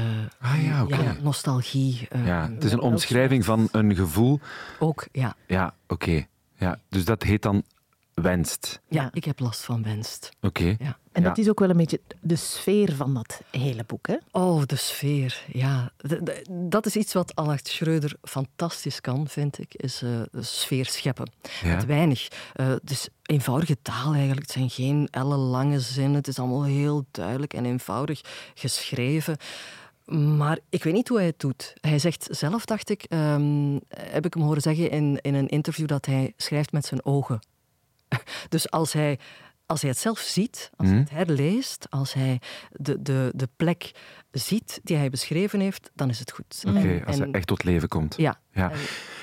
ah 0.40 0.64
ja, 0.64 0.82
okay. 0.82 1.04
ja, 1.04 1.16
nostalgie. 1.22 2.08
Uh, 2.16 2.26
ja, 2.26 2.50
het 2.50 2.64
is 2.64 2.72
een 2.72 2.80
omschrijving 2.80 3.44
van 3.44 3.68
een 3.72 3.94
gevoel. 3.94 4.40
Ook, 4.78 5.06
ja. 5.12 5.36
Ja, 5.46 5.74
oké. 5.86 5.92
Okay. 5.92 6.28
Ja, 6.56 6.78
dus 6.88 7.04
dat 7.04 7.22
heet 7.22 7.42
dan 7.42 7.64
wenst. 8.14 8.80
Ja, 8.88 9.08
ik 9.12 9.24
heb 9.24 9.40
last 9.40 9.64
van 9.64 9.82
wenst. 9.82 10.30
Oké. 10.40 10.46
Okay. 10.46 10.76
Ja. 10.80 10.98
En 11.12 11.22
dat 11.22 11.38
is 11.38 11.48
ook 11.48 11.58
wel 11.58 11.70
een 11.70 11.76
beetje 11.76 12.00
de 12.20 12.36
sfeer 12.36 12.92
van 12.92 13.14
dat 13.14 13.42
hele 13.50 13.84
boek, 13.84 14.06
hè? 14.06 14.16
Oh, 14.30 14.62
de 14.66 14.76
sfeer, 14.76 15.44
ja. 15.52 15.92
De, 15.96 16.22
de, 16.22 16.44
dat 16.50 16.86
is 16.86 16.96
iets 16.96 17.12
wat 17.12 17.34
Allard 17.34 17.68
Schreuder 17.68 18.16
fantastisch 18.22 19.00
kan, 19.00 19.28
vind 19.28 19.58
ik, 19.58 19.74
is 19.74 20.02
uh, 20.02 20.22
de 20.30 20.42
sfeer 20.42 20.86
scheppen. 20.86 21.30
Ja. 21.62 21.74
Met 21.74 21.86
weinig. 21.86 22.28
Uh, 22.56 22.68
het 22.68 22.90
is 22.90 23.08
eenvoudige 23.22 23.76
taal 23.82 24.12
eigenlijk. 24.12 24.40
Het 24.40 24.50
zijn 24.50 24.70
geen 24.70 25.08
ellenlange 25.10 25.80
zinnen. 25.80 26.14
Het 26.14 26.28
is 26.28 26.38
allemaal 26.38 26.64
heel 26.64 27.04
duidelijk 27.10 27.54
en 27.54 27.64
eenvoudig 27.64 28.20
geschreven. 28.54 29.36
Maar 30.36 30.58
ik 30.68 30.84
weet 30.84 30.92
niet 30.92 31.08
hoe 31.08 31.16
hij 31.18 31.26
het 31.26 31.40
doet. 31.40 31.74
Hij 31.80 31.98
zegt 31.98 32.26
zelf, 32.30 32.64
dacht 32.64 32.90
ik, 32.90 33.06
um, 33.08 33.80
heb 33.88 34.26
ik 34.26 34.34
hem 34.34 34.42
horen 34.42 34.62
zeggen 34.62 34.90
in, 34.90 35.18
in 35.20 35.34
een 35.34 35.48
interview, 35.48 35.86
dat 35.86 36.06
hij 36.06 36.32
schrijft 36.36 36.72
met 36.72 36.84
zijn 36.84 37.04
ogen. 37.04 37.40
Dus 38.48 38.70
als 38.70 38.92
hij, 38.92 39.18
als 39.66 39.80
hij 39.80 39.90
het 39.90 39.98
zelf 39.98 40.18
ziet, 40.18 40.70
als 40.76 40.86
Mhm. 40.88 40.96
hij 40.96 41.04
het 41.04 41.10
herleest, 41.28 41.86
als 41.90 42.12
hij 42.12 42.40
de, 42.70 43.02
de, 43.02 43.32
de 43.34 43.48
plek 43.56 43.90
ziet 44.30 44.80
die 44.82 44.96
hij 44.96 45.10
beschreven 45.10 45.60
heeft, 45.60 45.90
dan 45.94 46.08
is 46.08 46.18
het 46.18 46.32
goed. 46.32 46.62
Oké, 46.68 47.02
als 47.06 47.18
hij 47.18 47.30
echt 47.30 47.46
tot 47.46 47.64
leven 47.64 47.88
komt. 47.88 48.14
Ja. 48.16 48.40
Ja. 48.52 48.70
En- 48.70 48.78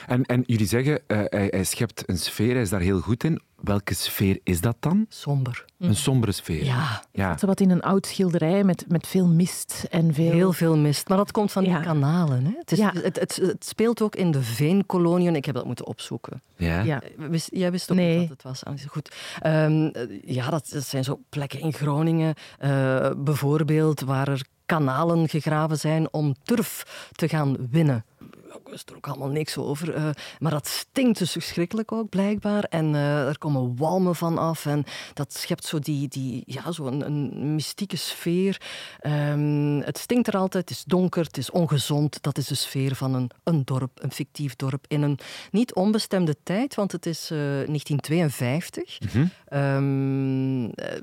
En, 0.08 0.26
en 0.26 0.44
jullie 0.46 0.68
zeggen, 0.68 1.00
eh, 1.08 1.18
hij, 1.26 1.48
hij 1.50 1.64
schept 1.64 2.04
een 2.06 2.18
sfeer, 2.18 2.54
hij 2.54 2.62
is 2.62 2.70
daar 2.70 2.80
heel 2.80 3.00
goed 3.00 3.24
in. 3.24 3.42
Welke 3.60 3.94
sfeer 3.94 4.40
is 4.44 4.62
dat 4.62 4.76
dan? 4.80 5.06
somber. 5.10 5.66
Een 5.80 5.96
sombere 5.96 6.32
sfeer. 6.32 6.64
Ja, 6.66 7.04
Ja. 7.12 7.38
Zo 7.38 7.46
wat 7.48 7.60
in 7.60 7.70
een 7.70 7.82
oud 7.82 8.06
schilderij 8.08 8.64
met, 8.64 8.86
met 8.88 9.08
veel 9.08 9.28
mist 9.28 9.86
en 9.90 10.14
veel... 10.14 10.32
heel 10.32 10.54
veel 10.54 10.78
mist. 10.78 11.08
Maar 11.10 11.18
dat 11.18 11.32
komt 11.32 11.52
van 11.52 11.64
die 11.64 11.72
Ja. 11.72 11.80
kanalen. 11.82 12.46
Hè? 12.46 12.52
Het, 12.60 12.72
is, 12.72 12.78
Ja. 12.78 12.92
het, 12.94 13.20
het, 13.20 13.36
het 13.36 13.66
speelt 13.66 14.02
ook 14.02 14.16
in 14.16 14.32
de 14.32 14.42
veenkoloniën. 14.44 15.36
Ik 15.36 15.46
heb 15.46 15.56
dat 15.56 15.66
moeten 15.66 15.86
opzoeken. 15.88 16.42
Ja. 16.56 16.82
Ja. 16.82 17.02
Wist, 17.18 17.48
jij 17.52 17.72
wist 17.72 17.92
ook 17.92 17.98
Nee. 17.98 18.18
niet 18.20 18.30
wat 18.30 18.44
het 18.44 18.64
was. 18.66 18.84
Goed. 18.88 19.16
Ehm, 19.42 19.86
eh, 19.88 20.22
ja, 20.26 20.50
dat, 20.50 20.70
dat 20.74 20.84
zijn 20.86 21.04
zo 21.04 21.20
plekken 21.30 21.60
in 21.60 21.74
Groningen, 21.74 22.34
eh, 22.58 23.12
bijvoorbeeld, 23.18 24.02
waar 24.02 24.28
er 24.28 24.42
kanalen 24.66 25.30
gegraven 25.30 25.78
zijn 25.80 26.14
om 26.14 26.36
turf 26.44 26.86
te 27.12 27.28
gaan 27.30 27.56
winnen. 27.72 28.06
Ik 28.50 28.68
wist 28.76 28.90
er 28.90 28.96
ook 28.96 29.08
allemaal 29.08 29.30
niks 29.30 29.58
over. 29.58 29.94
eh, 29.94 30.10
maar 30.40 30.52
dat 30.52 30.68
stinkt 30.68 31.20
dus 31.20 31.32
verschrikkelijk 31.32 31.92
ook, 31.92 32.10
blijkbaar. 32.10 32.64
En 32.64 32.96
eh, 32.96 33.28
er 33.28 33.38
komen 33.38 33.78
walmen 33.78 34.16
van 34.16 34.38
af. 34.38 34.66
En 34.66 34.84
dat 35.14 35.34
schept 35.34 35.66
zo, 35.66 35.80
die, 35.80 36.08
die, 36.08 36.44
ja, 36.46 36.72
zo 36.72 36.86
een, 36.86 37.06
een 37.06 37.54
mystieke 37.56 37.96
sfeer. 37.98 38.62
Ehm, 39.00 39.80
het 39.80 39.98
stinkt 39.98 40.28
er 40.28 40.38
altijd, 40.38 40.70
het 40.70 40.78
is 40.78 40.84
donker, 40.84 41.24
het 41.24 41.38
is 41.38 41.52
ongezond. 41.52 42.24
Dat 42.24 42.38
is 42.38 42.48
de 42.48 42.56
sfeer 42.56 42.96
van 42.96 43.14
een, 43.14 43.32
een 43.44 43.62
dorp, 43.66 44.04
een 44.04 44.12
fictief 44.12 44.56
dorp. 44.56 44.86
In 44.88 45.02
een 45.02 45.20
niet 45.52 45.74
onbestemde 45.74 46.36
tijd, 46.44 46.76
want 46.76 46.92
het 46.92 47.06
is 47.06 47.32
eh, 47.32 47.38
1952. 47.38 49.00
Mhm. 49.00 49.26
Ehm, 49.46 50.66
eh, 50.66 51.02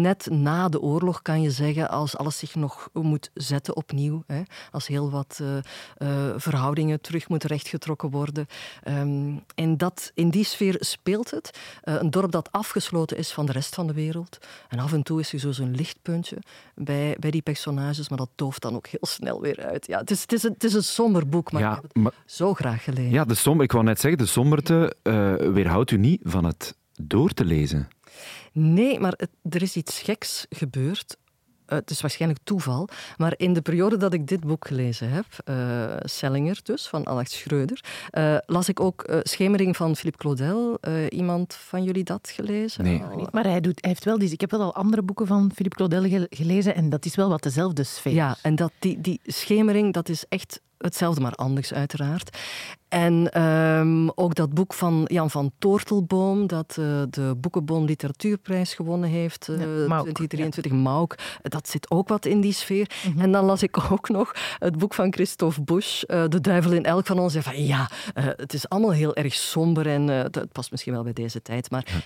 net 0.00 0.28
na 0.30 0.68
de 0.68 0.80
oorlog 0.80 1.22
kan 1.22 1.42
je 1.42 1.50
zeggen, 1.50 1.88
als 1.90 2.16
alles 2.16 2.38
zich 2.38 2.54
nog 2.54 2.88
moet 2.92 3.30
zetten 3.34 3.76
opnieuw, 3.76 4.22
hè, 4.26 4.42
als 4.70 4.86
heel 4.86 5.10
wat 5.10 5.40
eh, 5.40 5.56
eh, 5.96 6.31
verhoudingen 6.36 7.00
terug 7.00 7.28
moeten 7.28 7.48
rechtgetrokken 7.48 8.10
worden. 8.10 8.46
Ehm, 8.82 9.36
en 9.54 9.76
dat, 9.76 10.10
in 10.14 10.28
die 10.30 10.44
sfeer 10.44 10.76
speelt 10.78 11.30
het. 11.30 11.58
Eh, 11.82 11.94
een 11.98 12.10
dorp 12.10 12.30
dat 12.30 12.52
afgesloten 12.52 13.16
is 13.16 13.32
van 13.32 13.46
de 13.46 13.52
rest 13.52 13.74
van 13.74 13.86
de 13.86 13.92
wereld. 13.92 14.38
En 14.68 14.78
af 14.78 14.92
en 14.92 15.02
toe 15.02 15.20
is 15.20 15.32
er 15.32 15.38
zo 15.38 15.52
zo'n 15.52 15.74
lichtpuntje 15.74 16.36
bij, 16.74 17.16
bij 17.20 17.30
die 17.30 17.42
personages, 17.42 18.08
maar 18.08 18.18
dat 18.18 18.30
dooft 18.34 18.62
dan 18.62 18.74
ook 18.74 18.86
heel 18.86 19.06
snel 19.06 19.40
weer 19.40 19.60
uit. 19.64 19.86
Ja, 19.86 19.98
het, 19.98 20.10
is, 20.10 20.20
het, 20.20 20.32
is 20.32 20.42
een, 20.42 20.52
het 20.52 20.64
is 20.64 20.74
een 20.74 20.84
somber 20.84 21.28
boek, 21.28 21.52
maar 21.52 21.62
ik 21.62 21.74
heb 21.74 21.82
het 21.82 21.94
maar, 21.94 22.12
zo 22.26 22.54
graag 22.54 22.84
gelezen. 22.84 23.10
ja, 23.12 23.24
de 23.24 23.34
som, 23.34 23.60
ik 23.60 23.72
wou 23.72 23.84
net 23.84 24.00
zeggen, 24.00 24.18
de 24.24 24.26
somberte 24.26 24.96
eh, 25.02 25.34
weerhoudt 25.34 25.90
u 25.90 25.96
niet 25.98 26.20
van 26.24 26.44
het 26.44 26.76
door 27.00 27.30
te 27.30 27.44
lezen. 27.44 27.88
Nee, 28.52 29.00
maar 29.00 29.14
het- 29.16 29.54
er 29.54 29.62
is 29.62 29.76
iets 29.76 30.00
geks 30.02 30.46
gebeurd. 30.50 31.16
Eh, 31.72 31.78
het 31.78 31.90
is 31.90 32.00
waarschijnlijk 32.00 32.40
toeval, 32.44 32.88
maar 33.16 33.34
in 33.36 33.52
de 33.52 33.62
periode 33.62 33.96
dat 33.96 34.12
ik 34.12 34.26
dit 34.26 34.40
boek 34.40 34.66
gelezen 34.66 35.10
heb, 35.10 35.24
uh, 35.44 35.96
Sellinger 36.00 36.60
dus, 36.62 36.88
van 36.88 37.06
Alex 37.06 37.38
Schreuder, 37.38 37.84
uh, 38.12 38.36
las 38.46 38.68
ik 38.68 38.80
ook 38.80 39.20
Schemering 39.22 39.76
van 39.76 39.96
Philippe 39.96 40.18
Claudel. 40.18 40.78
iemand 41.08 41.54
van 41.54 41.82
jullie 41.84 42.04
dat 42.04 42.30
gelezen? 42.34 42.84
Nee. 42.84 43.02
Oh. 43.02 43.26
Maar 43.30 43.44
hij, 43.44 43.60
doet, 43.60 43.78
hij 43.80 43.90
heeft 43.90 44.04
wel, 44.04 44.18
die, 44.18 44.30
ik 44.30 44.40
heb 44.40 44.50
wel 44.50 44.60
al 44.60 44.74
andere 44.74 45.02
boeken 45.02 45.26
van 45.26 45.50
Philippe 45.54 45.76
Claudel 45.76 46.26
gelezen 46.30 46.74
en 46.74 46.88
dat 46.88 47.04
is 47.04 47.14
wel 47.14 47.28
wat 47.28 47.42
dezelfde 47.42 47.82
sfeer. 47.82 48.12
Ja, 48.12 48.36
en 48.42 48.54
dat, 48.54 48.72
die, 48.78 49.00
die 49.00 49.20
schemering, 49.24 49.92
dat 49.92 50.08
is 50.08 50.24
echt 50.28 50.60
hetzelfde, 50.78 51.20
maar 51.20 51.34
anders 51.34 51.74
uiteraard. 51.74 52.38
En 52.92 53.42
um, 53.42 54.10
ook 54.14 54.34
dat 54.34 54.54
boek 54.54 54.74
van 54.74 55.04
Jan 55.06 55.30
van 55.30 55.50
Toortelboom, 55.58 56.46
dat 56.46 56.76
uh, 56.80 56.86
de 57.10 57.34
Boekenbon 57.36 57.84
Literatuurprijs 57.84 58.74
gewonnen 58.74 59.08
heeft, 59.08 59.48
uh, 59.48 59.56
ja, 59.58 60.00
2023, 60.00 60.72
ja. 60.72 60.78
Mauk, 60.78 61.38
dat 61.42 61.68
zit 61.68 61.90
ook 61.90 62.08
wat 62.08 62.26
in 62.26 62.40
die 62.40 62.52
sfeer. 62.52 62.90
Mm 63.06 63.12
-hmm. 63.12 63.20
En 63.20 63.32
dan 63.32 63.44
las 63.44 63.62
ik 63.62 63.90
ook 63.90 64.08
nog 64.08 64.32
het 64.58 64.78
boek 64.78 64.94
van 64.94 65.12
Christophe 65.12 65.62
Busch, 65.62 66.02
uh, 66.06 66.24
De 66.28 66.40
Duivel 66.40 66.72
in 66.72 66.84
Elk 66.84 67.06
van 67.06 67.18
ons. 67.18 67.34
En 67.34 67.42
van 67.42 67.64
ja, 67.64 67.90
het 68.14 68.52
is 68.52 68.68
allemaal 68.68 68.92
heel 68.92 69.14
erg 69.14 69.34
somber 69.34 69.86
en 69.86 70.08
het 70.08 70.52
past 70.52 70.70
misschien 70.70 70.92
wel 70.92 71.02
bij 71.02 71.12
deze 71.12 71.42
tijd. 71.42 71.70
Maar, 71.70 72.04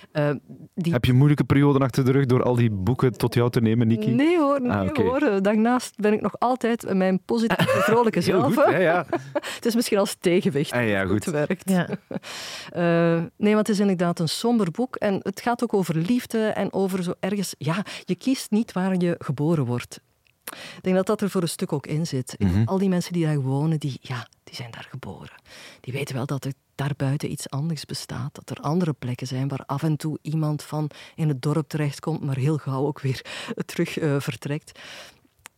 die... 0.74 0.92
Heb 0.92 1.04
je 1.04 1.10
een 1.10 1.16
moeilijke 1.16 1.44
periode 1.44 1.78
achter 1.78 2.04
de 2.04 2.12
rug 2.12 2.26
door 2.26 2.42
al 2.42 2.54
die 2.54 2.70
boeken 2.70 3.12
tot 3.12 3.34
jou 3.34 3.50
te 3.50 3.60
nemen, 3.60 3.86
Niki? 3.86 4.10
Nee 4.10 4.38
hoor, 4.38 4.60
nee 4.60 4.70
ah, 4.70 4.88
okay. 4.88 5.04
hoor. 5.04 5.42
Daarnaast 5.42 5.96
ben 5.96 6.12
ik 6.12 6.20
nog 6.20 6.38
altijd 6.38 6.94
mijn 6.94 7.20
positieve, 7.24 7.80
vrolijke 7.80 8.20
zelf. 8.30 8.54
Goed, 8.54 8.74
ja. 8.78 9.06
het 9.56 9.66
is 9.66 9.74
misschien 9.74 9.98
als 9.98 10.16
tegenwicht. 10.20 10.74
Ah, 10.76 10.88
ja, 10.88 11.06
goed. 11.06 11.24
Het 11.24 11.34
werkt. 11.34 11.70
Ja. 11.70 11.88
uh, 11.88 13.22
nee, 13.44 13.54
want 13.54 13.66
het 13.66 13.68
is 13.68 13.78
inderdaad 13.78 14.18
een 14.18 14.28
somber 14.28 14.70
boek. 14.70 14.96
En 14.96 15.20
het 15.22 15.40
gaat 15.40 15.62
ook 15.62 15.74
over 15.74 15.96
liefde 15.96 16.46
en 16.46 16.72
over 16.72 17.02
zo 17.02 17.14
ergens... 17.20 17.54
Ja, 17.58 17.84
je 18.04 18.14
kiest 18.14 18.50
niet 18.50 18.72
waar 18.72 18.96
je 18.96 19.14
geboren 19.18 19.64
wordt. 19.64 20.00
Ik 20.52 20.82
denk 20.82 20.96
dat 20.96 21.06
dat 21.06 21.20
er 21.20 21.30
voor 21.30 21.42
een 21.42 21.48
stuk 21.48 21.72
ook 21.72 21.86
in 21.86 22.06
zit. 22.06 22.34
Mm 22.38 22.48
-hmm. 22.48 22.68
Al 22.68 22.78
die 22.78 22.88
mensen 22.88 23.12
die 23.12 23.24
daar 23.24 23.40
wonen, 23.40 23.78
die, 23.78 23.98
ja, 24.00 24.28
die 24.44 24.54
zijn 24.54 24.70
daar 24.70 24.86
geboren. 24.90 25.42
Die 25.80 25.92
weten 25.92 26.14
wel 26.14 26.26
dat 26.26 26.44
er 26.44 26.52
daarbuiten 26.74 27.30
iets 27.30 27.50
anders 27.50 27.84
bestaat. 27.84 28.34
Dat 28.34 28.50
er 28.50 28.64
andere 28.64 28.92
plekken 28.92 29.26
zijn 29.26 29.48
waar 29.48 29.64
af 29.66 29.82
en 29.82 29.96
toe 29.96 30.18
iemand 30.22 30.62
van 30.62 30.90
in 31.14 31.28
het 31.28 31.42
dorp 31.42 31.68
terechtkomt, 31.68 32.24
maar 32.24 32.36
heel 32.36 32.56
gauw 32.56 32.86
ook 32.86 33.00
weer 33.00 33.24
terug 33.66 34.00
uh, 34.00 34.20
vertrekt. 34.20 34.80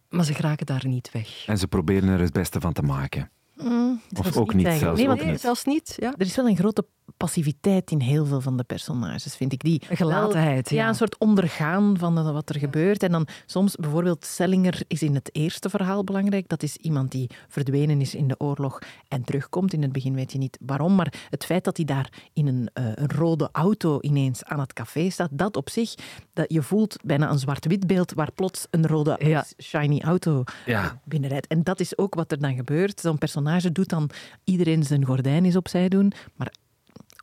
Maar 0.09 0.25
ze 0.25 0.35
geraken 0.35 0.67
daar 0.67 0.87
niet 0.87 1.11
weg. 1.13 1.47
En 1.47 1.59
ze 1.59 1.69
proberen 1.69 2.09
er 2.09 2.21
het 2.21 2.33
beste 2.33 2.61
van 2.61 2.73
te 2.73 2.83
maken. 2.83 3.31
Mm, 3.63 4.01
of 4.19 4.37
ook 4.37 4.55
niet, 4.55 4.67
niet 4.67 4.79
zelfs, 4.79 5.01
nee, 5.01 5.09
ook 5.09 5.25
niet. 5.25 5.41
zelfs 5.41 5.65
niet. 5.65 5.95
Ja. 5.97 6.15
Er 6.17 6.27
is 6.27 6.37
wel 6.37 6.49
een 6.49 6.57
grote 6.57 6.85
passiviteit 7.17 7.91
in 7.91 8.01
heel 8.01 8.27
veel 8.27 8.41
van 8.41 8.57
de 8.57 8.65
personages, 8.65 9.37
vind 9.37 9.53
ik. 9.53 9.63
Die 9.63 9.83
een 9.89 9.97
gelatenheid. 9.97 10.71
Wel, 10.71 10.79
ja. 10.79 10.89
een 10.89 10.95
soort 10.95 11.19
ondergaan 11.19 11.99
van 11.99 12.33
wat 12.33 12.49
er 12.49 12.59
gebeurt. 12.59 13.03
En 13.03 13.13
dan 13.13 13.27
soms, 13.47 13.77
bijvoorbeeld, 13.77 14.25
Sellinger 14.25 14.83
is 14.87 15.03
in 15.03 15.15
het 15.15 15.31
eerste 15.33 15.69
verhaal 15.69 16.05
belangrijk. 16.05 16.49
Dat 16.49 16.63
is 16.63 16.77
iemand 16.77 17.11
die 17.11 17.31
verdwenen 17.49 18.01
is 18.01 18.15
in 18.15 18.29
de 18.29 18.35
oorlog 18.39 18.79
en 19.09 19.25
terugkomt. 19.25 19.73
In 19.73 19.83
het 19.83 19.93
begin 19.93 20.15
weet 20.15 20.33
je 20.33 20.39
niet 20.39 20.59
waarom, 20.61 20.95
maar 20.95 21.13
het 21.31 21.45
feit 21.45 21.65
dat 21.65 21.77
hij 21.77 21.87
daar 21.87 22.13
in 22.33 22.47
een, 22.47 22.71
uh, 22.75 22.85
een 22.95 23.11
rode 23.11 23.49
auto 23.53 23.99
ineens 24.01 24.45
aan 24.45 24.61
het 24.61 24.73
café 24.73 25.11
staat, 25.11 25.31
dat 25.33 25.57
op 25.57 25.71
zich, 25.71 25.95
dat 26.33 26.53
je 26.53 26.63
voelt 26.63 26.97
bijna 27.05 27.31
een 27.31 27.39
zwart-wit 27.39 27.87
beeld 27.87 28.13
waar 28.13 28.33
plots 28.33 28.67
een 28.71 28.87
rode 28.87 29.17
ja. 29.19 29.45
shiny 29.63 30.01
auto 30.01 30.45
ja. 30.67 31.01
binnenrijdt. 31.05 31.47
En 31.47 31.63
dat 31.63 31.81
is 31.81 31.99
ook 31.99 32.15
wat 32.15 32.33
er 32.33 32.39
dan 32.39 32.55
gebeurt. 32.55 33.01
Zo'n 33.01 33.19
personage 33.19 33.48
doet 33.73 33.89
dan 33.89 34.11
iedereen 34.45 34.83
zijn 34.83 35.05
gordijn 35.05 35.45
is 35.45 35.57
opzij 35.57 35.89
doen, 35.89 36.13
maar 36.37 36.53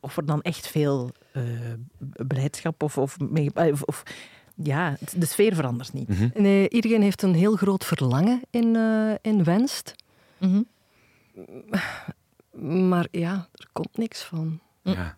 of 0.00 0.16
er 0.16 0.26
dan 0.26 0.42
echt 0.42 0.66
veel 0.66 1.10
uh, 1.32 1.42
blijdschap 2.26 2.82
of, 2.82 2.98
of, 2.98 3.16
of, 3.54 3.82
of, 3.82 4.02
ja, 4.54 4.96
de 5.16 5.26
sfeer 5.26 5.54
verandert 5.54 5.92
niet. 5.92 6.08
Mm 6.08 6.16
-hmm. 6.16 6.30
Nee, 6.34 6.68
iedereen 6.68 7.02
heeft 7.02 7.22
een 7.22 7.34
heel 7.34 7.56
groot 7.56 7.84
verlangen 7.84 8.40
in, 8.50 8.74
uh, 8.74 9.14
in 9.20 9.44
Wenst. 9.44 9.94
Mm 10.38 10.50
-hmm. 10.52 10.66
Maar 12.88 13.06
ja, 13.10 13.48
er 13.52 13.68
komt 13.72 13.96
niks 13.96 14.22
van. 14.22 14.60
Ja. 14.82 15.16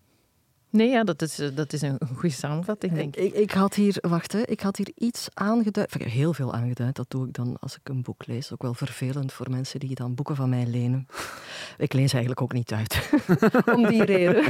Nee, 0.71 0.89
ja, 0.89 1.05
dat, 1.05 1.23
is, 1.23 1.41
dat 1.55 1.73
is 1.73 1.83
een 1.83 1.99
goede 2.17 2.35
samenvatting, 2.35 2.93
denk 2.93 3.17
ik. 3.17 3.25
Ik, 3.25 3.35
ik 3.35 3.51
had 3.51 3.75
hier, 3.75 3.97
wacht, 4.01 4.33
hè, 4.33 4.43
ik 4.43 4.61
had 4.61 4.77
hier 4.77 4.91
iets 4.95 5.29
aangeduid. 5.35 5.93
Enfin, 5.93 6.09
heel 6.11 6.33
veel 6.33 6.55
aangeduid, 6.55 6.97
dat 6.97 7.11
doe 7.11 7.27
ik 7.27 7.33
dan 7.33 7.57
als 7.61 7.77
ik 7.77 7.89
een 7.89 8.03
boek 8.03 8.27
lees. 8.27 8.53
Ook 8.53 8.63
wel 8.63 8.75
vervelend 8.75 9.33
voor 9.33 9.51
mensen 9.51 9.81
die 9.81 9.95
dan 9.95 10.15
boeken 10.15 10.37
van 10.37 10.49
mij 10.49 10.67
lenen. 10.67 11.07
Ik 11.79 11.93
lees 11.93 12.13
eigenlijk 12.13 12.43
ook 12.43 12.53
niet 12.53 12.73
uit. 12.73 13.11
Om 13.77 13.87
die 13.87 14.05
reden. 14.05 14.45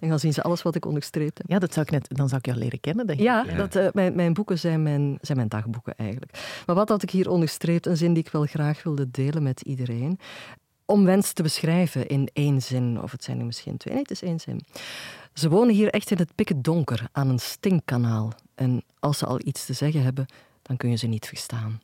En 0.00 0.08
dan 0.08 0.18
zien 0.18 0.32
ze 0.32 0.42
alles 0.42 0.62
wat 0.62 0.74
ik 0.74 0.84
onderstreept 0.86 1.38
heb. 1.38 1.50
Ja, 1.50 1.58
dat 1.58 1.72
zou 1.72 1.86
ik 1.86 1.92
net, 1.92 2.16
dan 2.16 2.28
zou 2.28 2.40
ik 2.40 2.46
jou 2.46 2.58
leren 2.58 2.80
kennen, 2.80 3.06
denk 3.06 3.18
ik. 3.18 3.24
Ja, 3.24 3.42
Dat, 3.44 3.76
uh, 3.76 3.88
mijn, 3.92 4.14
mijn 4.14 4.32
boeken 4.32 4.58
zijn 4.58 4.82
mijn, 4.82 5.18
zijn 5.20 5.36
mijn 5.36 5.48
dagboeken 5.48 5.94
eigenlijk. 5.96 6.62
Maar 6.66 6.76
wat 6.76 6.88
had 6.88 7.02
ik 7.02 7.10
hier 7.10 7.30
onderstreept, 7.30 7.86
een 7.86 7.96
zin 7.96 8.12
die 8.12 8.24
ik 8.24 8.32
wel 8.32 8.44
graag 8.44 8.82
wilde 8.82 9.10
delen 9.10 9.42
met 9.42 9.60
iedereen. 9.60 10.18
Om 10.84 11.04
wens 11.04 11.32
te 11.32 11.42
beschrijven 11.42 12.06
in 12.06 12.28
één 12.32 12.62
zin, 12.62 13.02
of 13.02 13.10
het 13.10 13.24
zijn 13.24 13.38
er 13.38 13.44
misschien 13.44 13.76
twee, 13.76 13.94
nee, 13.94 14.02
het 14.02 14.12
is 14.12 14.22
één 14.22 14.40
zin. 14.40 14.60
Ze 15.38 15.48
wonen 15.48 15.74
hier 15.74 15.90
echt 15.90 16.10
in 16.10 16.18
het 16.18 16.34
pikken 16.34 16.62
donker 16.62 17.08
aan 17.12 17.28
een 17.28 17.38
stinkkanaal. 17.38 18.32
En 18.54 18.82
als 18.98 19.18
ze 19.18 19.26
al 19.26 19.40
iets 19.44 19.66
te 19.66 19.72
zeggen 19.72 20.02
hebben, 20.02 20.26
dan 20.62 20.76
kun 20.76 20.90
je 20.90 20.96
ze 20.96 21.06
niet 21.06 21.26
verstaan. 21.26 21.80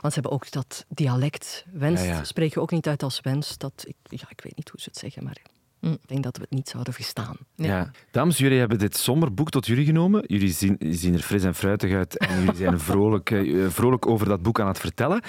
Want 0.00 0.12
ze 0.14 0.20
hebben 0.20 0.30
ook 0.30 0.50
dat 0.50 0.84
dialect. 0.88 1.64
Wens 1.72 2.00
ja, 2.00 2.06
ja. 2.06 2.24
spreek 2.24 2.54
je 2.54 2.60
ook 2.60 2.70
niet 2.70 2.86
uit 2.86 3.02
als 3.02 3.20
wens. 3.20 3.58
Dat, 3.58 3.84
ik, 3.86 3.96
ja, 4.02 4.26
ik 4.28 4.40
weet 4.40 4.56
niet 4.56 4.68
hoe 4.68 4.80
ze 4.80 4.88
het 4.88 4.98
zeggen, 4.98 5.24
maar 5.24 5.36
mm. 5.80 5.92
ik 5.92 6.08
denk 6.08 6.22
dat 6.22 6.36
we 6.36 6.42
het 6.42 6.50
niet 6.50 6.68
zouden 6.68 6.92
verstaan. 6.92 7.36
Ja. 7.54 7.90
Dames, 8.10 8.38
jullie 8.38 8.58
hebben 8.58 8.78
dit 8.78 8.96
somberboek 8.96 9.50
tot 9.50 9.66
jullie 9.66 9.84
genomen. 9.84 10.24
Jullie 10.26 10.52
zien, 10.52 10.76
zien 10.78 11.14
er 11.14 11.22
fris 11.22 11.44
en 11.44 11.54
fruitig 11.54 11.92
uit 11.92 12.18
en 12.18 12.38
jullie 12.38 12.56
zijn 12.56 12.80
vrolijk, 12.90 13.30
uh, 13.30 13.68
vrolijk 13.68 14.06
over 14.06 14.28
dat 14.28 14.42
boek 14.42 14.60
aan 14.60 14.68
het 14.68 14.78
vertellen. 14.78 15.22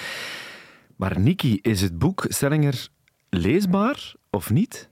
Maar 0.96 1.20
Niki, 1.20 1.60
is 1.62 1.82
het 1.82 1.98
boek 1.98 2.26
Stellinger 2.28 2.88
leesbaar 3.30 4.16
of 4.30 4.50
niet? 4.50 4.90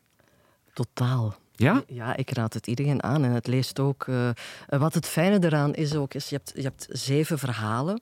Totaal. 0.74 1.36
Ja? 1.58 1.84
Ja, 1.88 2.16
ik 2.16 2.30
raad 2.30 2.54
het 2.54 2.68
iedereen 2.68 3.04
aan. 3.04 3.24
En 3.24 3.32
het 3.32 3.48
leest 3.48 3.80
ook... 3.80 4.06
Uh, 4.08 4.30
wat 4.68 4.94
het 4.94 5.06
fijne 5.08 5.46
eraan 5.46 5.74
is 5.74 5.96
ook, 5.96 6.14
is 6.14 6.30
je 6.30 6.36
hebt, 6.36 6.52
je 6.56 6.62
hebt 6.62 6.88
zeven 6.90 7.40
verhalen. 7.40 8.02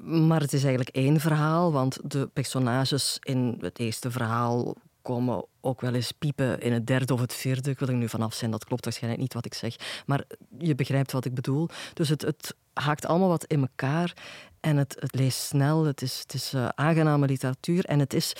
Maar 0.00 0.40
het 0.40 0.52
is 0.52 0.64
eigenlijk 0.64 0.96
één 0.96 1.20
verhaal, 1.20 1.72
want 1.72 1.98
de 2.02 2.26
personages 2.32 3.18
in 3.22 3.58
het 3.60 3.78
eerste 3.78 4.10
verhaal 4.10 4.74
komen 5.02 5.44
ook 5.60 5.80
wel 5.80 5.94
eens 5.94 6.12
piepen 6.12 6.60
in 6.60 6.72
het 6.72 6.86
derde 6.86 7.12
of 7.12 7.20
het 7.20 7.34
vierde. 7.34 7.70
Ik 7.70 7.78
wil 7.78 7.88
er 7.88 7.94
nu 7.94 8.08
vanaf 8.08 8.34
zijn, 8.34 8.50
dat 8.50 8.64
klopt 8.64 8.84
waarschijnlijk 8.84 9.22
niet 9.22 9.34
wat 9.34 9.44
ik 9.44 9.54
zeg. 9.54 9.76
Maar 10.06 10.24
je 10.58 10.74
begrijpt 10.74 11.12
wat 11.12 11.24
ik 11.24 11.34
bedoel. 11.34 11.68
Dus 11.94 12.08
het, 12.08 12.22
het 12.22 12.54
haakt 12.72 13.06
allemaal 13.06 13.28
wat 13.28 13.44
in 13.44 13.60
elkaar. 13.60 14.12
En 14.60 14.76
het, 14.76 14.96
het 14.98 15.14
leest 15.14 15.38
snel, 15.38 15.84
het 15.84 16.02
is, 16.02 16.18
het 16.18 16.34
is 16.34 16.54
uh, 16.54 16.68
aangename 16.68 17.26
literatuur. 17.26 17.84
En 17.84 17.98
het 17.98 18.14
is, 18.14 18.32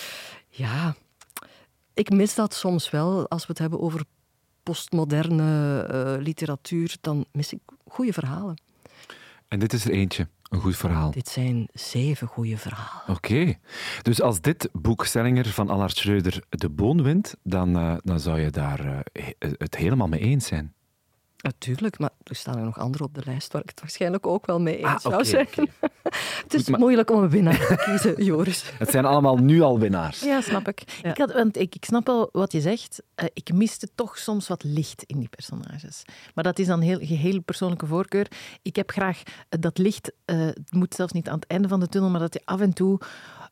ja, 0.48 0.94
ik 1.94 2.10
mis 2.10 2.34
dat 2.34 2.54
soms 2.54 2.90
wel 2.90 3.28
als 3.28 3.42
we 3.42 3.48
het 3.48 3.58
hebben 3.58 3.80
over 3.80 4.04
postmoderne 4.62 5.88
uh, 5.92 6.22
literatuur. 6.22 6.96
Dan 7.00 7.24
mis 7.32 7.52
ik 7.52 7.60
goede 7.88 8.12
verhalen. 8.12 8.62
En 9.48 9.58
dit 9.58 9.72
is 9.72 9.84
er 9.84 9.90
eentje, 9.90 10.28
een 10.42 10.60
goed 10.60 10.76
verhaal. 10.76 11.10
Dit 11.10 11.28
zijn 11.28 11.68
zeven 11.72 12.26
goede 12.26 12.58
verhalen. 12.58 13.16
Oké. 13.16 13.32
Okay. 13.32 13.58
Dus 14.02 14.20
als 14.20 14.40
dit 14.40 14.68
boek 14.72 15.04
Stellinger 15.04 15.46
van 15.46 15.68
Allard 15.68 15.96
Schreuder 15.96 16.44
de 16.48 16.68
boon 16.68 17.02
wint, 17.02 17.36
dan, 17.42 17.76
uh, 17.76 17.96
dan 18.02 18.20
zou 18.20 18.40
je 18.40 18.50
daar 18.50 18.86
uh, 18.86 18.98
het 19.38 19.76
helemaal 19.76 20.08
mee 20.08 20.20
eens 20.20 20.46
zijn. 20.46 20.74
Natuurlijk, 21.44 21.98
maar 21.98 22.10
er 22.22 22.34
staan 22.34 22.56
er 22.56 22.64
nog 22.64 22.78
andere 22.78 23.04
op 23.04 23.14
de 23.14 23.22
lijst 23.24 23.52
waar 23.52 23.62
ik 23.62 23.68
het 23.68 23.80
waarschijnlijk 23.80 24.26
ook 24.26 24.46
wel 24.46 24.60
mee 24.60 24.76
eens 24.76 24.86
ah, 24.86 24.98
zou 24.98 25.14
okay, 25.14 25.24
zijn. 25.26 25.46
Okay. 25.46 25.68
het 26.42 26.54
is 26.54 26.60
Goed, 26.60 26.68
maar... 26.68 26.80
moeilijk 26.80 27.10
om 27.10 27.22
een 27.22 27.30
winnaar 27.30 27.66
te 27.66 27.82
kiezen, 27.84 28.24
Joris. 28.24 28.72
Het 28.78 28.90
zijn 28.90 29.04
allemaal 29.04 29.36
nu 29.36 29.60
al 29.60 29.78
winnaars. 29.78 30.20
Ja, 30.20 30.40
snap 30.40 30.68
ik. 30.68 30.82
Ja. 31.02 31.10
Ik, 31.10 31.18
had, 31.18 31.32
want 31.32 31.58
ik, 31.58 31.74
ik 31.74 31.84
snap 31.84 32.06
wel 32.06 32.28
wat 32.32 32.52
je 32.52 32.60
zegt. 32.60 33.02
Uh, 33.22 33.26
ik 33.32 33.52
miste 33.52 33.88
toch 33.94 34.18
soms 34.18 34.48
wat 34.48 34.62
licht 34.62 35.02
in 35.02 35.18
die 35.18 35.28
personages. 35.28 36.02
Maar 36.34 36.44
dat 36.44 36.58
is 36.58 36.66
dan 36.66 36.80
heel, 36.80 36.98
geheel 36.98 37.42
persoonlijke 37.42 37.86
voorkeur. 37.86 38.26
Ik 38.62 38.76
heb 38.76 38.90
graag 38.90 39.22
uh, 39.26 39.60
dat 39.60 39.78
licht, 39.78 40.12
uh, 40.26 40.38
het 40.46 40.72
moet 40.72 40.94
zelfs 40.94 41.12
niet 41.12 41.28
aan 41.28 41.38
het 41.38 41.46
einde 41.46 41.68
van 41.68 41.80
de 41.80 41.88
tunnel, 41.88 42.10
maar 42.10 42.20
dat 42.20 42.34
je 42.34 42.42
af 42.44 42.60
en 42.60 42.72
toe 42.72 43.00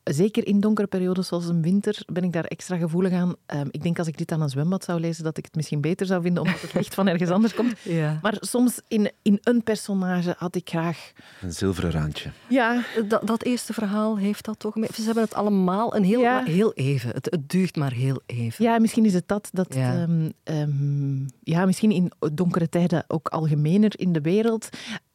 Zeker 0.04 0.46
in 0.46 0.60
donkere 0.60 0.86
periodes 0.86 1.26
zoals 1.26 1.46
een 1.46 1.62
winter 1.62 2.02
ben 2.12 2.24
ik 2.24 2.32
daar 2.32 2.44
extra 2.44 2.76
gevoelig 2.76 3.12
aan. 3.12 3.34
Um, 3.54 3.68
ik 3.70 3.82
denk 3.82 3.98
als 3.98 4.06
ik 4.06 4.18
dit 4.18 4.32
aan 4.32 4.40
een 4.40 4.48
zwembad 4.48 4.84
zou 4.84 5.00
lezen, 5.00 5.24
dat 5.24 5.36
ik 5.36 5.44
het 5.44 5.54
misschien 5.54 5.80
beter 5.80 6.06
zou 6.06 6.22
vinden, 6.22 6.42
omdat 6.42 6.60
het 6.60 6.74
licht 6.74 6.94
van 6.94 7.08
ergens 7.08 7.30
anders 7.36 7.54
komt. 7.54 7.78
Ja. 7.82 8.18
Maar 8.22 8.36
soms 8.40 8.80
in, 8.88 9.10
in 9.22 9.38
een 9.42 9.62
personage 9.62 10.34
had 10.38 10.54
ik 10.54 10.68
graag... 10.68 11.12
Een 11.40 11.52
zilveren 11.52 11.90
randje. 11.90 12.30
Ja. 12.48 12.84
Dat, 13.08 13.26
dat 13.26 13.42
eerste 13.42 13.72
verhaal 13.72 14.18
heeft 14.18 14.44
dat 14.44 14.58
toch... 14.58 14.74
Ze 14.94 15.02
hebben 15.02 15.22
het 15.22 15.34
allemaal 15.34 15.96
een 15.96 16.04
heel, 16.04 16.20
ja. 16.20 16.44
heel 16.44 16.72
even. 16.72 17.10
Het, 17.10 17.30
het, 17.30 17.48
duurt 17.48 17.76
maar 17.76 17.92
heel 17.92 18.20
even. 18.26 18.64
Ja, 18.64 18.78
misschien 18.78 19.04
is 19.04 19.14
het 19.14 19.28
dat. 19.28 19.48
dat 19.52 19.74
ja. 19.74 20.02
Um, 20.02 20.32
um, 20.44 21.26
ja, 21.42 21.66
misschien 21.66 21.90
in 21.90 22.12
donkere 22.32 22.68
tijden 22.68 23.04
ook 23.08 23.28
algemener 23.28 23.92
in 23.96 24.12
de 24.12 24.20
wereld 24.20 24.68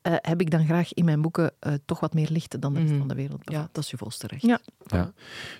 eh, 0.07 0.13
heb 0.21 0.41
ik 0.41 0.51
dan 0.51 0.65
graag 0.65 0.93
in 0.93 1.05
mijn 1.05 1.21
boeken 1.21 1.51
eh, 1.59 1.73
toch 1.85 1.99
wat 1.99 2.13
meer 2.13 2.27
licht 2.31 2.61
dan 2.61 2.73
de 2.73 2.79
rest 2.79 2.91
Mhm. 2.91 2.99
van 2.99 3.07
de 3.07 3.15
wereld. 3.15 3.41
Ja, 3.43 3.69
dat 3.71 3.83
is 3.83 3.89
je 3.89 3.97
volste 3.97 4.27
recht. 4.27 4.41
Ja. 4.41 4.59
Ja. 4.85 5.11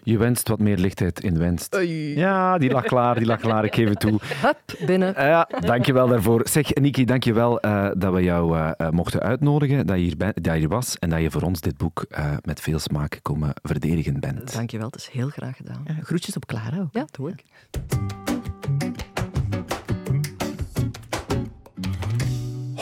Je 0.04 0.18
wenst 0.18 0.48
wat 0.48 0.60
meer 0.60 0.78
lichtheid 0.78 1.20
in 1.24 1.38
wenst. 1.38 1.78
Ja, 2.16 2.58
die 2.58 2.72
lag 2.72 2.84
klaar, 2.84 3.16
die 3.16 3.26
lag 3.26 3.40
klaar, 3.40 3.64
ik 3.66 3.76
geef 3.76 3.90
het 3.90 4.00
toe. 4.00 4.20
Hup, 4.24 4.60
binnen. 4.86 5.16
Eh, 5.16 5.28
ja, 5.28 5.50
dankjewel 5.60 6.08
daarvoor. 6.08 6.48
Zeg, 6.50 6.74
Niki, 6.74 7.06
dankjewel 7.06 7.66
uh, 7.66 7.90
dat 7.98 8.14
we 8.14 8.24
jou 8.24 8.58
uh, 8.58 8.72
uh, 8.78 8.90
mochten 8.90 9.20
uitnodigen, 9.20 9.88
dat 9.88 9.96
je, 9.98 10.02
hier 10.04 10.18
ben, 10.18 10.34
dat 10.34 10.54
je 10.54 10.60
hier 10.60 10.68
was 10.68 11.00
en 11.00 11.10
dat 11.10 11.22
je 11.22 11.32
voor 11.32 11.42
ons 11.42 11.62
dit 11.62 11.78
boek 11.78 12.06
uh, 12.10 12.34
met 12.42 12.60
veel 12.62 12.80
smaak 12.80 13.20
komen 13.22 13.52
verdedigen 13.62 14.20
bent. 14.20 14.54
Dankjewel, 14.54 14.88
het 14.88 14.96
is 14.96 15.08
heel 15.08 15.30
graag 15.30 15.56
gedaan. 15.58 15.86
Groetjes 16.02 16.36
op 16.36 16.46
Clara 16.46 16.80
ook. 16.80 16.90
Ja, 16.92 17.06
doe 17.12 17.30
ik. 17.32 17.44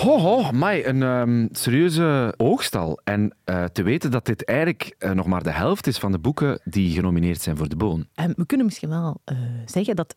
Ho, 0.06 0.20
ho, 0.20 0.52
mij, 0.52 0.88
een 0.88 1.02
um, 1.02 1.50
serieuze 1.52 2.34
oogst 2.38 2.76
al. 2.76 3.00
En 3.04 3.36
uh, 3.46 3.64
te 3.64 3.84
weten 3.84 4.12
dat 4.12 4.26
dit 4.26 4.46
eigenlijk 4.46 4.96
uh, 5.00 5.12
nog 5.12 5.26
maar 5.26 5.44
de 5.44 5.52
helft 5.52 5.88
is 5.88 5.98
van 5.98 6.12
de 6.12 6.20
boeken 6.20 6.60
die 6.64 6.94
genomineerd 6.94 7.42
zijn 7.42 7.58
voor 7.58 7.70
de 7.70 7.76
Boon. 7.76 8.08
Um, 8.16 8.34
we 8.36 8.46
kunnen 8.46 8.66
misschien 8.66 8.90
wel 8.90 9.22
uh, 9.32 9.38
zeggen 9.66 9.96
dat 9.96 10.16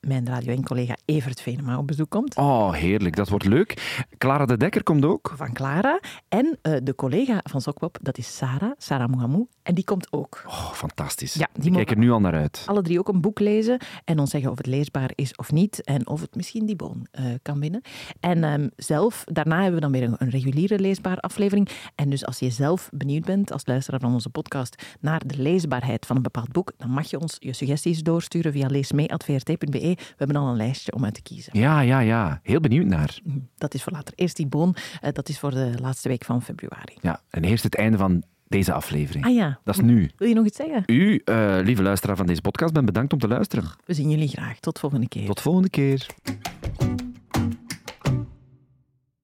mijn 0.00 0.26
Radio 0.26 0.56
1-collega 0.56 0.96
Evert 1.04 1.40
Venema 1.40 1.78
op 1.78 1.86
bezoek 1.86 2.10
komt. 2.10 2.36
Oh, 2.36 2.72
heerlijk. 2.72 3.16
Dat 3.16 3.28
wordt 3.28 3.44
leuk. 3.44 4.04
Clara 4.18 4.46
de 4.46 4.56
Dekker 4.56 4.82
komt 4.82 5.04
ook. 5.04 5.32
Van 5.36 5.52
Clara. 5.52 6.00
En 6.28 6.58
de 6.62 6.94
collega 6.96 7.40
van 7.42 7.60
Sokpop, 7.60 7.98
dat 8.02 8.18
is 8.18 8.36
Sarah, 8.36 8.72
Sarah 8.78 9.08
Mouhamou. 9.08 9.46
En 9.62 9.74
die 9.74 9.84
komt 9.84 10.12
ook. 10.12 10.42
Oh, 10.46 10.72
fantastisch. 10.72 11.34
Ja, 11.34 11.48
die 11.52 11.72
kijk 11.72 11.90
er 11.90 11.98
nu 11.98 12.10
al 12.10 12.20
naar 12.20 12.34
uit. 12.34 12.62
Alle 12.66 12.82
drie 12.82 12.98
ook 12.98 13.08
een 13.08 13.20
boek 13.20 13.38
lezen 13.38 13.80
en 14.04 14.18
ons 14.18 14.30
zeggen 14.30 14.50
of 14.50 14.56
het 14.56 14.66
leesbaar 14.66 15.10
is 15.14 15.36
of 15.36 15.52
niet. 15.52 15.84
En 15.84 16.06
of 16.06 16.20
het 16.20 16.34
misschien 16.34 16.66
die 16.66 16.76
boon 16.76 17.06
kan 17.42 17.60
winnen. 17.60 17.80
En 18.20 18.44
um, 18.44 18.70
zelf 18.76 19.24
daarna 19.24 19.56
hebben 19.56 19.74
we 19.74 19.80
dan 19.80 19.92
weer 19.92 20.02
een, 20.02 20.14
een 20.18 20.30
reguliere 20.30 20.78
leesbare 20.78 21.20
aflevering. 21.20 21.68
En 21.94 22.10
dus 22.10 22.26
als 22.26 22.38
je 22.38 22.50
zelf 22.50 22.88
benieuwd 22.92 23.24
bent, 23.24 23.52
als 23.52 23.66
luisteraar 23.66 24.00
van 24.00 24.12
onze 24.12 24.30
podcast, 24.30 24.82
naar 25.00 25.26
de 25.26 25.42
leesbaarheid 25.42 26.06
van 26.06 26.16
een 26.16 26.22
bepaald 26.22 26.52
boek, 26.52 26.72
dan 26.76 26.90
mag 26.90 27.10
je 27.10 27.20
ons 27.20 27.36
je 27.38 27.52
suggesties 27.52 28.02
doorsturen 28.02 28.52
via 28.52 28.66
leesmee.vrt.be. 28.66 29.87
We 29.94 30.14
hebben 30.16 30.36
al 30.36 30.48
een 30.48 30.56
lijstje 30.56 30.92
om 30.92 31.04
uit 31.04 31.14
te 31.14 31.22
kiezen. 31.22 31.58
Ja, 31.58 31.80
ja, 31.80 32.00
ja. 32.00 32.40
Heel 32.42 32.60
benieuwd 32.60 32.86
naar. 32.86 33.18
Dat 33.56 33.74
is 33.74 33.82
voor 33.82 33.92
later. 33.92 34.14
Eerst 34.16 34.36
die 34.36 34.46
boon, 34.46 34.76
uh, 35.04 35.10
dat 35.12 35.28
is 35.28 35.38
voor 35.38 35.50
de 35.50 35.74
laatste 35.80 36.08
week 36.08 36.24
van 36.24 36.42
februari. 36.42 36.96
Ja, 37.00 37.20
en 37.30 37.44
eerst 37.44 37.64
het 37.64 37.74
einde 37.74 37.98
van 37.98 38.22
deze 38.48 38.72
aflevering. 38.72 39.24
Ah 39.24 39.34
ja. 39.34 39.58
Dat 39.64 39.74
is 39.74 39.80
nu. 39.80 40.10
Wil 40.16 40.28
je 40.28 40.34
nog 40.34 40.46
iets 40.46 40.56
zeggen? 40.56 40.82
U, 40.86 41.22
uh, 41.24 41.58
lieve 41.62 41.82
luisteraar 41.82 42.16
van 42.16 42.26
deze 42.26 42.40
podcast, 42.40 42.72
ben 42.72 42.84
bedankt 42.84 43.12
om 43.12 43.18
te 43.18 43.28
luisteren. 43.28 43.64
We 43.84 43.94
zien 43.94 44.10
jullie 44.10 44.28
graag. 44.28 44.60
Tot 44.60 44.78
volgende 44.78 45.08
keer. 45.08 45.26
Tot 45.26 45.40
volgende 45.40 45.70
keer. 45.70 46.06